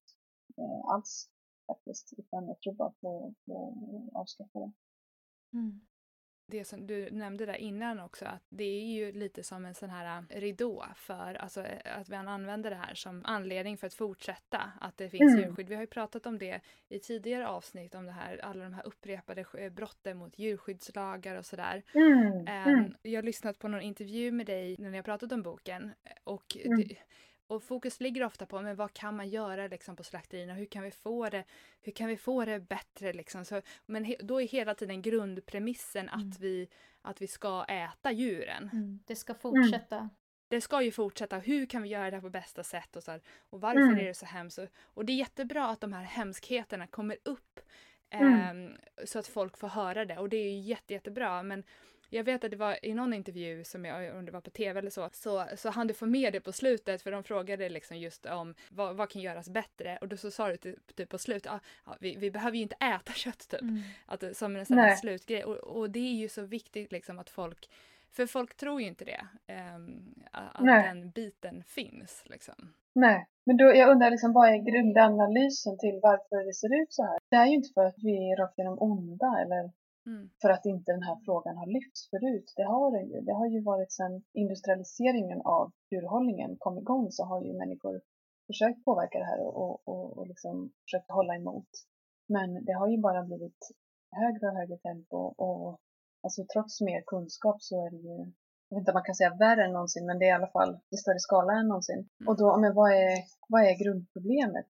eh, 0.57 0.93
alls 0.93 1.29
faktiskt, 1.67 2.13
utan 2.17 2.47
jag 2.47 2.59
tror 2.59 2.73
bara 2.73 2.93
på, 3.01 3.33
på 3.45 3.53
att 3.67 4.21
avskaffa 4.21 4.59
det. 4.59 4.71
Mm. 5.53 5.81
Det 6.49 6.65
som 6.65 6.87
du 6.87 7.09
nämnde 7.11 7.45
där 7.45 7.55
innan 7.55 7.99
också, 7.99 8.25
att 8.25 8.43
det 8.49 8.63
är 8.63 8.85
ju 8.85 9.11
lite 9.11 9.43
som 9.43 9.65
en 9.65 9.73
sån 9.73 9.89
här 9.89 10.23
äh, 10.29 10.39
ridå 10.39 10.85
för 10.95 11.33
alltså, 11.35 11.61
äh, 11.65 11.99
att 11.99 12.09
vi 12.09 12.15
använder 12.15 12.69
det 12.69 12.75
här 12.75 12.93
som 12.95 13.21
anledning 13.25 13.77
för 13.77 13.87
att 13.87 13.93
fortsätta, 13.93 14.71
att 14.81 14.97
det 14.97 15.09
finns 15.09 15.33
Mm. 15.33 15.43
djurskydd. 15.49 15.69
Vi 15.69 15.75
har 15.75 15.81
ju 15.81 15.87
pratat 15.87 16.25
om 16.25 16.37
det 16.37 16.61
i 16.89 16.99
tidigare 16.99 17.47
avsnitt, 17.47 17.95
om 17.95 18.05
det 18.05 18.11
här, 18.11 18.37
alla 18.37 18.63
de 18.63 18.73
här 18.73 18.87
upprepade 18.87 19.43
sk- 19.43 19.69
brotten 19.69 20.17
mot 20.17 20.39
djurskyddslagar 20.39 21.35
och 21.35 21.45
sådär. 21.45 21.83
Mm. 21.93 22.47
Ehm, 22.47 22.95
Jag 23.01 23.17
har 23.17 23.23
lyssnat 23.23 23.59
på 23.59 23.67
någon 23.67 23.81
intervju 23.81 24.31
med 24.31 24.45
dig 24.45 24.75
när 24.79 24.89
ni 24.89 24.97
har 24.97 25.03
pratat 25.03 25.31
om 25.31 25.41
boken 25.43 25.91
och, 26.23 26.57
Mm. 26.65 26.77
det, 26.87 26.95
och 27.47 27.63
fokus 27.63 27.99
ligger 27.99 28.23
ofta 28.23 28.45
på 28.45 28.61
men 28.61 28.75
vad 28.75 28.93
kan 28.93 29.15
man 29.15 29.29
göra 29.29 29.67
liksom, 29.67 29.95
på 29.95 30.03
slakterierna, 30.03 30.53
hur 30.53 30.65
kan 30.65 30.83
vi 30.83 30.91
få 30.91 31.29
det, 31.29 31.43
hur 31.81 31.91
kan 31.91 32.07
vi 32.07 32.17
få 32.17 32.45
det 32.45 32.59
bättre 32.59 33.13
liksom. 33.13 33.45
Så, 33.45 33.61
men 33.85 34.03
he, 34.03 34.15
då 34.19 34.41
är 34.41 34.47
hela 34.47 34.75
tiden 34.75 35.01
grundpremissen 35.01 36.09
Mm. 36.09 36.29
att, 36.29 36.39
vi, 36.39 36.69
att 37.01 37.21
vi 37.21 37.27
ska 37.27 37.63
äta 37.65 38.11
djuren. 38.11 38.69
Mm. 38.73 38.99
Det 39.05 39.15
ska 39.15 39.33
fortsätta. 39.33 40.09
Det 40.49 40.61
ska 40.61 40.81
ju 40.81 40.91
fortsätta, 40.91 41.37
hur 41.37 41.65
kan 41.65 41.81
vi 41.83 41.89
göra 41.89 42.09
det 42.09 42.15
här 42.17 42.21
på 42.21 42.29
bästa 42.29 42.63
sätt 42.63 42.95
och, 42.95 43.03
så 43.03 43.11
här, 43.11 43.21
och 43.49 43.61
varför 43.61 43.81
Mm. 43.81 43.99
är 43.99 44.03
det 44.03 44.13
så 44.13 44.25
hemskt? 44.25 44.57
Och, 44.57 44.67
och 44.83 45.05
det 45.05 45.13
är 45.13 45.17
jättebra 45.17 45.65
att 45.69 45.81
de 45.81 45.93
här 45.93 46.03
hemskheterna 46.03 46.87
kommer 46.87 47.17
upp 47.23 47.59
Mm. 48.09 48.33
ehm, 48.33 48.77
så 49.05 49.19
att 49.19 49.27
folk 49.27 49.57
får 49.57 49.67
höra 49.67 50.05
det 50.05 50.17
och 50.17 50.29
det 50.29 50.37
är 50.37 50.51
ju 50.51 50.59
jätte, 50.59 50.93
jättebra 50.93 51.43
men 51.43 51.63
jag 52.09 52.23
vet 52.23 52.43
att 52.43 52.51
det 52.51 52.57
var 52.57 52.85
i 52.85 52.93
någon 52.93 53.13
intervju 53.13 53.63
som 53.63 53.85
jag, 53.85 54.15
om 54.15 54.25
det 54.25 54.31
var 54.31 54.41
på 54.41 54.49
tv 54.49 54.79
eller 54.79 54.89
så, 54.89 55.09
så, 55.13 55.45
så 55.55 55.69
hann 55.69 55.87
du 55.87 55.93
få 55.93 56.05
med 56.05 56.33
det 56.33 56.39
på 56.39 56.51
slutet 56.51 57.01
för 57.01 57.11
de 57.11 57.23
frågade 57.23 57.69
liksom 57.69 57.97
just 57.97 58.25
om 58.25 58.55
vad, 58.69 58.95
vad 58.95 59.09
kan 59.09 59.21
göras 59.21 59.49
bättre 59.49 59.97
och 60.01 60.07
då 60.07 60.17
så 60.17 60.31
sa 60.31 60.47
du 60.47 60.57
typ, 60.57 60.95
typ 60.95 61.09
på 61.09 61.17
slutet, 61.17 61.51
ah, 61.51 61.59
ja, 61.85 61.97
vi, 61.99 62.15
vi 62.15 62.31
behöver 62.31 62.57
ju 62.57 62.63
inte 62.63 62.75
äta 62.75 63.13
kött 63.15 63.49
typ. 63.49 63.61
Mm. 63.61 63.81
Att, 64.05 64.37
som 64.37 64.55
en 64.55 64.65
sån 64.65 64.77
här 64.77 64.95
slutgrej 64.95 65.43
och, 65.43 65.57
och 65.57 65.89
det 65.89 65.99
är 65.99 66.13
ju 66.13 66.29
så 66.29 66.41
viktigt 66.41 66.91
liksom 66.91 67.19
att 67.19 67.29
folk, 67.29 67.69
för 68.11 68.25
folk 68.25 68.57
tror 68.57 68.81
ju 68.81 68.87
inte 68.87 69.05
det, 69.05 69.27
ehm, 69.47 70.15
att 70.31 70.61
Nej. 70.61 70.87
den 70.87 71.09
biten 71.09 71.63
finns 71.63 72.23
liksom. 72.25 72.73
Nej, 72.93 73.27
men 73.45 73.57
då, 73.57 73.65
jag 73.75 73.89
undrar 73.89 74.11
liksom 74.11 74.33
vad 74.33 74.49
är 74.49 74.57
grundanalysen 74.57 75.77
till 75.77 75.99
varför 76.01 76.45
det 76.45 76.53
ser 76.53 76.81
ut 76.81 76.93
så 76.93 77.03
här? 77.03 77.19
Det 77.29 77.35
är 77.35 77.45
ju 77.45 77.53
inte 77.53 77.73
för 77.73 77.85
att 77.85 77.95
vi 77.97 78.31
är 78.31 78.37
rakt 78.37 78.59
igenom 78.59 78.77
onda 78.81 79.39
eller 79.41 79.71
Mm. 80.07 80.29
för 80.41 80.49
att 80.49 80.65
inte 80.65 80.91
den 80.91 81.03
här 81.03 81.17
frågan 81.25 81.57
har 81.57 81.67
lyfts 81.67 82.09
förut. 82.09 82.53
Det 82.55 82.67
har 82.73 82.91
den 82.97 83.07
ju. 83.11 83.21
Det 83.21 83.33
har 83.33 83.47
ju 83.47 83.61
varit 83.61 83.91
sedan 83.91 84.23
industrialiseringen 84.33 85.41
av 85.41 85.71
djurhållningen 85.91 86.57
kom 86.59 86.77
igång 86.77 87.11
så 87.11 87.23
har 87.23 87.41
ju 87.43 87.53
människor 87.53 88.01
försökt 88.47 88.85
påverka 88.85 89.19
det 89.19 89.25
här 89.31 89.39
och, 89.39 89.87
och, 89.87 90.17
och, 90.17 90.27
liksom 90.27 90.71
försökt 90.85 91.11
hålla 91.11 91.35
emot. 91.35 91.69
Men 92.27 92.65
det 92.65 92.73
har 92.73 92.87
ju 92.87 92.97
bara 92.97 93.23
blivit 93.23 93.61
högre 94.11 94.47
och 94.47 94.57
högre 94.59 94.77
tempo 94.77 95.17
och 95.17 95.79
alltså 96.23 96.45
trots 96.53 96.81
mer 96.81 97.01
kunskap 97.07 97.61
så 97.61 97.85
är 97.85 97.89
det 97.91 97.97
ju, 97.97 98.17
jag 98.67 98.75
vet 98.75 98.81
inte 98.81 98.91
om 98.91 98.99
man 98.99 99.09
kan 99.09 99.15
säga 99.15 99.35
värre 99.35 99.65
än 99.65 99.73
någonsin, 99.73 100.05
men 100.05 100.19
det 100.19 100.25
är 100.25 100.29
i 100.29 100.39
alla 100.39 100.51
fall 100.57 100.79
i 100.95 100.97
större 100.97 101.19
skala 101.19 101.53
än 101.53 101.67
någonsin. 101.67 102.01
Mm. 102.19 102.27
Och 102.29 102.37
då, 102.37 102.57
men 102.57 102.75
vad 102.75 102.91
är, 102.91 103.17
vad 103.47 103.61
är 103.61 103.83
grundproblemet? 103.83 104.69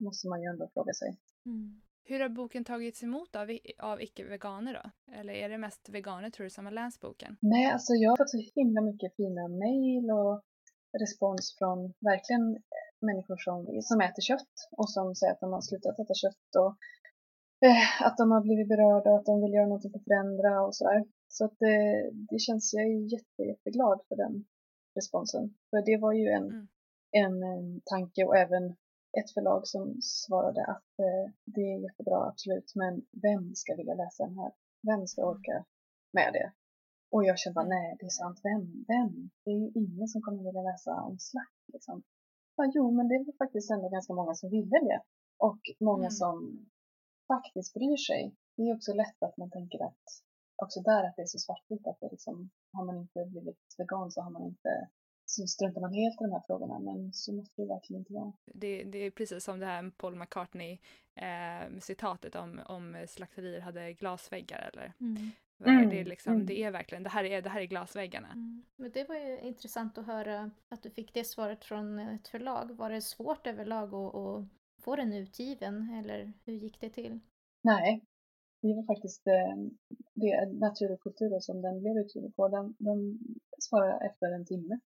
Måste 0.00 0.28
man 0.28 0.42
ju 0.42 0.46
ändå 0.48 0.68
fråga 0.74 0.92
sig. 0.92 1.16
Mm. 1.46 1.80
Hur 2.08 2.20
har 2.20 2.28
boken 2.28 2.64
tagits 2.64 3.02
emot 3.02 3.36
av, 3.36 3.46
av 3.78 4.02
icke-veganer 4.02 4.72
då? 4.80 4.84
Eller 5.18 5.32
är 5.32 5.48
det 5.48 5.58
mest 5.58 5.88
veganer 5.88 6.30
tror 6.30 6.44
du 6.44 6.50
som 6.50 6.64
har 6.64 6.72
läst 6.72 7.00
boken? 7.00 7.36
Nej, 7.40 7.66
alltså 7.74 7.92
jag 7.92 8.10
har 8.10 8.16
fått 8.16 8.30
så 8.30 8.42
himla 8.54 8.80
mycket 8.80 9.16
fina 9.16 9.48
mejl 9.48 10.10
och 10.10 10.34
respons 11.02 11.56
från 11.58 11.78
verkligen 12.10 12.44
människor 13.08 13.36
som, 13.36 13.82
som 13.82 14.00
äter 14.00 14.22
kött 14.30 14.54
och 14.78 14.90
som 14.90 15.14
säger 15.14 15.32
att 15.32 15.40
de 15.40 15.52
har 15.52 15.60
slutat 15.60 15.98
äta 15.98 16.14
kött 16.24 16.50
och 16.62 16.72
eh, 17.68 18.02
att 18.06 18.16
de 18.20 18.30
har 18.34 18.40
blivit 18.40 18.68
berörda 18.68 19.10
och 19.10 19.18
att 19.18 19.30
de 19.30 19.42
vill 19.42 19.54
göra 19.56 19.66
någonting 19.66 19.90
för 19.92 19.98
att 19.98 20.04
förändra 20.10 20.52
och 20.66 20.74
sådär. 20.76 21.04
Så 21.28 21.44
att 21.44 21.56
det, 21.58 21.78
det 22.30 22.38
känns, 22.46 22.72
jag 22.74 22.84
är 22.86 23.12
jätte, 23.14 23.42
jätteglad 23.52 23.98
för 24.08 24.16
den 24.16 24.34
responsen. 24.98 25.44
För 25.70 25.78
det 25.90 25.96
var 26.04 26.12
ju 26.12 26.26
en, 26.38 26.46
Mm. 26.50 26.68
en, 27.22 27.42
en 27.42 27.80
tanke 27.92 28.24
och 28.24 28.36
även 28.36 28.76
ett 29.18 29.30
förlag 29.34 29.66
som 29.66 29.96
svarade 30.02 30.64
att 30.66 30.92
eh, 30.98 31.32
det 31.44 31.60
är 31.72 31.78
jättebra, 31.86 32.28
absolut, 32.28 32.72
men 32.74 33.02
vem 33.22 33.54
ska 33.54 33.74
vilja 33.76 33.94
läsa 33.94 34.26
den 34.26 34.38
här? 34.38 34.52
Vem 34.82 35.06
ska 35.06 35.24
orka 35.30 35.64
med 36.12 36.32
det? 36.32 36.52
Och 37.10 37.24
jag 37.24 37.38
kände 37.38 37.54
bara, 37.54 37.66
nej, 37.76 37.96
det 37.98 38.06
är 38.06 38.10
sant, 38.22 38.40
vem? 38.42 38.84
Vem? 38.88 39.30
Det 39.44 39.50
är 39.50 39.58
ju 39.64 39.70
ingen 39.74 40.08
som 40.08 40.22
kommer 40.22 40.42
vilja 40.44 40.62
läsa 40.62 40.92
om 41.02 41.18
slakt 41.18 41.64
liksom. 41.72 42.02
Ja, 42.56 42.72
jo, 42.74 42.90
men 42.90 43.08
det 43.08 43.18
var 43.18 43.36
faktiskt 43.46 43.70
ändå 43.70 43.88
ganska 43.88 44.12
många 44.12 44.34
som 44.34 44.50
ville 44.50 44.78
det. 44.90 45.00
Och 45.38 45.60
många 45.80 46.08
Mm. 46.10 46.10
som 46.10 46.66
faktiskt 47.32 47.74
bryr 47.74 47.96
sig. 47.96 48.34
Det 48.56 48.62
är 48.62 48.74
också 48.76 48.92
lätt 48.92 49.22
att 49.22 49.36
man 49.36 49.50
tänker 49.50 49.84
att 49.84 50.04
också 50.62 50.80
där 50.80 51.04
att 51.04 51.16
det 51.16 51.22
är 51.22 51.26
så 51.26 51.38
svartvitt 51.38 51.86
att 51.86 52.00
det 52.00 52.08
liksom, 52.10 52.50
har 52.72 52.84
man 52.84 52.96
inte 52.98 53.24
blivit 53.24 53.74
vegan 53.78 54.10
så 54.10 54.20
har 54.20 54.30
man 54.30 54.42
inte, 54.42 54.88
så 55.30 55.46
struntar 55.46 55.80
man 55.80 55.92
helt 55.92 56.20
i 56.20 56.24
de 56.24 56.32
här 56.32 56.42
frågorna. 56.46 56.78
Men 56.78 57.12
så 57.12 57.32
måste 57.32 57.62
det 57.62 57.68
verkligen 57.68 58.00
inte 58.00 58.12
vara. 58.12 58.32
Det, 58.54 58.84
det 58.84 58.98
är 58.98 59.10
precis 59.10 59.44
som 59.44 59.58
det 59.58 59.66
här 59.66 59.82
med 59.82 59.96
Paul 59.96 60.16
McCartney 60.16 60.78
eh, 61.14 61.78
citatet 61.80 62.34
om, 62.34 62.60
om 62.66 63.04
slakterier 63.08 63.60
hade 63.60 63.92
glasväggar 63.92 64.70
eller 64.72 64.92
Mm. 65.00 65.30
vad 65.58 65.68
är 65.68 65.72
det, 65.72 65.78
Mm, 65.78 65.90
det, 65.90 66.00
är 66.00 66.04
liksom, 66.04 66.32
mm. 66.34 66.46
det 66.46 66.62
är 66.62 66.70
verkligen, 66.70 67.02
det 67.02 67.08
här 67.10 67.24
är, 67.24 67.42
det 67.42 67.48
här 67.48 67.60
är 67.60 67.64
glasväggarna. 67.64 68.28
Mm. 68.28 68.62
Men 68.76 68.90
det 68.90 69.08
var 69.08 69.14
ju 69.14 69.40
intressant 69.40 69.98
att 69.98 70.06
höra 70.06 70.50
att 70.68 70.82
du 70.82 70.90
fick 70.90 71.14
det 71.14 71.24
svaret 71.24 71.64
från 71.64 71.98
ett 71.98 72.28
förlag. 72.28 72.70
Var 72.70 72.90
det 72.90 73.00
svårt 73.02 73.46
överlag 73.46 73.94
att, 73.94 74.14
att 74.14 74.44
få 74.84 74.96
den 74.96 75.12
utgiven 75.12 75.94
eller 75.98 76.32
hur 76.44 76.54
gick 76.54 76.80
det 76.80 76.90
till? 76.90 77.20
Nej, 77.62 78.04
det 78.62 78.74
var 78.74 78.94
faktiskt 78.94 79.26
eh, 79.26 79.56
det 80.14 80.52
Natur 80.52 80.92
och 80.92 81.00
kultur 81.00 81.40
som 81.40 81.62
den 81.62 81.80
blev 81.80 81.96
utgiven 81.96 82.32
på. 82.32 82.48
Den, 82.48 82.74
den 82.78 83.18
svarade 83.58 84.06
efter 84.06 84.26
en 84.34 84.46
timme. 84.46 84.80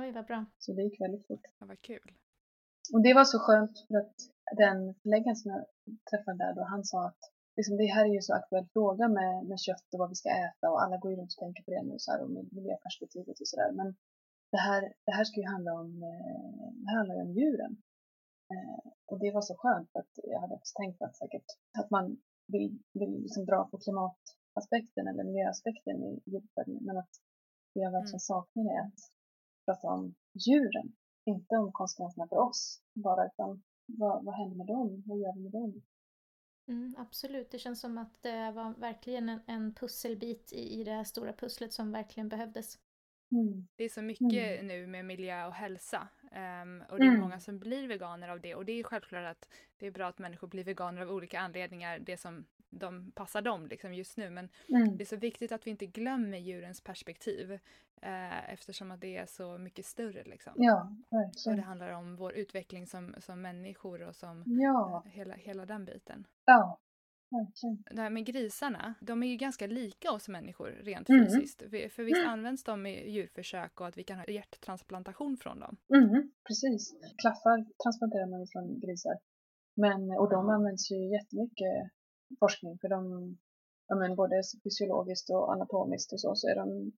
Oj, 0.00 0.12
vad 0.12 0.26
bra. 0.26 0.44
Så 0.58 0.72
det 0.72 0.82
gick 0.82 1.00
väldigt 1.00 1.26
fort. 1.26 1.46
Ja, 1.58 1.66
vad 1.66 1.80
kul. 1.80 2.12
Och 2.92 3.02
det 3.02 3.14
var 3.14 3.24
så 3.24 3.38
skönt 3.38 3.76
för 3.88 3.96
att 4.02 4.16
den 4.56 4.94
förläggaren 5.02 5.36
som 5.36 5.50
jag 5.50 5.64
träffade 6.10 6.38
där 6.38 6.54
då, 6.54 6.62
han 6.62 6.84
sa 6.84 7.06
att 7.06 7.22
liksom, 7.56 7.76
det 7.76 7.86
här 7.94 8.04
är 8.04 8.14
ju 8.14 8.22
så 8.22 8.34
aktuell 8.34 8.66
fråga 8.72 9.08
med, 9.08 9.32
med 9.48 9.60
kött 9.60 9.88
och 9.92 9.98
vad 9.98 10.08
vi 10.08 10.14
ska 10.14 10.28
äta 10.28 10.70
och 10.70 10.82
alla 10.82 10.96
går 10.96 11.10
ju 11.10 11.16
runt 11.16 11.34
och 11.34 11.42
tänker 11.44 11.62
på 11.62 11.70
det 11.70 11.82
nu 11.82 11.94
så 11.98 12.12
här 12.12 12.22
och 12.22 12.30
med 12.30 12.52
miljöperspektivet 12.52 13.40
och 13.40 13.48
sådär. 13.48 13.72
Men 13.72 13.88
det 14.50 14.62
här, 14.68 14.82
det 15.06 15.12
här 15.12 15.24
ska 15.24 15.40
ju 15.40 15.46
handla 15.46 15.72
om, 15.82 15.90
eh, 16.02 16.68
det 16.84 16.90
handlar 16.96 17.14
ju 17.14 17.22
om 17.22 17.32
djuren. 17.38 17.72
Eh, 18.52 18.90
och 19.10 19.18
det 19.18 19.30
var 19.36 19.42
så 19.42 19.54
skönt 19.58 19.92
för 19.92 19.98
att 20.00 20.14
jag 20.32 20.40
hade 20.40 20.54
också 20.54 20.72
tänkt 20.80 21.02
att 21.02 21.16
säkert 21.16 21.48
att 21.78 21.90
man 21.90 22.04
vill, 22.46 22.78
vill 22.92 23.12
liksom 23.22 23.44
dra 23.44 23.68
på 23.70 23.78
klimataspekten 23.78 25.08
eller 25.08 25.24
miljöaspekten 25.24 25.96
i 26.04 26.22
djuruppfödningen 26.26 26.84
men 26.84 26.96
att 26.98 27.14
det 27.74 27.80
jag 27.80 27.92
verkligen 27.92 28.20
saknar 28.20 28.64
är 28.64 28.80
att 28.86 29.00
prata 29.66 29.88
om 29.88 30.14
djuren 30.46 30.92
inte 31.24 31.56
om 31.56 31.72
konsekvenserna 31.72 32.28
för 32.28 32.36
oss 32.36 32.82
bara, 32.94 33.26
utan 33.26 33.62
vad, 33.86 34.24
vad 34.24 34.34
händer 34.34 34.56
med 34.56 34.66
dem? 34.66 35.02
Vad 35.06 35.18
gör 35.18 35.34
vi 35.36 35.42
med 35.42 35.52
dem? 35.52 35.82
Mm, 36.68 36.94
absolut, 36.98 37.50
det 37.50 37.58
känns 37.58 37.80
som 37.80 37.98
att 37.98 38.22
det 38.22 38.50
var 38.50 38.74
verkligen 38.80 39.28
en, 39.28 39.40
en 39.46 39.74
pusselbit 39.74 40.52
i, 40.52 40.80
i 40.80 40.84
det 40.84 40.92
här 40.92 41.04
stora 41.04 41.32
pusslet 41.32 41.72
som 41.72 41.92
verkligen 41.92 42.28
behövdes. 42.28 42.78
Mm. 43.30 43.68
Det 43.76 43.84
är 43.84 43.88
så 43.88 44.02
mycket 44.02 44.64
nu 44.64 44.86
med 44.86 45.04
miljö 45.04 45.46
och 45.46 45.52
hälsa. 45.54 46.08
ehm, 46.32 46.82
och 46.90 46.98
det 46.98 47.04
är 47.04 47.08
Mm. 47.08 47.20
många 47.20 47.40
som 47.40 47.58
blir 47.58 47.88
veganer 47.88 48.28
av 48.28 48.40
det. 48.40 48.54
Och 48.54 48.64
det 48.64 48.72
är 48.72 48.82
självklart 48.82 49.24
att 49.36 49.48
det 49.76 49.86
är 49.86 49.90
bra 49.90 50.06
att 50.08 50.18
människor 50.18 50.48
blir 50.48 50.64
veganer 50.64 51.02
av 51.02 51.10
olika 51.10 51.40
anledningar. 51.40 51.98
Det 51.98 52.16
som 52.16 52.46
de 52.78 53.10
passar 53.12 53.42
dem 53.42 53.66
liksom 53.66 53.94
just 53.94 54.16
nu. 54.16 54.30
Men 54.30 54.48
Mm. 54.68 54.96
det 54.96 55.02
är 55.04 55.06
så 55.06 55.16
viktigt 55.16 55.52
att 55.52 55.66
vi 55.66 55.70
inte 55.70 55.86
glömmer 55.86 56.38
djurens 56.38 56.80
perspektiv. 56.80 57.52
Eh, 58.02 58.52
eftersom 58.52 58.90
att 58.90 59.00
det 59.00 59.16
är 59.16 59.26
så 59.26 59.58
mycket 59.58 59.84
större 59.86 60.24
liksom. 60.24 60.52
Ja, 60.56 60.82
Och 60.82 61.06
det 61.10 61.16
verkligen. 61.16 61.58
handlar 61.64 61.90
om 61.92 62.16
vår 62.16 62.32
utveckling 62.32 62.86
som, 62.86 63.14
som 63.18 63.42
människor 63.42 64.02
och 64.02 64.16
som 64.16 64.42
Ja, 64.46 65.02
eh, 65.06 65.12
hela, 65.12 65.34
hela 65.34 65.66
den 65.66 65.84
biten. 65.84 66.26
ja, 66.44 66.78
verkligen. 67.30 67.82
Det 67.96 68.02
här 68.02 68.10
med 68.10 68.26
grisarna, 68.26 68.94
de 69.00 69.22
är 69.22 69.26
ju 69.26 69.36
ganska 69.36 69.66
lika 69.66 70.12
oss 70.12 70.28
människor 70.28 70.68
rent 70.70 71.08
Mm. 71.08 71.24
fysiskt. 71.26 71.62
För 71.94 72.02
visst 72.04 72.26
används 72.26 72.64
de 72.64 72.86
i 72.86 73.10
djurförsök 73.10 73.80
och 73.80 73.86
att 73.86 73.96
vi 73.98 74.04
kan 74.04 74.18
ha 74.18 74.26
hjärttransplantation 74.26 75.36
från 75.36 75.60
dem? 75.60 75.76
Mm, 75.94 76.30
precis. 76.48 76.94
Klaffar 77.22 77.58
transplanterar 77.82 78.26
man 78.30 78.46
från 78.52 78.80
grisar. 78.80 79.18
Men, 79.76 80.10
och 80.20 80.30
de 80.30 80.48
används 80.48 80.90
ju 80.90 80.96
jättemycket 81.16 81.74
forskning 82.40 82.78
för 82.78 82.88
de, 82.88 82.98
ja, 83.88 83.94
men 83.96 84.16
både 84.16 84.42
fysiologiskt 84.64 85.30
och 85.30 85.52
anatomiskt 85.52 86.12
och 86.12 86.20
så, 86.20 86.34
så 86.34 86.48
är 86.48 86.56
de 86.56 86.92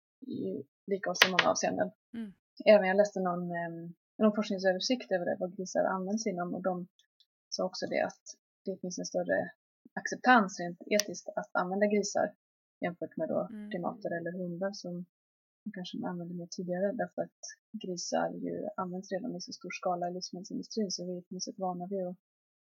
lika 0.87 1.11
oss 1.11 1.18
i 1.26 1.31
många 1.31 1.51
avseenden. 1.51 1.91
Mm. 2.14 2.33
Även 2.66 2.89
jag 2.89 2.97
läste 2.97 3.20
någon, 3.20 3.51
eh, 3.51 3.91
någon 4.18 4.35
forskningsöversikt 4.35 5.12
över 5.12 5.24
det, 5.24 5.37
vad 5.41 5.57
grisar 5.57 5.85
används 5.85 6.26
inom 6.26 6.55
och 6.55 6.62
de 6.62 6.89
sa 7.49 7.64
också 7.64 7.87
det 7.87 8.01
att 8.01 8.22
det 8.64 8.81
finns 8.81 8.99
en 8.99 9.05
större 9.05 9.51
acceptans 9.93 10.61
rent 10.61 10.83
etiskt 10.87 11.29
att 11.29 11.51
använda 11.53 11.87
grisar 11.87 12.35
jämfört 12.81 13.16
med 13.16 13.29
då 13.29 13.49
Mm. 13.51 13.70
primater 13.70 14.11
eller 14.18 14.33
hundar 14.33 14.72
som 14.72 14.93
man 15.64 15.72
kanske 15.72 16.07
använde 16.07 16.35
mer 16.35 16.49
tidigare 16.51 16.93
därför 16.93 17.22
att 17.22 17.41
grisar 17.83 18.31
ju 18.31 18.68
används 18.76 19.12
redan 19.12 19.37
i 19.37 19.41
så 19.41 19.53
stor 19.53 19.70
skala 19.72 20.09
i 20.09 20.12
livsmedelsindustrin 20.12 20.91
så 20.91 21.07
vi 21.07 21.16
är 21.16 21.20
på 21.20 21.35
något 21.35 21.43
sätt 21.43 21.59
vana 21.59 21.87
vid 21.87 22.07
att 22.07 22.16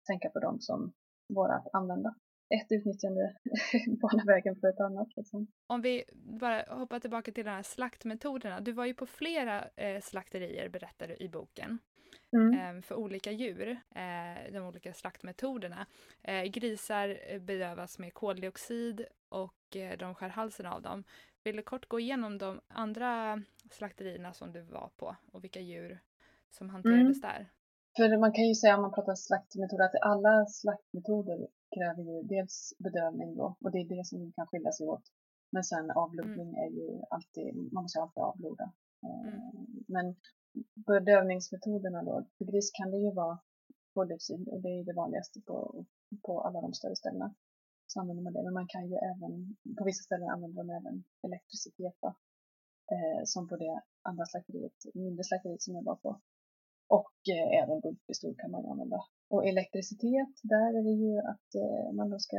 tänka 0.07 0.29
på 0.31 0.41
dem 0.41 0.61
som 0.61 0.93
våra 1.29 1.55
att 1.57 1.69
använda. 1.73 2.15
Ett 2.49 2.73
utnyttjande 2.73 3.37
banar 4.01 4.27
vägen 4.27 4.57
för 4.57 4.69
ett 4.69 4.81
annat. 4.81 5.09
Liksom. 5.17 5.47
Om 5.67 5.83
vi 5.83 6.05
bara 6.15 6.65
hoppar 6.69 7.01
tillbaka 7.01 7.33
till 7.33 7.45
de 7.45 7.51
här 7.51 7.63
slaktmetoderna. 7.63 8.61
Du 8.61 8.73
var 8.73 8.87
ju 8.87 8.95
på 8.95 9.07
flera 9.07 9.69
eh, 9.77 10.01
slakterier 10.01 10.69
berättar 10.69 11.09
du 11.09 11.17
i 11.17 11.29
boken. 11.29 11.79
Mm. 12.33 12.77
eh, 12.77 12.83
för 12.83 12.95
olika 12.95 13.33
djur, 13.33 13.69
eh, 13.95 14.53
de 14.53 14.59
olika 14.59 14.93
slaktmetoderna. 14.93 15.87
Eh, 16.23 16.43
grisar 16.43 17.19
eh, 17.29 17.41
bedövas 17.41 17.99
med 17.99 18.15
koldioxid 18.15 19.07
och 19.29 19.77
eh, 19.77 19.99
de 19.99 20.15
skär 20.15 20.29
halsen 20.29 20.67
av 20.67 20.83
dem. 20.83 21.05
Vill 21.45 21.57
du 21.57 21.63
kort 21.63 21.89
gå 21.89 22.01
igenom 22.01 22.39
de 22.39 22.61
andra 22.69 23.43
slakterierna 23.71 24.33
som 24.33 24.53
du 24.53 24.63
var 24.63 24.91
på 24.97 25.17
och 25.33 25.45
vilka 25.45 25.61
djur 25.61 26.01
som 26.51 26.71
hanterades 26.71 27.21
där? 27.21 27.51
För 27.97 28.19
man 28.19 28.33
kan 28.33 28.45
ju 28.45 28.55
säga 28.55 28.77
om 28.77 28.83
man 28.83 28.93
pratar 28.93 29.15
slaktmetoder 29.15 29.85
att 29.85 30.03
alla 30.03 30.47
slaktmetoder 30.47 31.47
kräver 31.75 32.03
ju 32.03 32.23
dels 32.23 32.73
bedövning 32.79 33.37
då 33.37 33.57
och 33.61 33.71
det 33.73 33.79
är 33.79 33.89
det 33.97 34.07
som 34.07 34.33
kan 34.33 34.47
skilja 34.47 34.73
sig 34.73 34.87
åt. 34.87 35.05
Men 35.51 35.65
sen 35.65 35.91
avblodning 35.91 36.55
är 36.57 36.71
ju 36.71 37.03
alltid, 37.11 37.73
man 37.73 37.83
måste 37.83 38.01
alltid 38.01 38.23
avbloda. 38.23 38.73
Eh, 39.03 39.35
Mm. 39.35 39.85
Men 39.89 40.17
bedövningsmetoderna 40.75 42.03
då, 42.03 42.27
för 42.39 42.45
gris 42.45 42.71
kan 42.71 42.91
det 42.91 42.99
ju 42.99 43.13
vara 43.13 43.39
koldioxid 43.95 44.49
och 44.49 44.61
det 44.63 44.69
är 44.69 44.85
det 44.85 44.93
vanligaste 44.93 45.41
på, 45.41 45.85
på 46.23 46.41
alla 46.41 46.61
de 46.61 46.75
större 46.75 46.97
ställena. 46.97 47.35
Så 47.87 48.01
använder 48.01 48.23
man 48.23 48.33
det, 48.33 48.43
men 48.43 48.55
man 48.55 48.69
kan 48.69 48.89
ju 48.91 48.97
även, 48.97 49.57
på 49.79 49.85
vissa 49.85 50.03
ställen 50.03 50.29
använder 50.29 50.57
de 50.63 50.71
även 50.71 51.05
elektricitet 51.23 51.97
då. 52.01 52.09
Eh, 52.95 53.23
som 53.25 53.49
på 53.49 53.57
det 53.57 53.81
andra 54.03 54.25
slakteriet, 54.27 54.79
mindre 54.95 55.25
slakteriet 55.25 55.63
som 55.63 55.75
jag 55.75 55.85
var 55.85 55.97
på. 55.97 56.21
Och 56.89 57.17
eh, 57.35 57.63
även 57.63 57.81
bultpistol 57.81 58.35
kan 58.39 58.51
man 58.51 58.67
använda. 58.67 59.01
Och 59.29 59.47
elektricitet, 59.47 60.35
där 60.43 60.79
är 60.79 60.83
det 60.83 60.97
ju 61.05 61.19
att 61.19 61.55
eh, 61.55 61.93
man 61.93 62.11
då 62.11 62.19
ska 62.19 62.37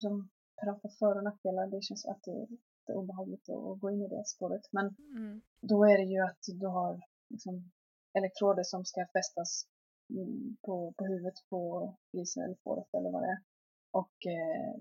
som 0.00 0.28
prata 0.62 0.88
för 0.88 1.16
och 1.16 1.24
nackdelar. 1.24 1.66
Det 1.66 1.82
känns 1.82 2.06
att 2.06 2.22
det 2.22 2.30
är 2.30 2.46
lite 2.46 2.92
obehagligt 2.94 3.48
att, 3.48 3.64
att 3.66 3.80
gå 3.80 3.90
in 3.90 4.02
i 4.02 4.08
det 4.08 4.24
spåret. 4.26 4.62
Men 4.72 4.96
Mm. 5.16 5.40
då 5.60 5.84
är 5.84 5.98
det 5.98 6.04
ju 6.04 6.20
att 6.20 6.44
du 6.60 6.66
har 6.66 7.00
liksom 7.28 7.70
elektroder 8.12 8.62
som 8.62 8.84
ska 8.84 9.06
fästas 9.12 9.66
mm, 10.10 10.56
på, 10.62 10.92
på 10.96 11.04
huvudet 11.04 11.34
på 11.50 11.94
grisen 12.12 12.42
eller 12.42 12.56
fåret 12.64 12.94
eller 12.94 13.10
vad 13.10 13.22
det 13.22 13.28
är. 13.28 13.42
Och 13.90 14.26
eh, 14.26 14.74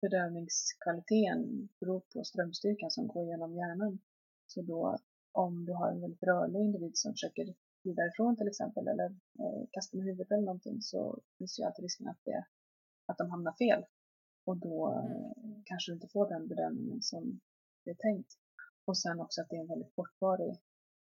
bedövningskvaliteten 0.00 1.68
beror 1.80 2.00
på 2.00 2.24
strömstyrkan 2.24 2.90
som 2.90 3.06
går 3.06 3.24
genom 3.26 3.54
hjärnan. 3.54 3.98
Så 4.46 4.62
då 4.62 4.98
om 5.32 5.64
du 5.64 5.72
har 5.72 5.90
en 5.90 6.00
väldigt 6.00 6.22
rörlig 6.22 6.60
individ 6.60 6.96
som 6.96 7.12
försöker 7.12 7.54
fly 7.82 7.92
därifrån 7.94 8.36
till 8.36 8.48
exempel 8.48 8.88
eller 8.88 9.10
eh, 9.42 9.62
kasta 9.70 9.96
med 9.96 10.06
huvudet 10.06 10.30
eller 10.30 10.42
någonting 10.42 10.82
så 10.82 11.20
finns 11.38 11.58
ju 11.58 11.64
alltid 11.64 11.82
risken 11.82 12.08
att, 12.08 12.24
det, 12.24 12.44
att 13.06 13.18
de 13.18 13.30
hamnar 13.30 13.52
fel. 13.52 13.84
Och 14.44 14.56
då 14.56 14.92
eh, 14.92 15.62
kanske 15.64 15.90
du 15.90 15.94
inte 15.94 16.08
får 16.08 16.28
den 16.28 16.48
bedömningen 16.48 17.02
som 17.02 17.40
det 17.84 17.90
är 17.90 17.94
tänkt. 17.94 18.32
Och 18.84 18.98
sen 18.98 19.20
också 19.20 19.40
att 19.40 19.48
det 19.48 19.56
är 19.56 19.60
en 19.60 19.74
väldigt 19.74 19.94
kortvarig 19.94 20.50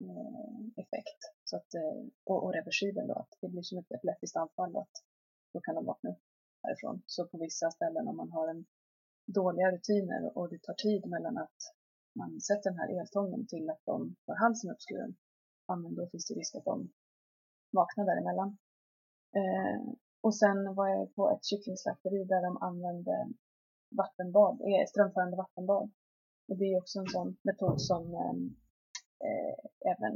eh, 0.00 0.82
effekt. 0.82 1.20
Så 1.44 1.56
att, 1.56 1.74
eh, 1.74 2.00
och, 2.24 2.44
och 2.44 2.52
reversibel 2.52 3.06
då, 3.06 3.14
att 3.14 3.38
det 3.40 3.48
blir 3.48 3.62
som 3.62 3.78
ett 3.78 3.92
epileptiskt 3.92 4.36
anfall 4.36 4.76
och 4.76 4.82
att 4.82 4.96
då 5.52 5.60
kan 5.60 5.74
de 5.74 5.84
vakna 5.84 6.10
upp 6.10 6.22
härifrån. 6.62 7.02
Så 7.06 7.26
på 7.26 7.38
vissa 7.38 7.70
ställen 7.70 8.08
om 8.08 8.16
man 8.16 8.30
har 8.30 8.48
en 8.48 8.64
dåliga 9.26 9.72
rutiner 9.72 10.38
och 10.38 10.48
det 10.50 10.62
tar 10.62 10.74
tid 10.74 11.06
mellan 11.06 11.38
att 11.38 11.60
man 12.12 12.40
sätter 12.40 12.70
den 12.70 12.78
här 12.78 13.00
eltången 13.00 13.46
till 13.46 13.70
att 13.70 13.82
de 13.84 14.16
får 14.26 14.34
halsen 14.34 14.70
uppskuren, 14.70 15.16
ja 15.70 15.76
men 15.76 15.94
då 15.94 16.02
finns 16.10 16.26
det 16.28 16.34
risk 16.34 16.54
att 16.54 16.70
de 16.72 16.76
vaknar 17.78 18.04
däremellan. 18.10 18.50
Eh, 19.38 19.80
och 20.26 20.34
sen 20.42 20.58
var 20.78 20.88
jag 20.88 21.14
på 21.14 21.30
ett 21.30 21.44
kycklingslakteri 21.50 22.24
där 22.24 22.42
de 22.48 22.52
använde 22.68 23.16
vattenbad, 24.00 24.54
eh, 24.68 24.84
strömförande 24.92 25.36
vattenbad. 25.36 25.84
Och 26.48 26.56
det 26.58 26.64
är 26.64 26.80
också 26.82 26.98
en 26.98 27.12
sån 27.16 27.36
metod 27.48 27.80
som 27.90 28.02
eh, 29.26 29.54
även 29.92 30.14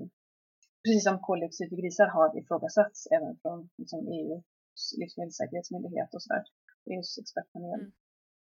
precis 0.82 1.04
som 1.04 1.18
koldioxid 1.28 1.72
i 1.72 1.76
grisar 1.76 2.06
har 2.06 2.38
ifrågasatts 2.38 3.06
även 3.16 3.36
från 3.42 3.58
liksom, 3.76 4.00
EUs 4.18 4.84
livsmedelssäkerhetsmyndighet 5.00 6.14
och 6.14 6.22
sådär, 6.22 6.44
EUs 6.90 7.18
expertpanel. 7.22 7.80
Mm. 7.80 7.92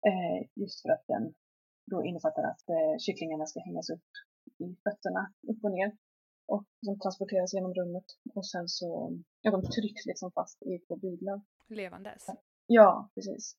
Eh, 0.07 0.39
just 0.61 0.81
för 0.81 0.89
att 0.89 1.05
den 1.07 1.33
då 1.91 1.97
innefattar 2.05 2.43
att 2.43 2.69
eh, 2.69 2.95
kycklingarna 3.05 3.45
ska 3.45 3.59
hängas 3.59 3.89
upp 3.89 4.09
i 4.65 4.67
fötterna, 4.83 5.33
upp 5.51 5.63
och 5.63 5.71
ner. 5.71 5.97
Och 6.47 6.65
de 6.81 6.99
transporteras 6.99 7.53
genom 7.53 7.73
rummet 7.73 8.05
och 8.35 8.47
sen 8.47 8.67
så, 8.67 9.17
ja 9.41 9.51
de 9.51 9.61
trycks 9.61 10.05
liksom 10.05 10.31
fast 10.31 10.63
i 10.63 10.79
två 10.79 10.95
byglar. 10.95 11.41
Levandes. 11.67 12.25
Ja, 12.67 13.09
precis. 13.15 13.57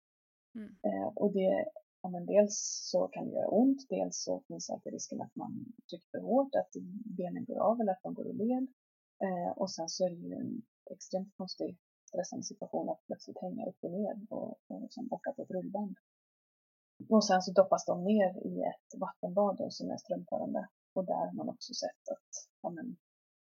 Mm. 0.55 0.77
Eh, 0.87 1.09
och 1.15 1.33
det, 1.33 1.65
ja, 2.03 2.09
men 2.09 2.27
dels 2.27 2.55
så 2.91 3.09
kan 3.09 3.25
det 3.25 3.35
göra 3.35 3.49
ont, 3.49 3.87
dels 3.89 4.25
så 4.25 4.43
finns 4.49 4.71
alltid 4.71 4.93
risken 4.93 5.23
att 5.23 5.37
man 5.37 5.53
trycker 5.91 6.09
för 6.11 6.19
hårt, 6.19 6.55
att 6.55 6.73
benen 7.19 7.45
går 7.45 7.59
av 7.59 7.81
eller 7.81 7.93
att 7.93 8.03
de 8.03 8.15
går 8.15 8.27
ur 8.27 8.33
led. 8.33 8.67
Eh, 9.25 9.53
och 9.57 9.71
sen 9.71 9.89
så 9.89 10.05
är 10.05 10.11
det 10.11 10.17
ju 10.17 10.35
en 10.35 10.63
extremt 10.91 11.37
konstig 11.37 11.79
stressande 12.09 12.45
situation 12.45 12.89
att 12.89 13.07
plötsligt 13.07 13.41
hänga 13.41 13.67
upp 13.67 13.79
och 13.81 13.91
ner 13.91 14.27
och, 14.31 14.61
och 14.67 14.81
liksom 14.81 15.09
åka 15.11 15.33
på 15.33 15.43
ett 15.43 15.51
rullband. 15.51 15.97
Och 17.09 17.25
sen 17.25 17.43
så 17.43 17.53
doppas 17.53 17.85
de 17.85 18.05
ner 18.05 18.47
i 18.47 18.63
ett 18.63 19.01
vattenbad 19.01 19.67
som 19.71 19.91
är 19.91 19.97
strömförande. 19.97 20.69
Och 20.95 21.05
där 21.05 21.27
har 21.27 21.33
man 21.33 21.49
också 21.49 21.75
sett 21.75 22.09
att, 22.15 22.31
men, 22.71 22.97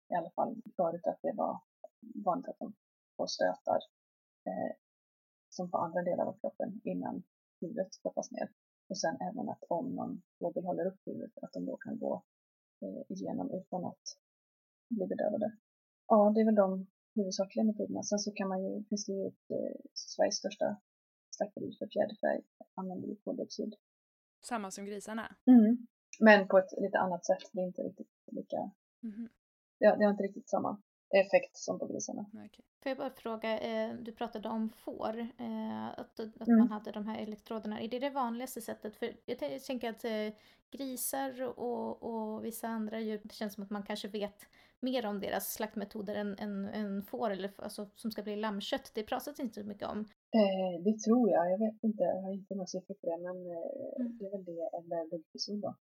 i 0.08 0.14
alla 0.14 0.30
fall 0.30 0.62
förut 0.76 1.06
att 1.06 1.22
det 1.22 1.32
var 1.32 1.60
vanligt 2.24 2.48
att 2.48 2.58
de 2.58 2.74
får 3.16 3.26
stötar 3.26 3.80
eh, 4.44 4.76
som 5.48 5.70
på 5.70 5.78
andra 5.78 6.02
delar 6.02 6.26
av 6.26 6.38
kroppen 6.40 6.80
innan 6.84 7.22
huvudet 7.60 7.94
stoppas 7.94 8.30
ner. 8.30 8.52
Och 8.88 8.98
sen 8.98 9.16
även 9.20 9.48
att 9.48 9.64
om 9.68 9.94
någon 9.94 10.22
fågel 10.38 10.64
håller 10.64 10.86
upp 10.86 11.00
huvudet, 11.06 11.38
att 11.42 11.52
de 11.52 11.66
då 11.66 11.76
kan 11.76 11.98
gå 11.98 12.22
eh, 12.82 13.02
igenom 13.08 13.50
utan 13.50 13.84
att 13.84 14.02
bli 14.88 15.06
bedövade. 15.06 15.56
Ja, 16.06 16.32
det 16.34 16.40
är 16.40 16.44
väl 16.44 16.54
de 16.54 16.86
huvudsakliga 17.14 17.64
metoderna. 17.64 18.02
Sen 18.02 18.18
så 18.18 18.32
kan 18.32 18.48
man 18.48 18.62
ju, 18.64 18.84
finns 18.84 19.06
det 19.06 19.12
ju 19.12 19.26
ett, 19.26 19.50
eh, 19.50 19.80
Sveriges 19.94 20.36
största 20.36 20.76
slakteri 21.30 21.76
för 21.78 21.86
fjäderfä 21.86 22.42
använder 22.74 23.08
ju 23.08 23.16
koldioxid. 23.16 23.74
Samma 24.40 24.70
som 24.70 24.84
grisarna? 24.84 25.36
Mm. 25.46 25.86
Men 26.20 26.48
på 26.48 26.58
ett 26.58 26.72
lite 26.76 26.98
annat 26.98 27.26
sätt. 27.26 27.50
Det 27.52 27.60
är 27.60 27.66
inte 27.66 27.82
riktigt 27.82 28.12
lika, 28.26 28.70
Mhm. 29.00 29.28
ja, 29.78 29.96
det 29.96 30.04
har 30.04 30.10
inte 30.10 30.22
riktigt 30.22 30.48
samma 30.48 30.82
effekt 31.14 31.56
som 31.56 31.78
på 31.78 31.86
grisarna. 31.86 32.26
Okej. 32.32 32.64
Får 32.82 32.90
jag 32.90 32.98
bara 32.98 33.10
fråga, 33.10 33.60
eh, 33.60 33.94
du 33.94 34.12
pratade 34.12 34.48
om 34.48 34.70
får, 34.70 35.18
eh, 35.18 35.88
att, 35.88 36.20
att 36.20 36.48
Mm. 36.48 36.58
man 36.58 36.68
hade 36.68 36.92
de 36.92 37.06
här 37.06 37.18
elektroderna. 37.18 37.80
Är 37.80 37.88
det 37.88 37.98
det 37.98 38.10
vanligaste 38.10 38.60
sättet? 38.60 38.96
För 38.96 39.06
jag 39.26 39.38
tän- 39.38 39.66
tänker 39.66 39.90
att 39.90 40.04
eh, 40.04 40.32
grisar 40.70 41.42
och, 41.58 42.02
och 42.02 42.44
vissa 42.44 42.68
andra 42.68 43.00
djur, 43.00 43.20
det 43.24 43.32
känns 43.34 43.54
som 43.54 43.64
att 43.64 43.70
man 43.70 43.82
kanske 43.82 44.08
vet 44.08 44.46
mer 44.80 45.06
om 45.06 45.20
deras 45.20 45.52
slaktmetoder 45.54 46.14
än, 46.14 46.38
än, 46.38 46.68
än 46.68 47.02
får, 47.02 47.30
eller 47.30 47.52
alltså, 47.56 47.90
som 47.94 48.10
ska 48.10 48.22
bli 48.22 48.36
lammkött. 48.36 48.90
Det 48.94 49.02
pratas 49.02 49.40
inte 49.40 49.60
så 49.62 49.66
mycket 49.68 49.88
om. 49.88 50.04
Det 50.84 50.98
tror 50.98 51.30
jag. 51.30 51.50
Jag 51.52 51.58
vet 51.58 51.82
inte. 51.84 52.02
Jag 52.04 52.22
har 52.22 52.32
inte 52.32 52.54
några 52.54 52.66
siffror 52.66 52.94
på 52.94 53.06
det. 53.06 53.18
Men 53.22 53.36
Mm. 53.36 54.18
det 54.18 54.26
är 54.26 54.30
väl 54.30 54.44
det 54.44 54.52
eller 54.76 55.10
bulkpistol 55.10 55.60
då. 55.60 55.74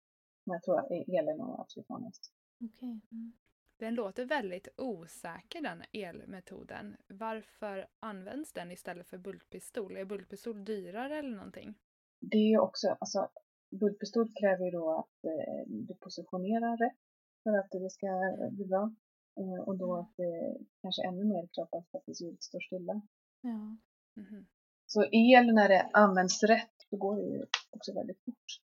Men 0.46 0.54
jag 0.54 0.64
tror 0.64 0.80
att 0.80 0.92
el 0.92 1.28
är 1.28 1.62
absolut 1.62 1.90
vanligast. 1.90 2.32
Okej. 2.60 3.00
Mm. 3.12 3.34
Den 3.78 3.96
låter 3.96 4.26
väldigt 4.26 4.68
osäker 4.78 5.62
den 5.62 5.84
elmetoden. 5.92 6.98
Varför 7.08 7.88
används 8.00 8.54
den 8.54 8.72
istället 8.72 9.08
för 9.08 9.18
bultpistol? 9.18 9.98
Är 9.98 10.06
bultpistol 10.06 10.66
dyrare 10.66 11.18
eller 11.18 11.36
någonting? 11.36 11.76
Det 12.20 12.38
är 12.38 12.50
ju 12.50 12.60
också, 12.60 12.88
alltså 13.00 13.30
bulkpistol 13.70 14.34
kräver 14.40 14.66
ju 14.66 14.72
då 14.72 14.92
att 15.00 15.26
eh, 15.26 15.64
du 15.68 15.96
positionerar 15.96 16.78
rätt 16.78 16.98
för 17.44 17.58
att 17.58 17.72
det 17.72 17.90
ska 17.90 18.08
bli 18.52 18.66
bra. 18.66 18.96
Eh, 19.40 19.64
och 19.68 19.78
då 19.78 19.96
att 19.96 20.18
det 20.18 20.58
kanske 20.82 21.08
ännu 21.08 21.24
mer 21.24 21.48
krav 21.48 21.66
på 21.92 21.98
att 21.98 22.22
ljudet 22.22 22.44
står 22.44 22.60
stilla. 22.60 23.02
Ja. 23.42 23.78
Mhm. 24.22 24.48
Så 24.86 25.06
el 25.12 25.54
när 25.54 25.70
det 25.70 25.90
används 25.94 26.44
rätt, 26.44 26.86
då 26.90 26.98
går 26.98 27.16
det 27.16 27.24
ju 27.24 27.46
också 27.70 27.94
väldigt 27.94 28.24
fort. 28.26 28.62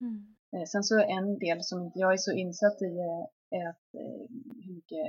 Mm. 0.00 0.36
Eh, 0.54 0.64
sen 0.66 0.82
så 0.82 1.00
en 1.00 1.38
del 1.38 1.64
som 1.64 1.82
inte 1.82 1.98
jag 1.98 2.12
är 2.12 2.16
så 2.16 2.32
insatt 2.32 2.82
i 2.82 2.98
eh, 2.98 3.58
är 3.58 3.68
att 3.68 3.94
eh, 3.94 4.26
hur 4.64 4.74
mycket 4.74 5.06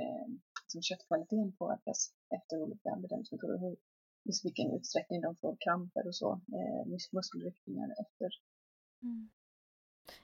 som 0.66 0.82
köttkvaliteten 0.82 1.52
påverkas 1.52 2.14
efter 2.36 2.62
olika 2.62 2.96
bedömningsmetoder. 2.96 3.58
Hur, 3.58 3.76
i 4.24 4.30
vilken 4.44 4.72
utsträckning 4.76 5.20
de 5.20 5.36
får 5.36 5.56
kramper 5.60 6.06
och 6.06 6.14
så, 6.14 6.32
eh, 6.32 6.86
mus- 6.86 7.12
muskelryckningar 7.12 7.90
efter. 8.00 8.30
Mm. 9.02 9.30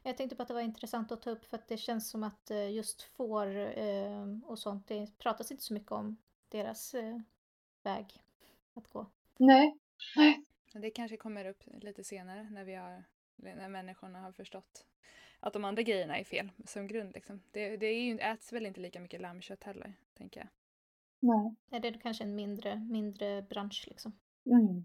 Jag 0.02 0.16
tänkte 0.16 0.36
på 0.36 0.42
att 0.42 0.48
det 0.48 0.54
var 0.54 0.60
intressant 0.60 1.12
att 1.12 1.22
ta 1.22 1.30
upp 1.30 1.44
för 1.44 1.56
att 1.56 1.68
det 1.68 1.76
känns 1.76 2.10
som 2.10 2.22
att 2.22 2.50
just 2.70 3.02
får 3.02 3.56
eh, 3.78 4.38
och 4.44 4.58
sånt, 4.58 4.88
det 4.88 5.18
pratas 5.18 5.50
inte 5.50 5.62
så 5.62 5.74
mycket 5.74 5.92
om 5.92 6.16
deras 6.48 6.94
eh, 6.94 7.20
väg 7.82 8.22
att 8.74 8.88
gå. 8.88 9.06
Nej, 9.36 9.78
nej. 10.16 10.44
Det 10.72 10.90
kanske 10.90 11.16
kommer 11.16 11.44
upp 11.44 11.62
lite 11.66 12.04
senare 12.04 12.50
när 12.50 12.64
vi 12.64 12.74
har 12.74 13.04
när 13.36 13.68
människorna 13.68 14.20
har 14.20 14.32
förstått 14.32 14.86
att 15.42 15.52
de 15.52 15.64
andra 15.64 15.82
grejerna 15.82 16.18
är 16.18 16.24
fel 16.24 16.50
som 16.66 16.86
grund. 16.86 17.14
Liksom. 17.14 17.42
Det, 17.50 17.76
det 17.76 17.86
är 17.86 18.02
ju, 18.02 18.18
äts 18.18 18.52
väl 18.52 18.66
inte 18.66 18.80
lika 18.80 19.00
mycket 19.00 19.20
lammkött 19.20 19.64
heller, 19.64 19.94
tänker 20.14 20.40
jag. 20.40 20.48
nej. 21.20 21.54
Är 21.70 21.80
det 21.80 21.98
kanske 21.98 22.24
en 22.24 22.34
mindre, 22.34 22.76
mindre 22.76 23.42
bransch 23.42 23.84
liksom? 23.88 24.12
Mm. 24.46 24.84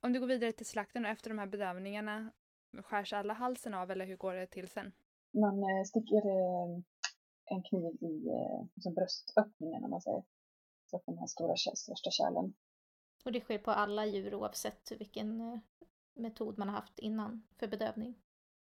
Om 0.00 0.12
du 0.12 0.20
går 0.20 0.26
vidare 0.26 0.52
till 0.52 0.66
slakten 0.66 1.04
och 1.04 1.10
efter 1.10 1.30
de 1.30 1.38
här 1.38 1.46
bedövningarna, 1.46 2.32
skärs 2.72 3.12
alla 3.12 3.34
halsen 3.34 3.74
av 3.74 3.90
eller 3.90 4.06
hur 4.06 4.16
går 4.16 4.34
det 4.34 4.46
till 4.46 4.68
sen? 4.68 4.92
Man 5.30 5.58
eh, 5.58 5.84
sticker 5.84 6.26
eh, 6.26 6.82
en 7.44 7.62
kniv 7.62 7.94
i 8.00 8.28
eh, 8.28 8.66
liksom 8.74 8.94
bröstöppningen 8.94 9.84
om 9.84 9.90
man 9.90 10.00
säger. 10.00 10.24
Så 10.90 10.96
att 10.96 11.06
de 11.06 11.18
här 11.18 11.26
stora 11.26 11.56
största 11.56 12.10
kärlen. 12.10 12.54
Och 13.24 13.32
det 13.32 13.40
sker 13.40 13.58
på 13.58 13.70
alla 13.70 14.06
djur 14.06 14.34
oavsett 14.34 14.92
vilken 14.98 15.60
metod 16.14 16.58
man 16.58 16.68
har 16.68 16.76
haft 16.76 16.98
innan 16.98 17.46
för 17.58 17.68
bedövning. 17.68 18.14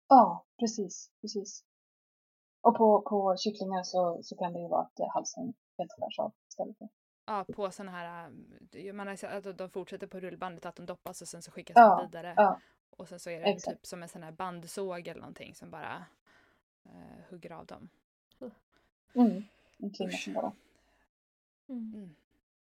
Ja, 0.08 0.44
precis, 0.60 1.10
precis. 1.20 1.64
Och 2.60 2.76
på, 2.76 3.02
på 3.02 3.36
kycklingar 3.36 3.82
så, 3.82 4.20
så 4.22 4.36
kan 4.36 4.52
det 4.52 4.60
ju 4.60 4.68
vara 4.68 4.82
att 4.82 5.12
halsen 5.14 5.54
helt 5.78 5.92
skärs 5.92 6.18
av 6.18 6.32
istället. 6.48 6.78
För. 6.78 6.88
Ja, 7.26 7.44
på 7.54 7.70
sådana 7.70 7.92
här, 7.92 8.30
äh, 8.72 8.92
man 8.92 9.06
har 9.06 9.16
sett 9.16 9.46
att 9.46 9.58
de 9.58 9.70
fortsätter 9.70 10.06
på 10.06 10.20
rullbandet, 10.20 10.66
att 10.66 10.76
de 10.76 10.86
doppas 10.86 11.22
och 11.22 11.28
sen 11.28 11.42
så 11.42 11.50
skickas 11.50 11.74
Ja, 11.76 11.96
de 11.96 12.06
vidare. 12.06 12.34
ja. 12.36 12.60
Och 12.90 13.08
sen 13.08 13.20
så 13.20 13.30
är 13.30 13.40
det 13.40 13.46
Exakt. 13.46 13.76
typ 13.76 13.86
som 13.86 14.02
en 14.02 14.08
sån 14.08 14.22
här 14.22 14.32
bandsåg 14.32 15.08
eller 15.08 15.20
någonting 15.20 15.54
som 15.54 15.70
bara 15.70 16.04
eh, 16.84 17.24
hugger 17.30 17.52
av 17.52 17.66
dem. 17.66 17.88
Mm. 19.14 19.42
En 19.78 19.90
klinga 19.90 20.34
bara. 20.34 20.52
Mm. 21.68 21.94
Mm. 21.94 22.14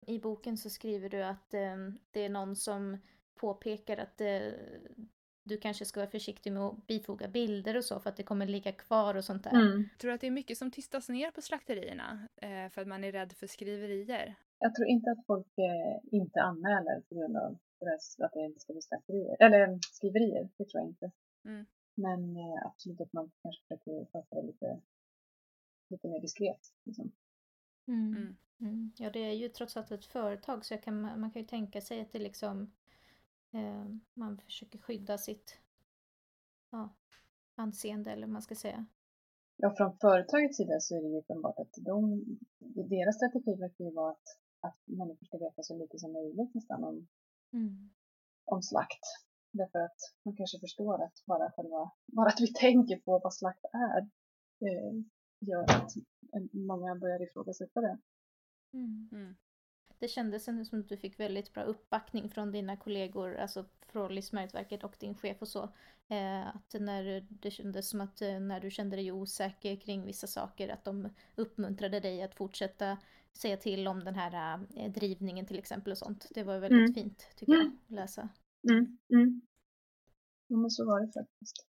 I 0.06 0.18
boken 0.18 0.58
så 0.58 0.70
skriver 0.70 1.08
du 1.08 1.22
att 1.22 1.54
eh, 1.54 1.76
det 2.10 2.20
är 2.24 2.28
någon 2.28 2.56
som 2.56 2.98
påpekar 3.34 3.96
att 3.96 4.20
eh, 4.20 4.52
du 5.42 5.56
kanske 5.56 5.84
ska 5.84 6.00
vara 6.00 6.10
försiktig 6.10 6.52
med 6.52 6.62
att 6.62 6.86
bifoga 6.86 7.28
bilder 7.28 7.76
och 7.76 7.84
så 7.84 8.00
för 8.00 8.10
att 8.10 8.16
det 8.16 8.22
kommer 8.22 8.46
ligga 8.46 8.72
kvar 8.72 9.14
och 9.14 9.24
sånt 9.24 9.44
där. 9.44 9.50
Mm. 9.50 9.88
Jag 9.90 9.98
tror 9.98 10.12
att 10.12 10.20
det 10.20 10.26
är 10.26 10.30
mycket 10.30 10.58
som 10.58 10.70
tystas 10.70 11.08
ner 11.08 11.30
på 11.30 11.42
slakterierna 11.42 12.28
eh, 12.36 12.68
för 12.70 12.80
att 12.80 12.88
man 12.88 13.04
är 13.04 13.12
rädd 13.12 13.32
för 13.32 13.46
skriverier. 13.46 14.34
Jag 14.58 14.74
tror 14.74 14.88
inte 14.88 15.10
att 15.10 15.26
folk 15.26 15.58
eh, 15.58 16.14
inte 16.18 16.40
anmäler 16.42 17.00
på 17.08 17.14
grund 17.14 17.36
av 17.36 17.58
det, 17.80 18.24
att 18.24 18.32
det 18.32 18.40
inte 18.40 18.60
ska 18.60 18.72
bli 18.72 18.82
slakterier. 18.82 19.36
Eller 19.40 19.68
eh, 19.68 19.78
skriverier, 19.92 20.48
det 20.56 20.64
tror 20.64 20.80
jag 20.82 20.88
inte. 20.88 21.10
Mm. 21.44 21.66
Men 21.94 22.36
eh, 22.36 22.66
absolut 22.66 23.00
att 23.00 23.12
man 23.12 23.30
kanske 23.42 23.62
försöker 23.62 24.04
sköta 24.12 24.36
det 24.36 24.46
lite, 24.46 24.80
lite 25.90 26.08
mer 26.08 26.20
diskret. 26.20 26.60
Liksom. 26.84 27.12
Mm. 27.88 28.16
Mm. 28.16 28.36
Mm. 28.60 28.92
Ja, 28.96 29.10
det 29.10 29.18
är 29.18 29.32
ju 29.32 29.48
trots 29.48 29.76
allt 29.76 29.90
ett 29.90 30.04
företag 30.04 30.64
så 30.64 30.74
jag 30.74 30.82
kan, 30.82 31.00
man 31.00 31.30
kan 31.30 31.42
ju 31.42 31.48
tänka 31.48 31.80
sig 31.80 32.00
att 32.00 32.12
det 32.12 32.18
liksom 32.18 32.72
eh, 33.52 33.84
man 34.14 34.38
försöker 34.38 34.78
skydda 34.78 35.18
sitt 35.18 35.58
ja, 36.70 36.88
anseende 37.54 38.10
eller 38.10 38.26
vad 38.26 38.32
man 38.32 38.42
ska 38.42 38.54
säga. 38.54 38.86
Ja, 39.56 39.74
från 39.76 39.98
företagets 39.98 40.56
sida 40.56 40.80
så 40.80 40.96
är 40.96 41.02
det 41.02 41.08
ju 41.08 41.18
uppenbart 41.18 41.58
att 41.58 41.74
de, 41.76 42.24
deras 42.88 43.16
strategi 43.16 43.54
verkar 43.60 43.84
ju 43.84 43.90
vara 43.90 44.10
att, 44.12 44.26
att 44.60 44.78
människor 44.84 45.26
ska 45.26 45.38
veta 45.38 45.62
så 45.62 45.78
lite 45.78 45.98
som 45.98 46.12
möjligt 46.12 46.54
nästan 46.54 46.84
om, 46.84 47.08
Mm. 47.52 47.90
om 48.44 48.62
slakt. 48.62 49.04
Därför 49.52 49.78
att 49.78 49.98
man 50.24 50.36
kanske 50.36 50.58
förstår 50.58 51.04
att 51.04 51.24
bara, 51.26 51.50
själva, 51.50 51.90
bara 52.06 52.28
att 52.28 52.40
vi 52.40 52.52
tänker 52.54 52.96
på 53.00 53.18
vad 53.18 53.34
slakt 53.34 53.64
är 53.72 54.00
eh, 54.66 54.94
gör 55.40 55.62
att 55.62 55.92
många 56.52 56.94
börjar 56.96 57.22
ifrågasätta 57.22 57.80
det. 57.80 57.98
Mm. 58.72 59.36
Mm. 60.00 60.06
Det 60.06 60.08
kändes 60.08 60.48
ändå 60.48 60.64
som 60.64 60.80
att 60.80 60.88
du 60.88 60.96
fick 60.96 61.20
väldigt 61.20 61.52
bra 61.52 61.62
uppbackning 61.62 62.30
från 62.30 62.52
dina 62.52 62.76
kollegor, 62.76 63.36
alltså 63.36 63.64
från 63.86 64.14
Livsmedelsverket 64.14 64.84
och 64.84 64.96
din 64.98 65.14
chef 65.14 65.42
och 65.42 65.48
så. 65.48 65.62
Eh, 66.08 66.48
att 66.48 66.74
när 66.80 67.26
det 67.28 67.50
kändes 67.50 67.88
som 67.88 68.00
att 68.00 68.22
eh, 68.22 68.40
när 68.40 68.60
du 68.60 68.70
kände 68.70 68.96
dig 68.96 69.12
osäker 69.12 69.76
kring 69.76 70.06
vissa 70.06 70.26
saker, 70.26 70.68
att 70.68 70.84
de 70.84 71.08
uppmuntrade 71.36 72.00
dig 72.00 72.22
att 72.22 72.34
fortsätta 72.34 72.98
säga 73.32 73.56
till 73.56 73.88
om 73.88 74.04
den 74.04 74.14
här 74.14 74.60
eh, 74.76 74.92
drivningen 74.92 75.46
till 75.46 75.58
exempel 75.58 75.90
och 75.92 75.98
sånt. 75.98 76.26
Det 76.34 76.42
var 76.42 76.58
väldigt 76.58 76.78
Mm. 76.78 76.94
fint 76.94 77.26
tycker 77.36 77.52
jag 77.52 77.66
att 77.66 77.90
läsa. 77.90 78.28
Mm, 78.70 78.98
mm. 79.12 79.40
Ja, 80.46 80.56
men 80.56 80.70
så 80.70 80.86
var 80.86 81.00
det 81.00 81.12
faktiskt. 81.12 81.66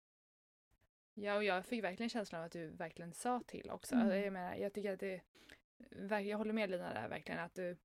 Ja, 1.14 1.36
och 1.36 1.44
jag 1.44 1.66
fick 1.66 1.84
verkligen 1.84 2.10
känslan 2.10 2.42
av 2.42 2.46
att 2.46 2.52
du 2.52 2.70
verkligen 2.70 3.14
sa 3.14 3.42
till 3.48 3.70
också. 3.72 3.96
Mm. 3.96 4.24
Jag 4.24 4.34
menar, 4.34 4.56
jag 4.56 4.74
tycker 4.74 4.94
att 4.94 5.00
det 5.00 5.22
jag 6.22 6.38
håller 6.38 6.54
med 6.54 6.70
Lina 6.70 6.94
där 6.94 7.10
verkligen 7.10 7.40
att 7.40 7.56
du 7.56 7.78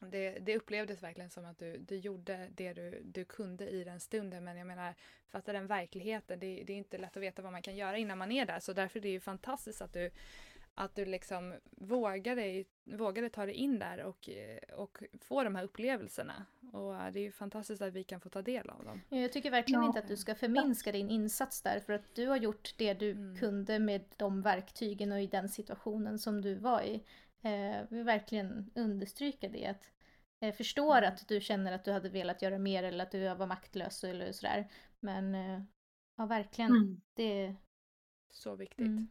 det, 0.00 0.30
det 0.30 0.56
upplevdes 0.56 1.02
verkligen 1.02 1.30
som 1.30 1.44
att 1.44 1.58
du, 1.58 1.78
du 1.78 1.96
gjorde 1.96 2.48
det 2.54 2.72
du, 2.72 3.02
du 3.04 3.24
kunde 3.24 3.68
i 3.70 3.84
den 3.84 4.00
stunden 4.00 4.44
men 4.44 4.56
jag 4.56 4.66
menar 4.66 4.94
fatta 5.28 5.52
den 5.52 5.66
verkligheten, 5.66 6.38
det, 6.38 6.64
det 6.66 6.72
är 6.72 6.76
inte 6.76 6.98
lätt 6.98 7.16
att 7.16 7.22
veta 7.22 7.42
vad 7.42 7.52
man 7.52 7.62
kan 7.62 7.76
göra 7.76 7.98
innan 7.98 8.18
man 8.18 8.32
är 8.32 8.46
där 8.46 8.60
så 8.60 8.72
därför 8.72 8.98
är 8.98 9.02
det 9.02 9.08
ju 9.08 9.20
fantastiskt 9.20 9.82
att 9.82 9.92
du 9.92 10.10
att 10.78 10.94
du 10.94 11.04
liksom 11.04 11.54
vågade, 11.70 12.64
vågade 12.84 13.28
ta 13.28 13.46
dig 13.46 13.54
in 13.54 13.78
där 13.78 14.02
och, 14.02 14.30
och 14.76 14.98
få 15.20 15.44
de 15.44 15.54
här 15.54 15.64
upplevelserna. 15.64 16.46
Och 16.72 17.12
det 17.12 17.20
är 17.20 17.22
ju 17.22 17.32
fantastiskt 17.32 17.82
att 17.82 17.92
vi 17.92 18.04
kan 18.04 18.20
få 18.20 18.28
ta 18.28 18.42
del 18.42 18.70
av 18.70 18.84
dem. 18.84 19.00
Jag 19.08 19.32
tycker 19.32 19.50
verkligen 19.50 19.80
ja. 19.80 19.86
inte 19.86 19.98
att 19.98 20.08
du 20.08 20.16
ska 20.16 20.34
förminska 20.34 20.92
din 20.92 21.10
insats 21.10 21.62
där 21.62 21.80
för 21.80 21.92
att 21.92 22.14
du 22.14 22.26
har 22.26 22.36
gjort 22.36 22.74
det 22.76 22.94
du 22.94 23.10
mm. 23.10 23.36
kunde 23.36 23.78
med 23.78 24.04
de 24.16 24.42
verktygen 24.42 25.12
och 25.12 25.20
i 25.20 25.26
den 25.26 25.48
situationen 25.48 26.18
som 26.18 26.42
du 26.42 26.54
var 26.54 26.82
i. 26.82 27.02
Eh, 27.46 27.86
vill 27.90 28.04
verkligen 28.04 28.70
understryka 28.74 29.48
det. 29.48 29.66
Att 29.66 29.92
jag 30.38 30.56
förstår 30.56 30.98
mm. 30.98 31.12
att 31.12 31.28
du 31.28 31.40
känner 31.40 31.72
att 31.72 31.84
du 31.84 31.92
hade 31.92 32.08
velat 32.08 32.42
göra 32.42 32.58
mer 32.58 32.82
eller 32.82 33.04
att 33.04 33.10
du 33.10 33.34
var 33.34 33.46
maktlös 33.46 34.04
eller 34.04 34.32
sådär. 34.32 34.70
Men 35.00 35.34
eh, 35.34 35.62
ja, 36.16 36.26
verkligen. 36.26 36.70
Mm. 36.70 37.00
Det 37.14 37.56
Så 38.30 38.56
viktigt. 38.56 38.86
Mm. 38.86 39.08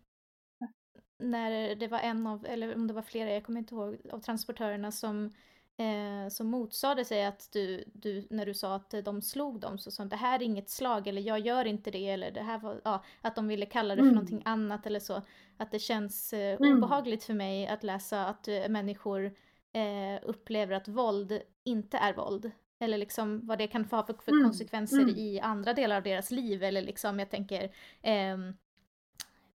När 1.17 1.75
det 1.75 1.87
var 1.87 1.99
en 1.99 2.27
av, 2.27 2.45
eller 2.45 2.75
om 2.75 2.87
det 2.87 2.93
var 2.93 3.01
flera, 3.01 3.33
jag 3.33 3.43
kommer 3.43 3.59
inte 3.59 3.75
ihåg, 3.75 3.97
av 4.11 4.19
transportörerna 4.19 4.91
som 4.91 5.33
eh, 5.77 6.29
som 6.29 6.47
motsade 6.47 7.05
sig 7.05 7.25
att 7.25 7.49
du, 7.53 7.83
du, 7.93 8.27
när 8.29 8.45
du 8.45 8.53
sa 8.53 8.75
att 8.75 8.93
de 9.05 9.21
slog 9.21 9.59
dem, 9.59 9.77
så 9.77 9.91
sa 9.91 10.03
de 10.03 10.09
det 10.09 10.15
här 10.15 10.39
är 10.39 10.43
inget 10.43 10.69
slag 10.69 11.07
eller 11.07 11.21
jag 11.21 11.39
gör 11.39 11.65
inte 11.65 11.91
det 11.91 12.09
eller 12.09 12.31
det 12.31 12.41
här 12.41 12.59
var, 12.59 12.81
ja, 12.83 13.03
att 13.21 13.35
de 13.35 13.47
ville 13.47 13.65
kalla 13.65 13.95
det 13.95 14.01
för 14.01 14.03
mm. 14.03 14.15
någonting 14.15 14.41
annat 14.45 14.85
eller 14.85 14.99
så. 14.99 15.21
Att 15.57 15.71
det 15.71 15.79
känns 15.79 16.33
eh, 16.33 16.55
mm. 16.55 16.77
obehagligt 16.77 17.23
för 17.23 17.33
mig 17.33 17.67
att 17.67 17.83
läsa 17.83 18.25
att 18.25 18.47
eh, 18.47 18.69
människor 18.69 19.25
eh, 19.73 20.19
upplever 20.23 20.75
att 20.75 20.87
våld 20.87 21.41
inte 21.63 21.97
är 21.97 22.13
våld. 22.13 22.51
Eller 22.79 22.97
liksom 22.97 23.47
vad 23.47 23.57
det 23.57 23.67
kan 23.67 23.85
få 23.85 24.03
för, 24.03 24.13
för 24.13 24.31
mm. 24.31 24.43
konsekvenser 24.43 25.01
mm. 25.01 25.15
i 25.15 25.39
andra 25.39 25.73
delar 25.73 25.97
av 25.97 26.03
deras 26.03 26.31
liv. 26.31 26.63
Eller 26.63 26.81
liksom 26.81 27.19
jag 27.19 27.29
tänker, 27.29 27.63
eh, 28.01 28.37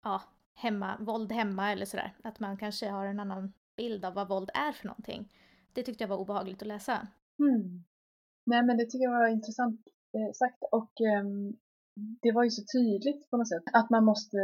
ja, 0.03 0.23
hemma, 0.55 0.97
våld 1.01 1.33
hemma 1.33 1.73
eller 1.73 1.87
sådär. 1.87 2.13
Att 2.23 2.41
man 2.41 2.57
kanske 2.57 2.89
har 2.89 3.07
en 3.07 3.21
annan 3.21 3.53
bild 3.77 4.05
av 4.05 4.15
vad 4.15 4.29
våld 4.29 4.51
är 4.55 4.73
för 4.73 4.87
någonting. 4.87 5.29
Det 5.73 5.83
tyckte 5.83 6.05
jag 6.05 6.09
var 6.09 6.17
obehagligt 6.17 6.63
att 6.63 6.69
läsa. 6.69 7.09
Mm. 7.39 7.85
Nej 8.47 8.63
men 8.67 8.77
det 8.77 8.85
tycker 8.85 9.05
jag 9.05 9.19
var 9.19 9.29
intressant 9.29 9.81
eh, 10.17 10.33
sagt 10.35 10.63
och 10.73 10.93
eh, 11.01 11.25
det 12.23 12.33
var 12.33 12.45
ju 12.45 12.51
så 12.51 12.63
tydligt 12.77 13.31
på 13.31 13.37
något 13.37 13.49
sätt 13.49 13.63
att 13.73 13.91
man 13.91 14.05
måste 14.05 14.37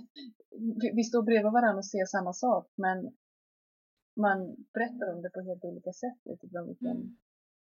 vi 0.98 1.04
står 1.04 1.22
bredvid 1.22 1.52
varandra 1.52 1.78
och 1.78 1.86
ser 1.86 2.06
samma 2.06 2.32
sak 2.32 2.66
men 2.74 2.98
man 4.16 4.38
berättar 4.74 5.14
om 5.14 5.22
det 5.22 5.30
på 5.30 5.40
helt 5.40 5.64
olika 5.64 5.92
sätt 5.92 6.20
utifrån 6.24 6.66
vilken 6.66 6.96
mm. 6.96 7.16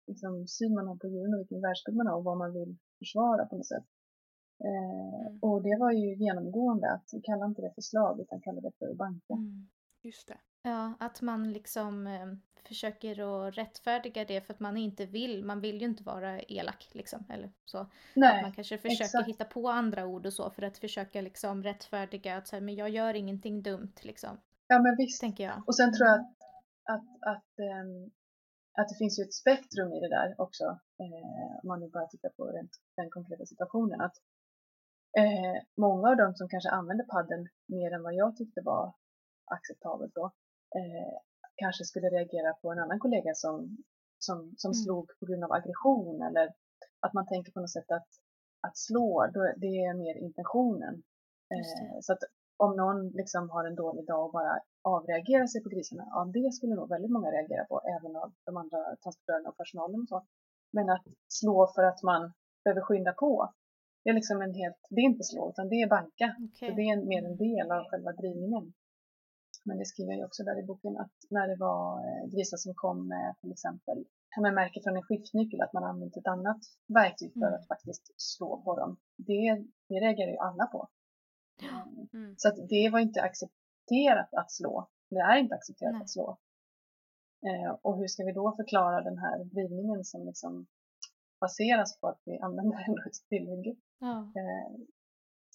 liksom, 0.08 0.48
syn 0.48 0.74
man 0.76 0.88
har 0.88 0.96
på 0.96 1.08
djuren 1.08 1.34
och 1.34 1.40
vilken 1.40 1.62
världsbild 1.62 1.98
man 1.98 2.08
har 2.08 2.18
och 2.18 2.24
vad 2.24 2.38
man 2.38 2.54
vill 2.54 2.78
försvara 3.00 3.46
på 3.46 3.56
något 3.56 3.72
sätt. 3.74 3.88
Eh, 4.68 5.28
mm. 5.28 5.40
Och 5.42 5.64
det 5.68 5.78
var 5.80 5.92
ju 5.92 6.16
genomgående 6.16 6.88
att 6.92 7.10
kalla 7.24 7.46
inte 7.46 7.62
det 7.62 7.74
för 7.76 7.82
slag 7.82 8.20
utan 8.22 8.42
kalla 8.42 8.62
det 8.62 8.72
för 8.80 8.94
banka. 8.94 9.34
Mm. 9.34 9.68
Just 10.08 10.28
det. 10.28 10.38
Ja, 10.62 10.94
att 11.00 11.22
man 11.22 11.54
liksom 11.54 12.08
eh, 12.08 12.28
försöker 12.68 13.48
att 13.48 13.58
rättfärdiga 13.58 14.26
det 14.26 14.42
för 14.42 14.54
att 14.54 14.60
man 14.60 14.78
inte 14.78 15.06
vill, 15.06 15.44
man 15.44 15.62
vill 15.62 15.82
ju 15.82 15.86
inte 15.86 16.04
vara 16.04 16.42
elak 16.42 16.90
liksom, 16.92 17.26
eller 17.30 17.52
så. 17.66 17.88
Nej, 18.16 18.36
att 18.36 18.42
man 18.42 18.52
kanske 18.52 18.78
försöker 18.78 19.04
exakt. 19.04 19.28
hitta 19.28 19.46
på 19.46 19.70
andra 19.70 20.06
ord 20.06 20.26
och 20.26 20.34
så 20.34 20.50
för 20.50 20.62
att 20.62 20.78
försöka 20.78 21.22
liksom 21.22 21.64
rättfärdiga 21.64 22.38
att 22.38 22.48
så 22.48 22.60
men 22.62 22.76
jag 22.76 22.90
gör 22.90 23.14
ingenting 23.14 23.62
dumt 23.62 23.94
liksom. 24.02 24.38
Ja 24.68 24.80
men 24.80 24.96
visst. 24.98 25.22
Tänker 25.22 25.44
jag. 25.44 25.64
Och 25.68 25.76
sen 25.76 25.94
tror 25.94 26.08
jag 26.08 26.20
att, 26.20 26.28
att, 26.84 27.08
att, 27.36 27.54
um, 27.82 28.12
att 28.80 28.90
det 28.90 28.96
finns 28.98 29.20
ju 29.20 29.24
ett 29.24 29.34
spektrum 29.34 29.94
i 29.94 30.00
det 30.00 30.10
där 30.10 30.42
också. 30.42 30.64
Eh, 31.04 31.56
om 31.62 31.68
man 31.68 31.80
nu 31.80 31.90
bara 31.90 32.08
tittar 32.08 32.30
på 32.30 32.46
rent, 32.46 32.72
den 32.96 33.10
konkreta 33.10 33.46
situationen. 33.46 34.02
Att 34.02 34.16
eh, 35.18 35.64
många 35.78 36.10
av 36.10 36.18
dem 36.18 36.36
som 36.36 36.50
kanske 36.50 36.70
använder 36.70 37.06
padden 37.06 37.48
mer 37.66 37.92
än 37.92 38.04
vad 38.04 38.14
jag 38.14 38.36
tyckte 38.36 38.62
var 38.62 38.94
acceptabelt 39.48 40.14
då, 40.16 40.26
eh, 40.78 41.14
kanske 41.56 41.84
skulle 41.86 42.10
reagera 42.10 42.54
på 42.54 42.72
en 42.72 42.80
annan 42.80 43.00
kollega 43.00 43.34
som, 43.34 43.78
som, 44.20 44.54
som 44.58 44.72
mm. 44.72 44.82
slog 44.84 45.06
på 45.20 45.26
grund 45.26 45.44
av 45.44 45.52
aggression 45.52 46.22
eller 46.22 46.54
att 47.00 47.14
man 47.14 47.28
tänker 47.28 47.52
på 47.52 47.60
något 47.60 47.72
sätt 47.78 47.92
att, 47.92 48.08
att 48.68 48.78
slå, 48.78 49.28
då, 49.34 49.42
det 49.58 49.74
är 49.86 49.94
mer 49.94 50.16
intentionen. 50.18 51.04
Eh, 51.54 52.00
så 52.02 52.14
att 52.14 52.24
om 52.58 52.76
någon 52.76 53.10
liksom 53.10 53.50
har 53.50 53.66
en 53.66 53.76
dålig 53.76 54.06
dag 54.06 54.26
och 54.26 54.32
bara 54.32 54.60
avreagerar 54.82 55.48
sig 55.48 55.64
på 55.64 55.70
grisarna, 55.70 56.04
ja 56.12 56.32
det 56.34 56.54
skulle 56.54 56.76
nog 56.76 56.90
väldigt 56.90 57.12
många 57.12 57.32
reagera 57.32 57.66
på, 57.66 57.82
även 57.96 58.16
av 58.16 58.34
de 58.46 58.58
andra 58.58 58.96
transportörerna 59.04 59.50
och 59.50 59.58
personalen 59.58 60.02
och 60.02 60.08
så. 60.08 60.26
Men 60.72 60.90
att 60.90 61.06
slå 61.28 61.68
för 61.76 61.84
att 61.84 62.04
man 62.04 62.34
behöver 62.64 62.82
skynda 62.82 63.14
på, 63.14 63.54
det 64.04 64.10
är 64.10 64.14
liksom 64.14 64.42
en 64.42 64.54
helt, 64.54 64.82
det 64.90 65.02
är 65.02 65.06
inte 65.06 65.24
slå 65.24 65.50
utan 65.50 65.70
det 65.70 65.82
är 65.82 65.90
banka. 65.90 66.36
Okay. 66.46 66.70
Så 66.70 66.76
det 66.76 66.82
är 66.82 67.06
mer 67.06 67.24
en 67.26 67.38
del 67.38 67.72
av 67.72 67.84
själva 67.90 68.12
drivningen. 68.12 68.74
Men 69.68 69.78
det 69.78 69.86
skriver 69.86 70.14
jag 70.14 70.26
också 70.26 70.44
där 70.44 70.60
i 70.60 70.66
boken 70.66 70.98
att 70.98 71.16
när 71.30 71.48
det 71.48 71.56
var 71.56 72.00
eh, 72.08 72.24
grisar 72.32 72.58
som 72.58 72.74
kom 72.76 73.08
med 73.08 73.36
till 73.42 73.52
exempel 73.52 74.06
man 74.42 74.54
märker 74.54 74.82
från 74.82 74.98
en 74.98 75.04
skiftnyckel 75.04 75.62
att 75.62 75.74
man 75.74 75.84
använt 75.84 76.18
ett 76.18 76.28
annat 76.28 76.58
verktyg 76.88 77.34
för 77.34 77.48
mm. 77.48 77.54
att 77.54 77.68
faktiskt 77.68 78.14
slå 78.18 78.62
på 78.62 78.76
dem. 78.80 78.98
Det, 79.16 79.66
det 79.90 79.96
reagerar 79.96 80.32
ju 80.32 80.38
alla 80.38 80.66
på. 80.66 80.90
Mm. 82.14 82.36
Så 82.38 82.48
att 82.48 82.70
det 82.70 82.90
var 82.90 83.00
inte 83.00 83.22
accepterat 83.22 84.34
att 84.34 84.52
slå. 84.52 84.88
Det 85.10 85.20
är 85.20 85.38
inte 85.38 85.56
accepterat 85.56 85.94
Nej. 85.94 86.02
att 86.02 86.10
slå. 86.10 86.38
Eh, 87.48 87.72
och 87.82 87.98
hur 87.98 88.08
ska 88.08 88.24
vi 88.24 88.32
då 88.32 88.56
förklara 88.56 89.02
den 89.02 89.18
här 89.18 89.44
drivningen 89.44 90.04
som 90.04 90.26
liksom 90.26 90.68
baseras 91.40 92.00
på 92.00 92.08
att 92.08 92.22
vi 92.26 92.40
använder 92.40 92.78
ett 93.08 93.30
tillhygge? 93.30 93.76
Ja. 94.00 94.32
Eh, 94.36 94.72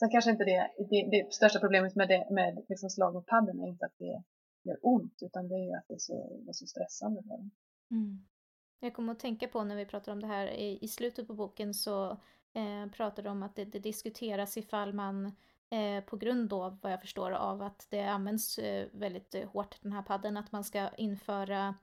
Sen 0.03 0.11
kanske 0.11 0.31
inte 0.31 0.45
det, 0.45 0.71
det, 0.91 1.09
det 1.11 1.33
största 1.33 1.59
problemet 1.59 1.97
med, 1.97 2.09
det, 2.09 2.27
med 2.31 2.65
liksom 2.69 2.91
slag 2.91 3.15
mot 3.15 3.27
padden 3.27 3.61
är 3.61 3.69
inte 3.69 3.87
att 3.87 3.99
det 3.99 4.23
gör 4.63 4.79
ont 4.83 5.19
utan 5.23 5.49
det 5.49 5.55
är 5.55 5.65
ju 5.65 5.73
att 5.73 5.85
det 5.89 5.95
är 5.95 5.99
så, 5.99 6.39
det 6.45 6.51
är 6.51 6.53
så 6.53 6.67
stressande 6.67 7.23
för 7.23 7.29
dem. 7.29 7.51
Mm. 7.91 8.25
Jag 8.81 8.95
kommer 8.95 9.13
att 9.13 9.19
tänka 9.19 9.49
på 9.49 9.65
när 9.65 9.77
vi 9.77 9.87
pratar 9.87 10.13
om 10.13 10.21
det 10.21 10.27
här 10.27 10.47
i, 10.47 10.79
i 10.83 10.89
slutet 10.89 11.27
på 11.27 11.35
boken 11.35 11.75
så 11.75 12.11
eh, 12.53 12.91
pratar 12.93 13.23
de 13.23 13.29
om 13.29 13.43
att 13.43 13.57
det, 13.57 13.65
det 13.65 13.79
diskuteras 13.79 14.57
ifall 14.57 14.93
man 14.93 15.27
eh, 15.71 16.05
på 16.05 16.17
grund 16.17 16.49
då 16.49 16.79
vad 16.83 16.93
jag 16.93 17.01
förstår 17.01 17.31
av 17.31 17.63
att 17.63 17.87
det 17.91 18.03
används 18.03 18.59
eh, 18.59 18.89
väldigt 18.93 19.45
hårt 19.45 19.83
den 19.83 19.93
här 19.93 20.03
padden 20.03 20.37
att 20.37 20.53
man 20.53 20.65
ska 20.65 20.89
införa 20.97 21.75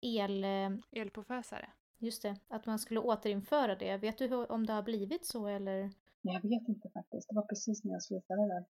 el... 0.00 0.44
Eh, 0.44 1.00
Elpåfösare. 1.00 1.68
Just 1.98 2.22
det, 2.22 2.36
att 2.48 2.66
man 2.66 2.78
skulle 2.78 3.00
återinföra 3.00 3.74
det. 3.74 3.96
Vet 3.96 4.18
du 4.18 4.26
hur, 4.26 4.52
om 4.52 4.66
det 4.66 4.72
har 4.72 4.82
blivit 4.82 5.26
så 5.26 5.46
eller? 5.46 5.90
Nej, 6.28 6.40
jag 6.42 6.50
vet 6.50 6.68
inte 6.68 6.88
faktiskt. 6.88 7.28
Det 7.28 7.34
var 7.34 7.42
precis 7.42 7.84
när 7.84 7.92
jag 7.92 8.02
slutade 8.02 8.48
där. 8.54 8.64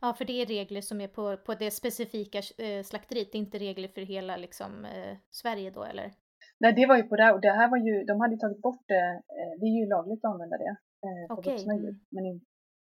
Ja, 0.00 0.14
för 0.14 0.24
det 0.24 0.42
är 0.42 0.46
regler 0.46 0.80
som 0.80 1.00
är 1.00 1.08
på, 1.08 1.36
på 1.36 1.54
det 1.54 1.70
specifika 1.70 2.38
eh, 2.38 2.82
slakteriet, 2.82 3.32
det 3.32 3.38
är 3.38 3.46
inte 3.46 3.58
regler 3.58 3.88
för 3.88 4.00
hela 4.00 4.36
liksom, 4.36 4.84
eh, 4.84 5.16
Sverige 5.30 5.70
då 5.70 5.82
eller? 5.84 6.12
Nej, 6.60 6.72
det 6.72 6.86
var 6.86 6.96
ju 6.96 7.02
på 7.02 7.16
det 7.16 7.32
och 7.32 7.40
det 7.40 7.50
här 7.50 7.68
var 7.70 7.78
ju, 7.78 8.04
de 8.04 8.20
hade 8.20 8.36
tagit 8.36 8.62
bort 8.62 8.84
det, 8.86 9.22
eh, 9.38 9.52
det 9.60 9.66
är 9.66 9.76
ju 9.80 9.86
lagligt 9.86 10.24
att 10.24 10.32
använda 10.32 10.56
det 10.58 10.76
på 11.28 11.34
okay. 11.34 11.52
vuxna 11.52 11.74
djur, 11.74 11.88
mm. 11.88 12.06
men, 12.08 12.26
in, 12.26 12.40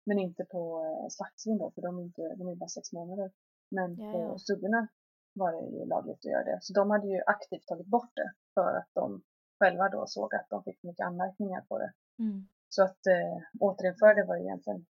men 0.06 0.18
inte 0.18 0.44
på 0.44 0.62
slaktsvin 1.10 1.58
då, 1.58 1.70
för 1.74 1.82
de 1.82 1.98
är, 1.98 2.02
inte, 2.02 2.22
de 2.38 2.48
är 2.48 2.54
bara 2.54 2.68
sex 2.68 2.92
månader. 2.92 3.30
Men 3.70 3.96
ja, 3.98 4.12
på 4.12 4.38
suggorna 4.38 4.88
var 5.34 5.52
det 5.52 5.76
ju 5.76 5.86
lagligt 5.86 6.18
att 6.18 6.32
göra 6.32 6.44
det, 6.44 6.58
så 6.62 6.72
de 6.72 6.90
hade 6.90 7.08
ju 7.08 7.20
aktivt 7.26 7.66
tagit 7.66 7.86
bort 7.86 8.12
det 8.14 8.32
för 8.54 8.76
att 8.76 8.90
de 8.94 9.22
själva 9.58 9.88
då 9.88 10.04
såg 10.06 10.34
att 10.34 10.50
de 10.50 10.62
fick 10.64 10.82
mycket 10.82 11.06
anmärkningar 11.06 11.60
på 11.68 11.78
det. 11.78 11.92
Mm. 12.18 12.48
Så 12.68 12.82
att 12.82 13.06
eh, 13.06 13.36
återinföra 13.60 14.14
det 14.14 14.24
var 14.24 14.36
ju 14.36 14.42
egentligen, 14.42 14.86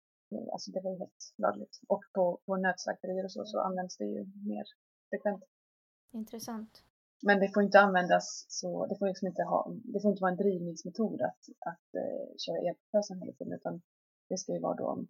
alltså 0.53 0.71
det 0.71 0.82
var 0.82 0.91
ju 0.91 0.97
helt 0.97 1.34
lagligt. 1.38 1.80
Och 1.88 2.03
på, 2.13 2.39
på 2.45 2.55
nötslakterier 2.57 3.23
och 3.26 3.32
så, 3.32 3.45
så 3.45 3.59
används 3.59 3.97
det 3.97 4.05
ju 4.05 4.26
mer 4.51 4.65
frekvent. 5.09 5.43
Intressant. 6.11 6.84
Men 7.23 7.39
det 7.39 7.53
får 7.53 7.63
inte 7.63 7.80
användas 7.80 8.45
så, 8.49 8.86
det 8.86 8.97
får 8.99 9.07
liksom 9.07 9.28
inte 9.28 9.43
ha, 9.43 9.76
det 9.84 10.01
får 10.01 10.11
inte 10.11 10.21
vara 10.21 10.32
en 10.32 10.38
drivningsmetod 10.38 11.21
att, 11.21 11.43
att 11.59 11.95
eh, 11.95 12.28
köra 12.38 12.57
elpåsen 12.57 13.19
hela 13.19 13.34
tiden 13.34 13.53
utan 13.53 13.82
det 14.30 14.38
ska 14.38 14.53
ju 14.53 14.59
vara 14.59 14.76
då 14.76 14.88
om 14.88 15.07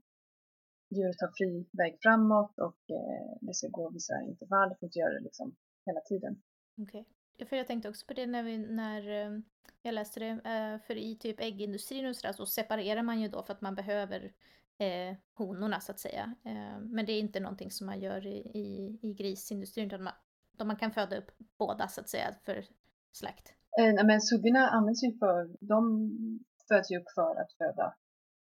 djuret 0.89 1.21
har 1.21 1.31
fri 1.37 1.65
väg 1.71 1.97
framåt 2.01 2.59
och 2.59 2.81
eh, 2.89 3.37
det 3.41 3.53
ska 3.53 3.67
gå 3.67 3.89
vissa 3.89 4.21
intervall, 4.21 4.69
det 4.69 4.75
får 4.79 4.87
inte 4.87 4.99
göra 4.99 5.13
det 5.13 5.19
liksom 5.19 5.55
hela 5.85 5.99
tiden. 5.99 6.41
Okej. 6.81 7.01
Okay. 7.01 7.13
För 7.49 7.55
jag 7.55 7.67
tänkte 7.67 7.89
också 7.89 8.05
på 8.05 8.13
det 8.13 8.25
när, 8.25 8.43
vi, 8.43 8.57
när 8.57 9.09
eh, 9.09 9.39
jag 9.81 9.93
läste 9.93 10.19
det. 10.19 10.29
Eh, 10.29 10.87
för 10.87 10.97
i 10.97 11.15
typ 11.15 11.39
äggindustrin 11.39 12.05
och 12.05 12.15
sådär 12.15 12.33
så 12.33 12.45
separerar 12.45 13.03
man 13.03 13.21
ju 13.21 13.27
då 13.27 13.43
för 13.43 13.53
att 13.53 13.61
man 13.61 13.75
behöver 13.75 14.33
eh, 14.77 15.15
honorna 15.33 15.79
så 15.79 15.91
att 15.91 15.99
säga. 15.99 16.35
Eh, 16.45 16.79
men 16.79 17.05
det 17.05 17.11
är 17.11 17.19
inte 17.19 17.39
någonting 17.39 17.71
som 17.71 17.87
man 17.87 17.99
gör 17.99 18.27
i, 18.27 18.37
i, 18.37 18.99
i 19.01 19.13
grisindustrin 19.13 19.87
utan 19.87 20.03
man, 20.03 20.13
man 20.67 20.75
kan 20.75 20.91
föda 20.91 21.17
upp 21.17 21.31
båda 21.57 21.87
så 21.87 22.01
att 22.01 22.09
säga 22.09 22.35
för 22.43 22.65
slakt. 23.11 23.53
Eh, 23.79 24.05
men 24.05 24.21
suggorna 24.21 24.69
används 24.69 25.03
ju 25.03 25.17
för, 25.17 25.49
de 25.59 26.09
föds 26.67 26.91
ju 26.91 26.97
upp 26.97 27.11
för 27.15 27.35
att 27.41 27.53
föda 27.53 27.95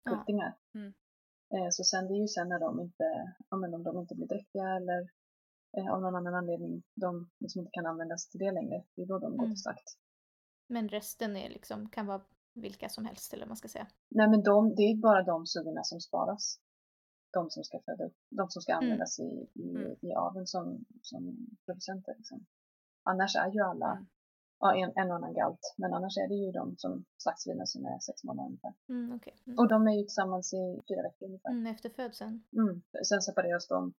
kultingar. 0.05 0.55
Ja. 0.73 0.81
Mm. 0.81 0.95
Eh, 1.55 1.69
så 1.71 1.85
sen 1.85 2.09
det 2.09 2.15
är 2.15 2.21
ju 2.21 2.29
sen 2.29 2.49
när 2.49 2.61
de 2.61 2.81
inte, 2.81 3.35
ja, 3.51 3.57
men 3.57 3.75
om 3.75 3.83
de 3.83 3.99
inte 3.99 4.15
blir 4.15 4.27
dräktiga 4.27 4.77
eller 4.77 5.09
eh, 5.77 5.93
av 5.93 6.01
någon 6.01 6.15
annan 6.17 6.35
anledning 6.35 6.83
de 6.95 7.31
liksom 7.41 7.61
inte 7.61 7.71
kan 7.73 7.87
användas 7.87 8.29
till 8.29 8.41
det 8.41 8.53
längre, 8.53 8.85
det 8.95 9.03
är 9.03 9.07
då 9.07 9.19
de 9.19 9.31
går 9.37 9.45
Mm. 9.45 9.55
till 9.55 9.63
slakt. 9.63 9.89
Men 10.69 10.89
resten 10.89 11.37
är 11.37 11.49
liksom, 11.51 11.89
kan 11.89 12.07
vara 12.07 12.23
vilka 12.55 12.89
som 12.89 13.05
helst 13.05 13.33
eller 13.33 13.43
vad 13.45 13.49
man 13.49 13.57
ska 13.57 13.69
säga. 13.69 13.87
Nej 14.09 14.29
men 14.29 14.43
de, 14.43 14.75
det 14.75 14.83
är 14.83 14.97
bara 14.97 15.23
de 15.23 15.47
suggorna 15.47 15.83
som 15.85 16.01
sparas. 16.01 16.61
De 17.33 17.51
som 17.51 17.65
ska 17.65 17.79
föda 17.87 18.05
upp, 18.05 18.17
de 18.31 18.51
som 18.51 18.63
ska 18.63 18.73
Mm. 18.73 18.85
användas 18.85 19.19
i, 19.19 19.49
i, 19.55 19.71
Mm. 19.71 19.93
i 20.01 20.13
aveln 20.15 20.47
som, 20.47 20.85
som 21.03 21.47
producenter. 21.67 22.15
Liksom. 22.17 22.47
Annars 23.03 23.37
är 23.37 23.51
ju 23.53 23.61
alla, 23.61 23.91
Mm. 23.93 24.07
ja 24.61 24.77
en, 24.77 24.93
en 24.97 25.11
och 25.11 25.17
annan 25.17 25.35
galt, 25.35 25.75
men 25.77 25.95
annars 25.95 26.17
är 26.19 26.29
det 26.29 26.35
ju 26.35 26.53
de 26.53 26.75
som 26.77 27.05
slaktsvinen 27.23 27.67
som 27.67 27.85
är 27.87 27.99
sex 27.99 28.25
månader 28.25 28.49
ungefär. 28.49 28.75
Mm. 28.89 29.05
Mm. 29.47 29.59
Och 29.59 29.69
de 29.69 29.87
är 29.89 29.93
ju 29.99 30.03
tillsammans 30.03 30.55
i 30.55 30.63
fyra 30.89 31.03
veckor 31.03 31.27
ungefär. 31.29 31.51
Mm, 31.51 31.67
efter 31.67 31.91
födseln. 31.91 32.45
Mm. 32.53 32.83
Sen 33.09 33.23
separeras 33.23 33.69
de 33.69 33.93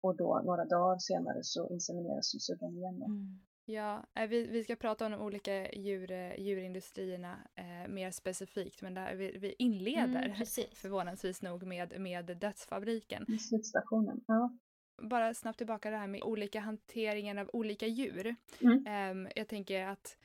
och 0.00 0.16
då 0.16 0.42
några 0.44 0.64
dagar 0.64 0.98
senare 0.98 1.38
så 1.42 1.68
insemineras 1.70 2.34
ju 2.34 2.38
suggan 2.38 2.76
igen. 2.76 3.02
Mm. 3.02 3.40
Ja, 3.68 4.06
eh, 4.14 4.28
vi, 4.28 4.46
vi 4.46 4.64
ska 4.64 4.76
prata 4.76 5.06
om 5.06 5.12
de 5.12 5.20
olika 5.20 5.72
djur, 5.72 6.10
eh, 6.10 6.40
djurindustrierna 6.40 7.38
eh, 7.54 7.88
mer 7.88 8.10
specifikt, 8.10 8.82
men 8.82 8.94
där 8.94 9.14
vi, 9.14 9.38
vi 9.38 9.54
inleder 9.58 10.24
Mm, 10.24 10.36
precis. 10.36 10.66
förvånansvis 10.74 11.42
nog 11.42 11.62
med, 11.62 12.00
med 12.00 12.36
dödsfabriken. 12.40 13.38
Slutstationen. 13.38 14.20
Ja. 14.26 14.58
Bara 15.02 15.34
snabbt 15.34 15.58
tillbaka 15.58 15.90
det 15.90 15.96
här 15.96 16.06
med 16.06 16.22
olika 16.22 16.60
hanteringen 16.60 17.38
av 17.38 17.50
olika 17.52 17.86
djur. 17.86 18.36
Mm. 18.60 18.86
Ehm, 18.86 19.28
jag 19.36 19.48
tänker 19.48 19.86
att 19.86 20.16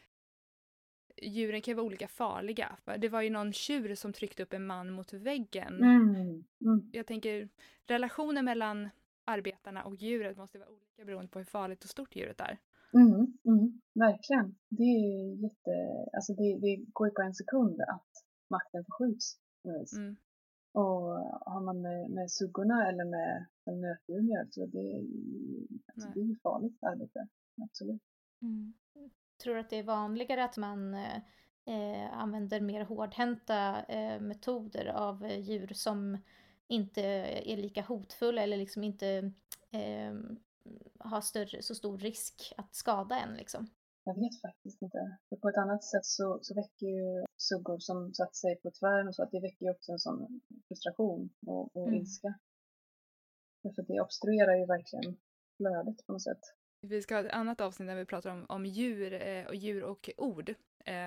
djuren 1.21 1.61
kan 1.61 1.75
vara 1.75 1.85
olika 1.85 2.07
farliga. 2.07 2.77
Det 2.97 3.09
var 3.09 3.21
ju 3.21 3.29
någon 3.29 3.53
tjur 3.53 3.95
som 3.95 4.13
tryckte 4.13 4.43
upp 4.43 4.53
en 4.53 4.65
man 4.65 4.91
mot 4.91 5.13
väggen. 5.13 5.83
Mm. 5.83 6.43
Mm. 6.61 6.89
Jag 6.91 7.05
tänker 7.07 7.49
relationen 7.85 8.45
mellan 8.45 8.89
arbetarna 9.25 9.83
och 9.83 9.95
djuret 9.95 10.37
måste 10.37 10.59
vara 10.59 10.69
olika 10.69 11.05
beroende 11.05 11.27
på 11.31 11.39
hur 11.39 11.45
farligt 11.45 11.83
och 11.83 11.89
stort 11.89 12.15
djuret 12.15 12.39
är. 12.41 12.59
Mm, 12.93 13.37
mm, 13.45 13.81
verkligen. 13.93 14.55
Det 14.69 14.83
är 14.83 15.43
jätte, 15.43 15.71
alltså 16.13 16.33
det, 16.33 16.59
det 16.59 16.85
går 16.93 17.07
ju 17.07 17.13
på 17.13 17.21
en 17.21 17.33
sekund 17.33 17.81
att 17.81 18.09
makten 18.49 18.85
förskjuts. 18.85 19.37
Mm. 19.97 20.15
Och 20.73 21.01
har 21.51 21.61
man 21.61 21.81
med, 21.81 22.09
med 22.11 22.31
suggorna 22.31 22.89
eller 22.89 23.05
med 23.05 23.45
en 23.65 23.81
nötdjuren 23.81 24.27
gör 24.27 24.47
så 24.51 24.65
det, 24.65 24.77
är 24.77 25.01
ju- 25.01 25.67
alltså 25.87 26.07
Nej. 26.07 26.13
det 26.13 26.19
är 26.19 26.25
ju 26.25 26.35
farligt 26.43 26.83
arbete. 26.83 27.27
Absolut. 27.63 28.01
Mm. 28.41 28.73
Tror 29.43 29.53
du 29.53 29.59
att 29.59 29.69
det 29.69 29.79
är 29.79 29.83
vanligare 29.83 30.43
att 30.43 30.57
man 30.57 30.93
eh, 31.65 32.13
använder 32.13 32.61
mer 32.61 32.83
hårdhänta 32.83 33.85
eh, 33.85 34.21
metoder 34.21 34.85
av 34.85 35.25
eh, 35.25 35.39
djur 35.39 35.71
som 35.73 36.17
inte 36.71 37.01
är 37.45 37.57
lika 37.57 37.81
hotfulla 37.81 38.41
eller 38.43 38.57
liksom 38.57 38.83
inte 38.83 39.31
eh, 39.71 40.13
har 40.99 41.21
större, 41.21 41.61
så 41.61 41.75
stor 41.75 41.97
risk 41.97 42.53
att 42.57 42.75
skada 42.75 43.19
en 43.19 43.33
liksom? 43.33 43.67
Jag 44.03 44.15
vet 44.15 44.41
faktiskt 44.41 44.81
inte. 44.81 45.17
För 45.29 45.35
på 45.35 45.49
ett 45.49 45.57
annat 45.57 45.83
sätt 45.83 46.05
så, 46.05 46.39
så 46.41 46.55
väcker 46.55 46.85
ju 46.85 47.25
suggor 47.37 47.79
som 47.79 48.13
satt 48.13 48.35
sig 48.35 48.55
på 48.55 48.71
tvären 48.71 49.07
och 49.07 49.15
så 49.15 49.23
att 49.23 49.31
det 49.31 49.39
väcker 49.39 49.65
ju 49.65 49.71
också 49.71 49.91
en 49.91 49.99
sån 49.99 50.41
frustration 50.67 51.29
och, 51.47 51.75
och 51.75 51.87
Mm. 51.87 51.99
ilska. 51.99 52.33
Därför 53.63 53.81
att 53.81 53.87
det 53.87 54.01
obstruerar 54.01 54.55
ju 54.55 54.65
verkligen 54.65 55.17
flödet 55.57 56.05
på 56.05 56.11
något 56.13 56.23
sätt. 56.23 56.39
Vi 56.81 57.01
ska 57.01 57.15
ha 57.15 57.25
ett 57.25 57.31
annat 57.31 57.61
avsnitt 57.61 57.87
där 57.87 57.95
vi 57.95 58.05
pratar 58.05 58.29
om, 58.31 58.45
om 58.49 58.65
djur, 58.65 59.13
eh, 59.13 59.45
och 59.47 59.55
djur 59.55 59.83
och 59.83 60.09
ord. 60.17 60.49
Eh, 60.49 60.55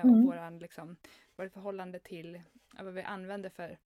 Mm. 0.05 0.09
Och 0.15 0.25
våran, 0.25 0.59
liksom, 0.59 0.95
vårt 1.35 1.53
förhållande 1.53 1.99
till 1.99 2.41
vad 2.79 2.93
vi 2.93 3.01
använder 3.01 3.49
för, 3.49 3.79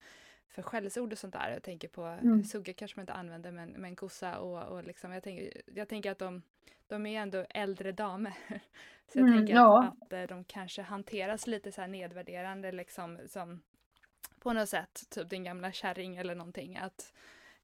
för 0.49 0.61
skällsord 0.61 1.11
och 1.11 1.17
sånt 1.17 1.33
där. 1.33 1.51
Jag 1.51 1.63
tänker 1.63 1.87
på 1.87 2.03
Mm. 2.03 2.43
sugga 2.43 2.73
kanske 2.73 2.97
man 2.99 3.03
inte 3.03 3.13
använder 3.13 3.51
men, 3.51 3.69
men 3.69 3.95
kossa 3.95 4.39
och, 4.39 4.63
och 4.77 4.83
liksom, 4.83 5.11
jag, 5.11 5.23
tänker, 5.23 5.61
jag 5.75 5.87
tänker 5.89 6.11
att 6.11 6.19
de, 6.19 6.41
de 6.87 7.05
är 7.05 7.21
ändå 7.21 7.45
äldre 7.49 7.91
damer. 7.91 8.33
Så 9.07 9.19
jag 9.19 9.27
Mm, 9.27 9.37
tänker 9.39 9.53
ja. 9.53 9.83
att, 9.83 10.01
att 10.03 10.13
eh, 10.13 10.23
de 10.23 10.43
kanske 10.43 10.81
hanteras 10.81 11.47
lite 11.47 11.71
så 11.71 11.81
här 11.81 11.87
nedvärderande 11.87 12.71
liksom 12.71 13.19
som 13.27 13.61
på 14.39 14.53
något 14.53 14.69
sätt, 14.69 15.03
typ 15.09 15.29
din 15.29 15.43
gamla 15.43 15.71
kärring 15.71 16.17
eller 16.17 16.35
någonting. 16.35 16.77
Att, 16.77 17.13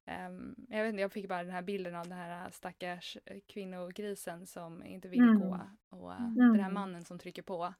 ehm, 0.04 0.54
jag, 0.68 0.82
vet 0.82 0.88
inte, 0.90 1.00
jag 1.02 1.12
fick 1.12 1.28
bara 1.28 1.42
den 1.42 1.52
här 1.52 1.62
bilden 1.62 1.94
av 1.94 2.08
den 2.08 2.18
här 2.18 2.50
stackars 2.50 3.16
eh, 3.24 3.40
kvinnogrisen 3.46 4.46
som 4.46 4.84
inte 4.84 5.08
vill 5.08 5.20
Mm. 5.20 5.40
gå 5.40 5.60
och 5.88 6.12
Mm. 6.12 6.34
den 6.34 6.60
här 6.60 6.70
mannen 6.70 7.04
som 7.04 7.18
trycker 7.18 7.42
på. 7.42 7.74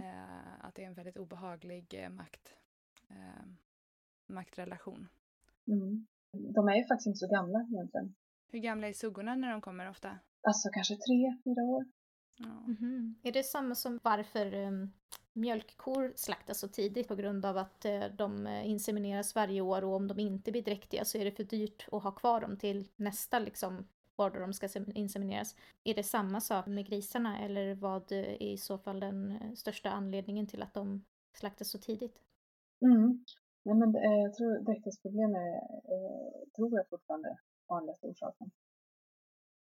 Eh, 0.00 0.64
att 0.66 0.74
det 0.74 0.82
är 0.82 0.86
en 0.86 0.94
väldigt 0.94 1.16
obehaglig 1.16 1.94
eh, 1.94 2.10
makt, 2.10 2.54
eh, 3.10 3.46
maktrelation. 4.26 5.08
Mm. 5.66 6.06
De 6.32 6.68
är 6.68 6.76
ju 6.76 6.84
faktiskt 6.84 7.06
inte 7.06 7.18
så 7.18 7.28
gamla 7.28 7.66
egentligen. 7.72 8.14
Hur 8.48 8.58
gamla 8.58 8.88
är 8.88 8.92
suggorna 8.92 9.34
när 9.34 9.50
de 9.50 9.60
kommer 9.60 9.90
ofta? 9.90 10.18
Alltså 10.42 10.68
kanske 10.72 10.94
tre, 10.94 11.36
fyra 11.44 11.62
år. 11.62 11.84
Ja. 12.38 12.60
Mhm. 12.66 13.14
Är 13.22 13.32
det 13.32 13.42
samma 13.42 13.74
som 13.74 14.00
varför 14.02 14.54
um, 14.54 14.92
mjölkkor 15.32 16.12
slaktas 16.16 16.58
så 16.58 16.68
tidigt 16.68 17.08
på 17.08 17.14
grund 17.14 17.46
av 17.46 17.56
att 17.56 17.84
eh, 17.84 18.04
de 18.18 18.46
eh, 18.46 18.70
insemineras 18.70 19.34
varje 19.34 19.60
år 19.60 19.84
och 19.84 19.94
om 19.94 20.08
de 20.08 20.18
inte 20.18 20.52
blir 20.52 20.62
dräktiga 20.62 21.04
så 21.04 21.18
är 21.18 21.24
det 21.24 21.32
för 21.32 21.44
dyrt 21.44 21.88
att 21.92 22.02
ha 22.02 22.10
kvar 22.10 22.40
dem 22.40 22.56
till 22.56 22.88
nästa 22.96 23.38
liksom 23.38 23.86
då 24.16 24.28
de 24.28 24.52
ska 24.52 24.66
sem- 24.66 24.92
insemineras. 24.94 25.56
Är 25.84 25.94
det 25.94 26.02
samma 26.02 26.40
sak 26.40 26.66
med 26.66 26.86
grisarna 26.86 27.38
eller 27.38 27.74
vad 27.74 28.12
är 28.12 28.42
i 28.42 28.56
så 28.58 28.78
fall 28.78 29.00
den 29.00 29.30
eh, 29.30 29.52
största 29.54 29.90
anledningen 29.90 30.46
till 30.46 30.62
att 30.62 30.74
de 30.74 31.04
slaktas 31.32 31.70
så 31.70 31.78
tidigt? 31.78 32.20
Mm. 32.80 33.24
Nej, 33.64 33.74
men 33.76 33.96
eh, 33.96 34.18
jag 34.24 34.34
tror 34.34 34.58
dräktighetsproblem 34.58 35.34
är, 35.34 35.54
eh, 35.94 36.48
tror 36.56 36.76
jag 36.76 36.88
fortfarande 36.88 37.38
vanligaste 37.68 38.06
orsaken. 38.06 38.50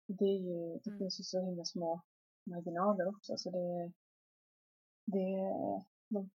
Det, 0.06 0.24
är 0.24 0.38
ju, 0.38 0.78
det 0.84 0.90
Mm. 0.90 0.98
finns 0.98 1.20
ju 1.20 1.24
så 1.24 1.40
himla 1.40 1.64
små 1.64 2.00
marginaler 2.44 3.08
också 3.08 3.36
så 3.36 3.50
det, 3.50 3.92
det 5.04 5.28
de, 6.08 6.30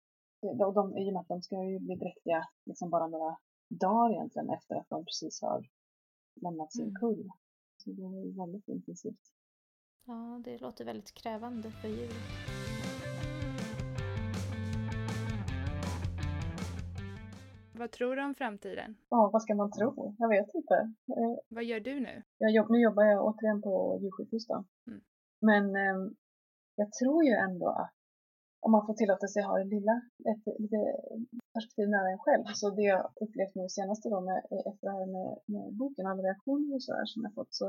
de, 0.41 0.57
de, 0.57 0.73
de, 0.73 0.97
i 0.97 1.09
och 1.09 1.13
med 1.13 1.19
att 1.21 1.27
de 1.27 1.41
ska 1.41 1.63
ju 1.63 1.79
bli 1.79 1.95
dräktiga 1.95 2.47
liksom 2.65 2.89
bara 2.89 3.07
några 3.07 3.37
dagar 3.69 4.11
egentligen 4.13 4.49
efter 4.49 4.75
att 4.75 4.89
de 4.89 5.05
precis 5.05 5.41
har 5.41 5.69
lämnat 6.41 6.73
sin 6.73 6.83
Mm. 6.89 6.95
kull. 6.95 7.29
Så 7.77 7.89
det 7.89 8.01
är 8.01 8.37
väldigt 8.37 8.67
intensivt. 8.67 9.33
Ja, 10.05 10.41
det 10.45 10.57
låter 10.57 10.85
väldigt 10.85 11.11
krävande 11.13 11.71
för 11.71 11.87
djuret. 11.87 12.48
Vad 17.79 17.91
tror 17.91 18.15
du 18.15 18.21
om 18.23 18.35
framtiden? 18.35 18.95
Ja, 19.09 19.29
vad 19.33 19.41
ska 19.41 19.55
man 19.55 19.71
tro? 19.71 20.15
Jag 20.19 20.29
vet 20.29 20.49
inte. 20.59 20.75
Eh, 21.17 21.35
Vad 21.49 21.63
gör 21.63 21.79
du 21.79 21.99
nu? 21.99 22.15
Jobb, 22.55 22.69
nu 22.69 22.79
jobbar 22.81 23.03
jag 23.03 23.25
återigen 23.27 23.61
på 23.61 23.99
djursjukhus 24.01 24.47
då. 24.47 24.57
Mm. 24.87 25.01
Men 25.49 25.63
ehm, 25.83 26.15
jag 26.75 26.89
tror 26.97 27.23
ju 27.23 27.33
ändå 27.47 27.67
att 27.69 27.93
om 28.65 28.71
man 28.71 28.85
får 28.85 28.93
tillåta 28.93 29.27
sig 29.27 29.41
ha 29.43 29.57
det 29.57 29.73
lilla, 29.75 29.95
ett 30.31 30.45
lite 30.63 30.79
perspektiv 31.53 31.89
nära 31.89 32.09
en 32.11 32.23
själv. 32.25 32.43
Så 32.53 32.69
det 32.69 32.81
jag 32.81 33.03
upplevt 33.23 33.55
nu 33.55 33.69
senaste 33.69 34.09
då 34.09 34.21
med, 34.21 34.39
efter 34.69 34.83
det 34.87 34.95
här 34.97 35.05
med, 35.15 35.29
med 35.53 35.65
boken, 35.79 36.05
alla 36.07 36.23
reaktioner 36.23 36.75
och 36.75 36.83
sådär 36.83 37.05
som 37.05 37.23
jag 37.25 37.33
fått, 37.33 37.53
så 37.59 37.65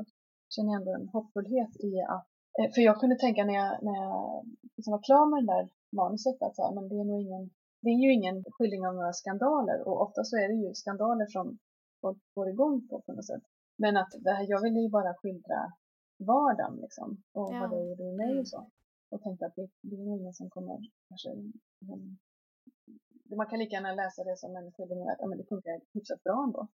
känner 0.55 0.71
jag 0.73 0.81
ändå 0.81 0.93
en 0.95 1.09
hoppfullhet 1.09 1.73
i 1.89 1.93
att, 2.15 2.29
eh, 2.59 2.69
för 2.75 2.81
jag 2.89 3.01
kunde 3.01 3.17
tänka 3.17 3.45
när 3.45 3.57
jag, 3.63 3.71
när 3.87 3.97
jag 4.05 4.45
liksom 4.77 4.91
var 4.97 5.03
klar 5.09 5.25
med 5.31 5.39
det 5.43 5.53
där 5.55 5.65
manuset 6.01 6.43
att 6.43 6.57
så 6.57 6.63
här, 6.63 6.73
men 6.77 6.89
det 6.89 6.97
är 7.01 7.05
nog 7.11 7.21
ingen, 7.27 7.45
det 7.83 7.89
är 7.91 7.99
ju 8.05 8.13
ingen 8.13 8.45
skildring 8.55 8.87
av 8.87 8.95
några 8.95 9.13
skandaler 9.13 9.89
och 9.89 10.03
ofta 10.03 10.25
så 10.25 10.37
är 10.37 10.49
det 10.49 10.55
ju 10.55 10.75
skandaler 10.75 11.27
som 11.27 11.59
folk 12.01 12.19
går 12.35 12.49
igång 12.49 12.89
på 12.89 13.01
på 13.07 13.13
något 13.13 13.27
sätt. 13.27 13.43
Men 13.79 13.97
att 13.97 14.13
det 14.25 14.31
här, 14.31 14.47
jag 14.49 14.63
ville 14.63 14.81
ju 14.81 14.89
bara 14.89 15.15
skildra 15.15 15.73
vardagen 16.19 16.77
liksom 16.85 17.23
och 17.33 17.55
Ja. 17.55 17.61
vad 17.61 17.71
det 17.71 17.89
gjorde 17.89 18.05
med 18.05 18.17
mig 18.17 18.31
Mm. 18.31 18.41
och 18.41 18.49
så. 18.49 18.71
Och 19.11 19.23
tänkte 19.23 19.47
att 19.47 19.55
det, 19.57 19.69
det 19.81 19.97
är 19.97 20.17
ingen 20.21 20.33
som 20.35 20.51
kommer 20.51 20.79
kanske 21.09 21.31
liksom, 21.81 22.19
man 23.37 23.47
kan 23.47 23.59
lika 23.59 23.77
gärna 23.77 23.95
läsa 23.95 24.25
det 24.25 24.37
som 24.37 24.57
en 24.57 24.73
skildring 24.73 25.09
att 25.09 25.17
ja, 25.19 25.27
men 25.27 25.39
det 25.39 25.45
funkar 25.49 25.81
hyfsat 25.95 26.23
bra 26.25 26.45
ändå. 26.47 26.69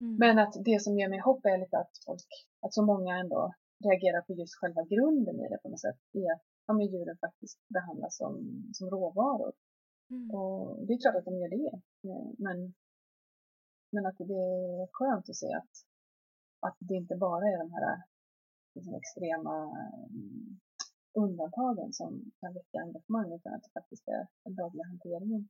Mm. 0.00 0.16
Men 0.16 0.38
att 0.38 0.54
det 0.64 0.82
som 0.82 0.98
ger 0.98 1.08
mig 1.08 1.18
hopp 1.18 1.44
är 1.44 1.58
lite 1.58 1.78
att 1.78 1.90
folk, 2.06 2.20
att 2.60 2.74
så 2.74 2.82
många 2.82 3.18
ändå 3.18 3.52
reagerar 3.84 4.20
på 4.22 4.32
just 4.32 4.54
själva 4.60 4.82
grunden 4.82 5.36
i 5.40 5.48
det 5.48 5.58
på 5.62 5.68
något 5.68 5.80
sätt. 5.80 5.98
I 6.12 6.22
att 6.34 6.42
ja, 6.66 6.72
men 6.74 6.86
djuren 6.86 7.16
faktiskt 7.20 7.58
behandlas 7.68 8.16
som, 8.16 8.32
som 8.72 8.90
råvaror. 8.90 9.52
Mm. 10.10 10.30
Och 10.30 10.86
det 10.86 10.92
är 10.92 11.00
klart 11.00 11.16
att 11.16 11.24
de 11.24 11.34
gör 11.38 11.48
det. 11.48 11.72
Eh, 12.08 12.30
men, 12.38 12.74
men 13.92 14.06
att 14.06 14.18
det 14.18 14.24
är 14.24 14.88
skönt 14.92 15.28
att 15.28 15.36
se 15.36 15.52
att, 15.52 15.74
att 16.60 16.76
det 16.78 16.94
inte 16.94 17.16
bara 17.16 17.44
är 17.48 17.58
de 17.58 17.72
här 17.72 18.02
liksom, 18.74 18.94
extrema 18.94 19.54
mm, 20.10 20.60
undantagen 21.12 21.92
som 21.92 22.30
kan 22.40 22.54
väcka 22.54 22.78
engagemang 22.80 23.32
utan 23.32 23.54
att 23.54 23.62
det 23.62 23.80
faktiskt 23.80 24.08
är 24.08 24.26
den 24.44 24.54
dagliga 24.54 24.84
hanteringen 24.84 25.48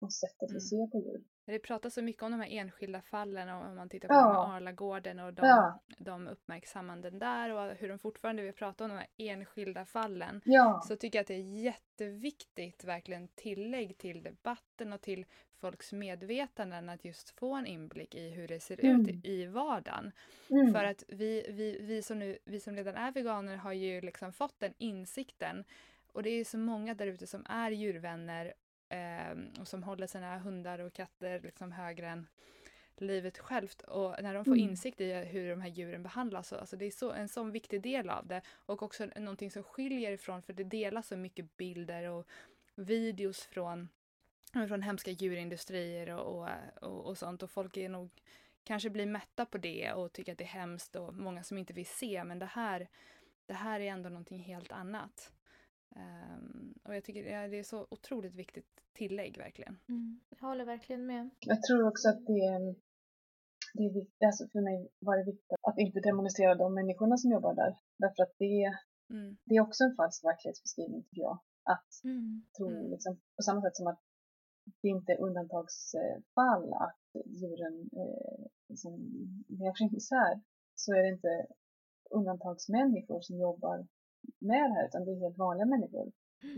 och 0.00 0.12
sättet 0.12 0.50
vi 0.50 0.52
Mm. 0.52 0.60
ser 0.60 0.86
på 0.90 0.98
djur. 0.98 1.24
Det 1.44 1.58
pratas 1.58 1.94
så 1.94 2.02
mycket 2.02 2.22
om 2.22 2.30
de 2.32 2.40
här 2.40 2.48
enskilda 2.50 3.02
fallen 3.02 3.48
och 3.48 3.66
om 3.66 3.76
man 3.76 3.88
tittar 3.88 4.08
på 4.08 4.14
Ja. 4.14 4.54
Arlagården 4.56 5.18
och 5.20 5.34
de, 5.34 5.46
Ja. 5.46 5.80
de 5.98 6.28
uppmärksammanden 6.28 7.18
där 7.18 7.50
och 7.50 7.74
hur 7.76 7.88
de 7.88 7.98
fortfarande 7.98 8.42
vill 8.42 8.52
prata 8.52 8.84
om 8.84 8.90
de 8.90 8.96
här 8.96 9.06
enskilda 9.16 9.84
fallen. 9.86 10.40
Ja, 10.44 10.80
Så 10.88 10.96
tycker 10.96 11.18
jag 11.18 11.22
att 11.22 11.28
det 11.28 11.34
är 11.34 11.62
jätteviktigt, 11.62 12.84
verkligen 12.84 13.28
tillägg 13.28 13.98
till 13.98 14.22
debatten 14.22 14.92
och 14.92 15.00
till 15.00 15.26
folks 15.60 15.92
medvetanden 15.92 16.88
att 16.88 17.04
just 17.04 17.30
få 17.30 17.54
en 17.54 17.66
inblick 17.66 18.14
i 18.14 18.30
hur 18.30 18.48
det 18.48 18.60
ser 18.60 18.84
Mm. 18.84 19.00
ut 19.00 19.08
i- 19.24 19.30
i 19.32 19.46
vardagen. 19.46 20.12
mm. 20.50 20.72
För 20.72 20.84
att 20.84 21.04
vi, 21.08 21.46
vi, 21.48 21.78
vi, 21.80 22.02
som 22.02 22.18
nu, 22.18 22.38
vi 22.44 22.60
som 22.60 22.76
redan 22.76 22.94
är 22.94 23.12
veganer 23.12 23.56
har 23.56 23.72
ju 23.72 24.00
liksom 24.00 24.32
fått 24.32 24.60
den 24.60 24.74
insikten. 24.78 25.64
Och 26.12 26.22
det 26.22 26.30
är 26.30 26.44
så 26.44 26.58
många 26.58 26.94
där 26.94 27.06
ute 27.06 27.26
som 27.26 27.46
är 27.48 27.70
djurvänner 27.70 28.54
ehm, 28.88 29.52
och 29.60 29.68
som 29.68 29.82
håller 29.82 30.06
sina 30.06 30.38
hundar 30.38 30.78
och 30.78 30.92
katter 30.92 31.40
liksom 31.40 31.72
högre 31.72 32.08
än 32.08 32.26
livet 32.96 33.38
självt. 33.38 33.82
Och 33.82 34.22
när 34.22 34.34
de 34.34 34.44
får 34.44 34.52
Mm. 34.52 34.68
insikt 34.70 35.00
i 35.00 35.12
hur 35.12 35.50
de 35.50 35.60
här 35.60 35.68
djuren 35.68 36.02
behandlas, 36.02 36.48
så, 36.48 36.56
alltså 36.56 36.76
det 36.76 36.84
är 36.84 36.90
så, 36.90 37.12
en 37.12 37.28
sån 37.28 37.50
viktig 37.50 37.82
del 37.82 38.10
av 38.10 38.26
det. 38.26 38.42
Och 38.66 38.82
också 38.82 39.06
någonting 39.16 39.50
som 39.50 39.62
skiljer 39.62 40.12
ifrån, 40.12 40.42
för 40.42 40.52
det 40.52 40.64
delas 40.64 41.06
så 41.08 41.16
mycket 41.16 41.56
bilder 41.56 42.10
och 42.10 42.26
videos 42.74 43.42
från, 43.42 43.88
från 44.68 44.82
hemska 44.82 45.10
djurindustrier 45.10 46.10
och, 46.10 46.38
och, 46.42 46.48
och, 46.82 47.06
och 47.06 47.18
sånt. 47.18 47.42
Och 47.42 47.50
folk 47.50 47.76
är 47.76 47.88
nog 47.88 48.10
kanske 48.64 48.90
blir 48.90 49.06
mätta 49.06 49.46
på 49.46 49.58
det 49.58 49.92
och 49.92 50.12
tycker 50.12 50.32
att 50.32 50.38
det 50.38 50.44
är 50.44 50.48
hemskt 50.48 50.96
och 50.96 51.14
många 51.14 51.42
som 51.42 51.58
inte 51.58 51.72
vill 51.72 51.86
se. 51.86 52.24
Men 52.24 52.38
det 52.38 52.46
här, 52.46 52.88
det 53.46 53.54
här 53.54 53.80
är 53.80 53.90
ändå 53.92 54.08
någonting 54.08 54.38
helt 54.38 54.72
annat. 54.72 55.32
Ehm, 55.96 56.74
och 56.84 56.94
jag 56.96 57.04
tycker 57.04 57.24
det 57.24 57.32
är, 57.32 57.48
det 57.48 57.58
är 57.58 57.62
så 57.62 57.86
otroligt 57.90 58.34
viktigt 58.34 58.66
tillägg 58.92 59.38
verkligen. 59.38 59.78
Mm. 59.88 60.20
Jag 60.28 60.48
håller 60.48 60.64
verkligen 60.64 61.06
med. 61.06 61.30
Jag 61.40 61.62
tror 61.62 61.88
också 61.88 62.08
att 62.08 62.26
det 62.26 62.32
är, 62.54 62.74
det 63.74 63.82
är 63.84 63.92
viktigt, 63.94 64.22
alltså 64.26 64.48
för 64.48 64.60
mig 64.60 64.88
var 64.98 65.16
det 65.16 65.24
viktigt 65.24 65.52
att 65.62 65.78
inte 65.78 66.00
demonstrera 66.00 66.54
de 66.54 66.74
människorna 66.74 67.16
som 67.16 67.30
jobbar 67.30 67.54
där. 67.54 67.76
Därför 67.98 68.22
att 68.22 68.34
det, 68.38 68.74
Mm. 69.10 69.36
det 69.44 69.54
är 69.54 69.60
också 69.60 69.84
en 69.84 69.94
falsk 69.96 70.24
verklighetsbeskrivning 70.24 71.02
tycker 71.02 71.22
jag. 71.22 71.38
Att 71.62 72.04
Mm. 72.04 72.42
tro, 72.56 72.68
Mm. 72.68 72.90
liksom, 72.90 73.16
på 73.36 73.42
samma 73.42 73.62
sätt 73.62 73.76
som 73.76 73.86
att 73.86 74.00
det 74.82 74.88
inte 74.88 75.12
är 75.12 75.20
undantagsfall 75.20 76.72
att 76.72 77.00
djuren 77.26 77.90
eh, 77.92 78.44
liksom 78.68 78.92
lever 79.48 79.96
isär, 79.96 80.40
så 80.74 80.92
är 80.92 81.02
det 81.02 81.08
inte 81.08 81.46
undantagsmänniskor 82.10 83.20
som 83.20 83.38
jobbar 83.38 83.86
med 84.38 84.70
det 84.70 84.74
här, 84.74 84.86
utan 84.88 85.04
det 85.04 85.10
är 85.12 85.20
helt 85.20 85.38
vanliga 85.38 85.66
människor. 85.66 86.12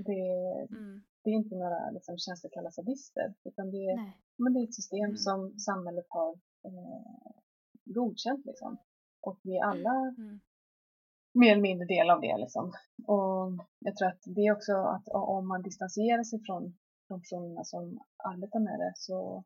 Det, 0.08 0.20
Mm. 0.76 1.02
det 1.22 1.30
är 1.30 1.34
inte 1.34 1.56
några 1.56 1.90
liksom, 1.90 2.18
känslokalla 2.18 2.70
sadister, 2.70 3.34
utan 3.44 3.70
det 3.70 3.76
är, 3.90 3.96
Nej. 3.96 4.16
men 4.38 4.52
det 4.52 4.60
är 4.60 4.64
ett 4.64 4.74
system 4.74 5.04
Mm. 5.04 5.16
som 5.16 5.58
samhället 5.58 6.06
har 6.08 6.30
eh, 6.64 7.32
godkänt. 7.84 8.46
Liksom. 8.46 8.78
Och 9.20 9.38
vi 9.42 9.56
är 9.56 9.64
alla 9.64 10.14
Mm. 10.18 10.40
mer 11.34 11.52
eller 11.52 11.62
mindre 11.62 11.86
del 11.86 12.10
av 12.10 12.20
det. 12.20 12.36
Liksom. 12.38 12.72
Och 13.06 13.52
jag 13.78 13.96
tror 13.96 14.08
att 14.08 14.22
det 14.26 14.40
är 14.46 14.52
också 14.56 14.72
att 14.72 15.08
om 15.08 15.48
man 15.48 15.62
distanserar 15.62 16.24
sig 16.24 16.40
från 16.46 16.78
de 17.08 17.20
personerna 17.20 17.64
som 17.64 18.00
arbetar 18.16 18.60
med 18.60 18.78
det 18.80 18.92
så 18.96 19.44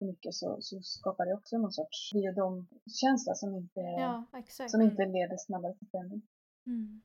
mycket 0.00 0.34
så, 0.34 0.56
så 0.60 0.80
skapar 0.82 1.26
det 1.26 1.34
också 1.34 1.58
någon 1.58 1.72
sorts 1.72 2.10
vi 2.14 2.30
och 2.30 2.34
dem-känsla 2.34 3.34
som 3.34 3.54
inte, 3.54 3.80
Ja, 3.80 4.24
som 4.68 4.80
inte 4.82 5.06
leder 5.06 5.36
snabbare 5.36 5.74
till 5.74 5.88
förändring. 5.90 6.22
Mm. 6.66 7.02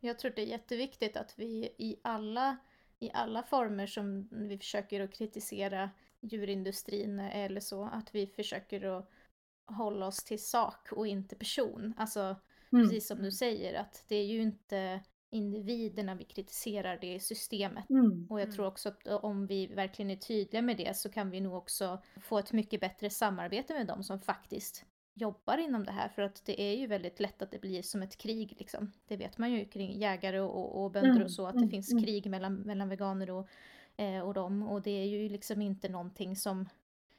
Jag 0.00 0.18
tror 0.18 0.32
det 0.36 0.42
är 0.42 0.46
jätteviktigt 0.46 1.16
att 1.16 1.34
vi 1.38 1.74
i 1.78 1.96
alla, 2.02 2.56
i 2.98 3.10
alla 3.14 3.42
former 3.42 3.86
som 3.86 4.28
vi 4.30 4.58
försöker 4.58 5.00
att 5.00 5.12
kritisera 5.14 5.90
djurindustrin 6.20 7.18
eller 7.20 7.60
så, 7.60 7.84
att 7.84 8.14
vi 8.14 8.26
försöker 8.26 8.98
att 8.98 9.10
hålla 9.66 10.06
oss 10.06 10.24
till 10.24 10.44
sak 10.44 10.92
och 10.92 11.06
inte 11.06 11.36
person. 11.36 11.94
Alltså 11.96 12.36
Mm. 12.72 12.84
precis 12.84 13.08
som 13.08 13.22
du 13.22 13.32
säger 13.32 13.80
att 13.80 14.04
det 14.08 14.16
är 14.16 14.24
ju 14.26 14.42
inte 14.42 15.00
individerna 15.30 16.14
vi 16.14 16.24
kritiserar, 16.24 16.98
det 17.00 17.14
är 17.14 17.18
systemet. 17.18 17.90
Mm. 17.90 18.26
Och 18.30 18.40
jag 18.40 18.44
Mm. 18.44 18.56
tror 18.56 18.66
också 18.66 18.88
att 18.88 19.06
om 19.06 19.46
vi 19.46 19.66
verkligen 19.66 20.10
är 20.10 20.16
tydliga 20.16 20.62
med 20.62 20.76
det 20.76 20.96
så 20.96 21.08
kan 21.12 21.30
vi 21.30 21.40
nog 21.40 21.54
också 21.54 22.02
få 22.22 22.38
ett 22.38 22.52
mycket 22.52 22.80
bättre 22.80 23.10
samarbete 23.10 23.74
med 23.74 23.86
dem 23.86 24.02
som 24.02 24.20
faktiskt 24.20 24.84
jobbar 25.20 25.58
inom 25.58 25.84
det 25.84 25.92
här. 25.92 26.08
För 26.08 26.22
att 26.22 26.42
det 26.46 26.60
är 26.60 26.76
ju 26.76 26.86
väldigt 26.86 27.20
lätt 27.20 27.42
att 27.42 27.50
det 27.50 27.60
blir 27.60 27.82
som 27.82 28.02
ett 28.02 28.16
krig 28.16 28.54
liksom. 28.58 28.92
Det 29.08 29.16
vet 29.16 29.38
man 29.38 29.52
ju 29.52 29.64
kring 29.64 29.98
jägare 29.98 30.40
och, 30.40 30.58
och, 30.58 30.84
och 30.84 30.90
bönder 30.90 31.10
Mm, 31.10 31.22
och 31.22 31.32
så, 31.32 31.46
att 31.46 31.54
det 31.54 31.58
mm, 31.58 31.70
finns 31.70 31.92
mm. 31.92 32.04
krig 32.04 32.30
mellan, 32.30 32.54
mellan 32.54 32.88
veganer 32.88 33.30
och, 33.30 33.48
eh, 33.96 34.20
och 34.20 34.34
dem. 34.34 34.62
Och 34.62 34.82
det 34.82 34.90
är 34.90 35.04
ju 35.04 35.28
liksom 35.28 35.62
inte 35.62 35.88
någonting 35.88 36.36
som 36.36 36.68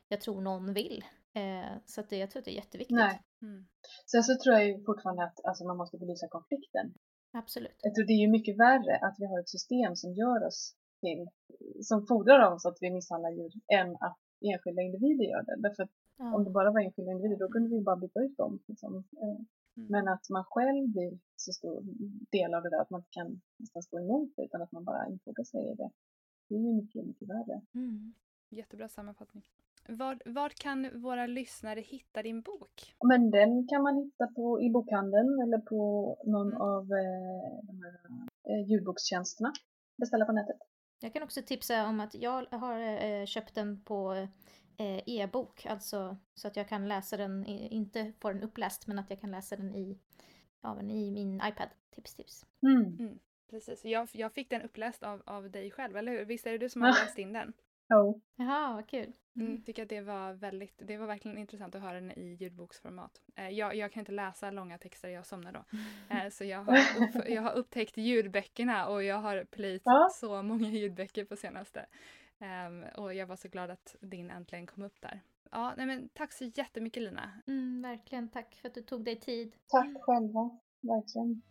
jag 0.08 0.22
tror 0.22 0.41
någon 0.41 0.74
vill. 0.74 1.06
Eh, 1.34 1.72
så 1.86 2.02
att 2.02 2.10
det, 2.10 2.18
jag 2.18 2.32
tror 2.32 2.39
att 2.39 2.45
det 2.45 2.52
är 2.52 2.64
jätteviktigt. 2.64 2.97
Nej. 2.97 3.22
Mm. 3.41 3.66
Sen 4.06 4.24
så 4.24 4.38
tror 4.43 4.56
jag 4.56 4.68
ju 4.68 4.84
fortfarande 4.84 5.24
att 5.24 5.45
alltså, 5.45 5.64
man 5.66 5.78
måste 5.78 5.97
belysa 5.97 6.28
konflikten. 6.28 6.93
Absolut. 7.34 7.80
Jag 7.82 7.95
tror 7.95 8.06
det 8.06 8.14
är 8.14 8.24
ju 8.26 8.32
mycket 8.38 8.58
värre 8.58 8.95
att 9.02 9.16
vi 9.20 9.26
har 9.26 9.39
ett 9.39 9.49
system 9.49 9.95
som 9.95 10.14
gör 10.14 10.47
oss 10.47 10.76
till, 11.02 11.28
som 11.82 12.08
fordrar 12.08 12.39
av 12.39 12.54
oss 12.54 12.66
att 12.66 12.78
vi 12.82 12.91
misshandlar 12.91 13.32
djur 13.32 13.54
än 13.80 13.89
att 13.95 14.20
enskilda 14.41 14.82
individer 14.82 15.26
gör 15.26 15.43
det. 15.43 15.56
Därför 15.68 15.84
att 15.84 15.95
Ja. 16.22 16.36
om 16.36 16.43
det 16.43 16.49
bara 16.51 16.72
var 16.72 16.82
enskilda 16.82 17.11
individer 17.11 17.39
då 17.39 17.47
kunde 17.51 17.69
vi 17.76 17.82
bara 17.82 17.95
byta 17.95 18.19
ut 18.26 18.38
dem. 18.38 18.59
Liksom. 18.67 18.95
Eh, 19.22 19.39
Mm. 19.78 19.88
Men 19.91 20.07
att 20.07 20.30
man 20.30 20.43
själv 20.43 20.88
blir 20.89 21.19
så 21.36 21.51
stor 21.53 21.82
del 22.32 22.53
av 22.53 22.63
det 22.63 22.69
där 22.69 22.82
att 22.82 22.89
man 22.89 22.99
inte 23.01 23.09
kan 23.11 23.41
nästan 23.57 23.82
stå 23.84 23.99
emot 23.99 24.30
det 24.36 24.43
utan 24.43 24.61
att 24.61 24.72
man 24.72 24.84
bara 24.84 25.07
infogar 25.07 25.43
sig 25.43 25.72
i 25.72 25.76
det. 25.76 25.89
Det 26.49 26.55
är 26.55 26.59
ju 26.59 26.74
mycket, 26.74 27.05
mycket 27.05 27.28
värre. 27.30 27.61
Mm. 27.76 28.13
Jättebra 28.49 28.89
sammanfattning. 28.89 29.43
Var, 29.89 30.22
var 30.26 30.49
kan 30.49 31.01
våra 31.01 31.26
lyssnare 31.28 31.80
hitta 31.80 32.24
din 32.24 32.41
bok? 32.41 32.95
Men 33.03 33.32
den 33.32 33.67
kan 33.67 33.84
man 33.84 33.95
hitta 33.97 34.28
på, 34.28 34.61
i 34.61 34.69
bokhandeln 34.69 35.41
eller 35.41 35.57
på 35.57 35.82
någon 36.26 36.47
Mm. 36.47 36.61
av 36.61 36.84
eh, 36.84 37.63
de 37.63 37.82
här 37.84 37.95
eh, 38.49 38.69
ljudbokstjänsterna. 38.69 39.53
Beställa 39.97 40.26
på 40.26 40.32
nätet. 40.32 40.57
Jag 41.01 41.13
kan 41.13 41.24
också 41.24 41.41
tipsa 41.45 41.88
om 41.88 41.99
att 41.99 42.15
jag 42.15 42.45
har 42.51 42.80
eh, 43.05 43.26
köpt 43.26 43.55
den 43.55 43.82
på 43.84 44.13
eh, 44.13 44.28
e-bok, 45.05 45.65
alltså 45.65 46.17
så 46.34 46.47
att 46.47 46.55
jag 46.55 46.69
kan 46.69 46.88
läsa 46.88 47.17
den, 47.17 47.45
inte 47.45 48.13
få 48.19 48.29
den 48.29 48.43
uppläst, 48.43 48.88
men 48.88 48.99
att 48.99 49.09
jag 49.09 49.21
kan 49.21 49.32
läsa 49.32 49.55
den 49.55 49.75
i, 49.75 49.99
ja, 50.61 50.75
men 50.75 50.91
i 50.91 51.11
min 51.11 51.41
iPad. 51.45 51.69
Tips, 51.95 52.15
tips. 52.15 52.45
Mm. 52.63 53.19
Precis. 53.49 53.86
Jag, 53.86 54.07
jag 54.13 54.34
fick 54.34 54.49
den 54.49 54.61
uppläst 54.61 55.03
av, 55.03 55.21
av 55.25 55.51
dig 55.51 55.71
själv, 55.71 55.97
eller 55.97 56.11
hur? 56.11 56.25
Visst 56.25 56.47
är 56.47 56.51
det 56.51 56.57
du 56.57 56.69
som 56.69 56.82
har 56.82 56.89
Ja. 56.89 56.93
läst 57.03 57.17
in 57.17 57.34
den? 57.34 57.53
Jo. 57.89 58.21
Jaha, 58.36 58.73
vad 58.73 58.88
kul. 58.88 59.13
Mm. 59.36 59.63
Tycker 59.63 59.84
att 59.84 59.89
det 59.89 60.01
var 60.01 60.34
väldigt, 60.34 60.73
det 60.88 60.97
var 60.97 61.07
verkligen 61.07 61.38
intressant 61.38 61.75
att 61.75 61.82
höra 61.82 61.93
den 61.93 62.11
i 62.11 62.36
ljudboksformat. 62.39 63.21
Eh, 63.36 63.49
jag, 63.49 63.75
jag 63.75 63.91
kan 63.91 63.99
inte 64.01 64.11
läsa 64.11 64.51
långa 64.51 64.77
texter, 64.77 65.09
jag 65.09 65.25
somnar 65.25 65.51
då. 65.51 65.63
Eh, 66.15 66.29
så 66.29 66.43
jag 66.43 66.63
har, 66.63 66.73
upp, 66.77 67.29
jag 67.29 67.41
har 67.41 67.51
upptäckt 67.53 67.97
ljudböckerna 67.97 68.88
och 68.88 69.03
jag 69.03 69.15
har 69.17 69.43
plöjt 69.43 69.82
Ja. 69.86 70.07
så 70.13 70.41
många 70.41 70.69
ljudböcker 70.69 71.25
på 71.25 71.36
senaste. 71.36 71.86
Ehm, 72.42 72.84
och 72.98 73.14
jag 73.14 73.28
var 73.28 73.36
så 73.36 73.48
glad 73.48 73.72
att 73.72 73.96
din 74.00 74.32
äntligen 74.32 74.68
kom 74.68 74.84
upp 74.84 75.02
där. 75.02 75.22
Ja, 75.52 75.74
nej 75.78 75.86
men 75.86 76.10
tack 76.10 76.34
så 76.34 76.44
jättemycket 76.44 77.04
Lina. 77.04 77.32
Mm, 77.48 77.82
verkligen, 77.82 78.30
tack 78.30 78.56
för 78.56 78.68
att 78.68 78.74
du 78.74 78.82
tog 78.82 79.04
dig 79.06 79.20
tid. 79.20 79.56
Tack 79.68 79.89
själva. 80.02 80.60
Verkligen. 80.82 81.42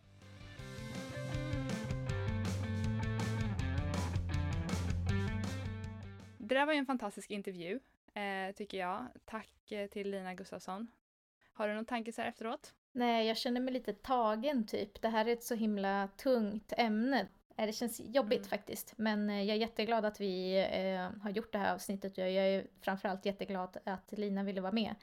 Det 6.38 6.55
där 6.55 6.66
var 6.66 6.72
ju 6.72 6.78
en 6.78 6.86
fantastisk 6.86 7.30
intervju, 7.30 7.80
eh, 8.14 8.55
tycker 8.57 8.78
jag. 8.78 9.07
Tack 9.24 9.72
eh, 9.72 9.88
till 9.88 10.11
Lina 10.11 10.34
Gustafsson. 10.34 10.86
Har 11.53 11.68
du 11.68 11.74
någon 11.74 11.84
tanke 11.84 12.12
så 12.12 12.22
här 12.22 12.28
efteråt? 12.28 12.74
Nej, 12.93 13.26
jag 13.26 13.36
känner 13.36 13.61
mig 13.61 13.74
lite 13.74 13.93
tagen 13.93 14.66
typ. 14.66 15.03
Det 15.03 15.09
här 15.09 15.28
är 15.28 15.32
ett 15.32 15.45
så 15.45 15.55
himla 15.55 16.09
tungt 16.16 16.72
ämne. 16.76 17.28
Eh, 17.61 17.66
Det 17.66 17.72
känns 17.72 18.00
jobbigt 18.00 18.38
Mm. 18.38 18.48
faktiskt. 18.48 18.94
Men 18.98 19.30
eh, 19.30 19.42
jag 19.42 19.56
är 19.56 19.61
jätteglad 19.61 20.04
att 20.04 20.20
vi 20.20 20.58
eh, 20.72 21.22
har 21.22 21.30
gjort 21.30 21.52
det 21.52 21.58
här 21.58 21.74
avsnittet. 21.74 22.18
Jag 22.18 22.28
är 22.28 22.66
framförallt 22.80 23.26
jätteglad 23.26 23.76
att 23.84 24.12
Lina 24.12 24.42
ville 24.42 24.61
vara 24.61 24.72
med. 24.72 24.94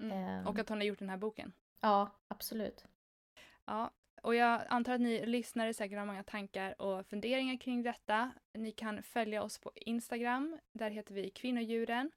Mm. 0.00 0.12
Ehm. 0.18 0.46
Och 0.46 0.58
att 0.58 0.68
hon 0.68 0.78
har 0.78 0.84
gjort 0.84 0.98
den 0.98 1.10
här 1.10 1.16
boken. 1.16 1.52
Ja, 1.80 2.10
absolut. 2.28 2.84
Ja, 3.64 3.90
och 4.22 4.34
jag 4.34 4.62
antar 4.68 4.92
att 4.94 5.00
ni 5.00 5.26
lyssnare 5.26 5.74
säkert 5.74 5.98
har 5.98 6.06
många 6.06 6.22
tankar 6.22 6.82
och 6.82 7.06
funderingar 7.06 7.56
kring 7.60 7.82
detta. 7.82 8.30
Ni 8.52 8.72
kan 8.72 9.02
följa 9.02 9.42
oss 9.42 9.58
på 9.58 9.72
Instagram, 9.76 10.58
där 10.72 10.90
heter 10.90 11.14
vi 11.14 11.30
kvinnodjuren. 11.30 12.10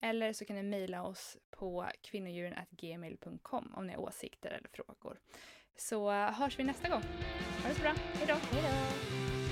Eller 0.00 0.32
så 0.32 0.44
kan 0.44 0.56
ni 0.56 0.62
mejla 0.62 1.02
oss 1.02 1.36
på 1.50 1.88
kvinnodjuren.gmail.com 2.00 3.72
om 3.76 3.86
ni 3.86 3.92
har 3.92 4.00
åsikter 4.00 4.50
eller 4.50 4.68
frågor. 4.68 5.18
Så 5.80 6.12
eh, 6.12 6.32
hörs 6.32 6.58
vi 6.58 6.64
nästa 6.64 6.88
gång. 6.88 7.02
Ha 7.62 7.68
det 7.68 7.74
så 7.74 7.80
bra, 7.80 7.92
hejdå! 8.18 8.34
Hej 8.52 8.62
då! 8.62 9.47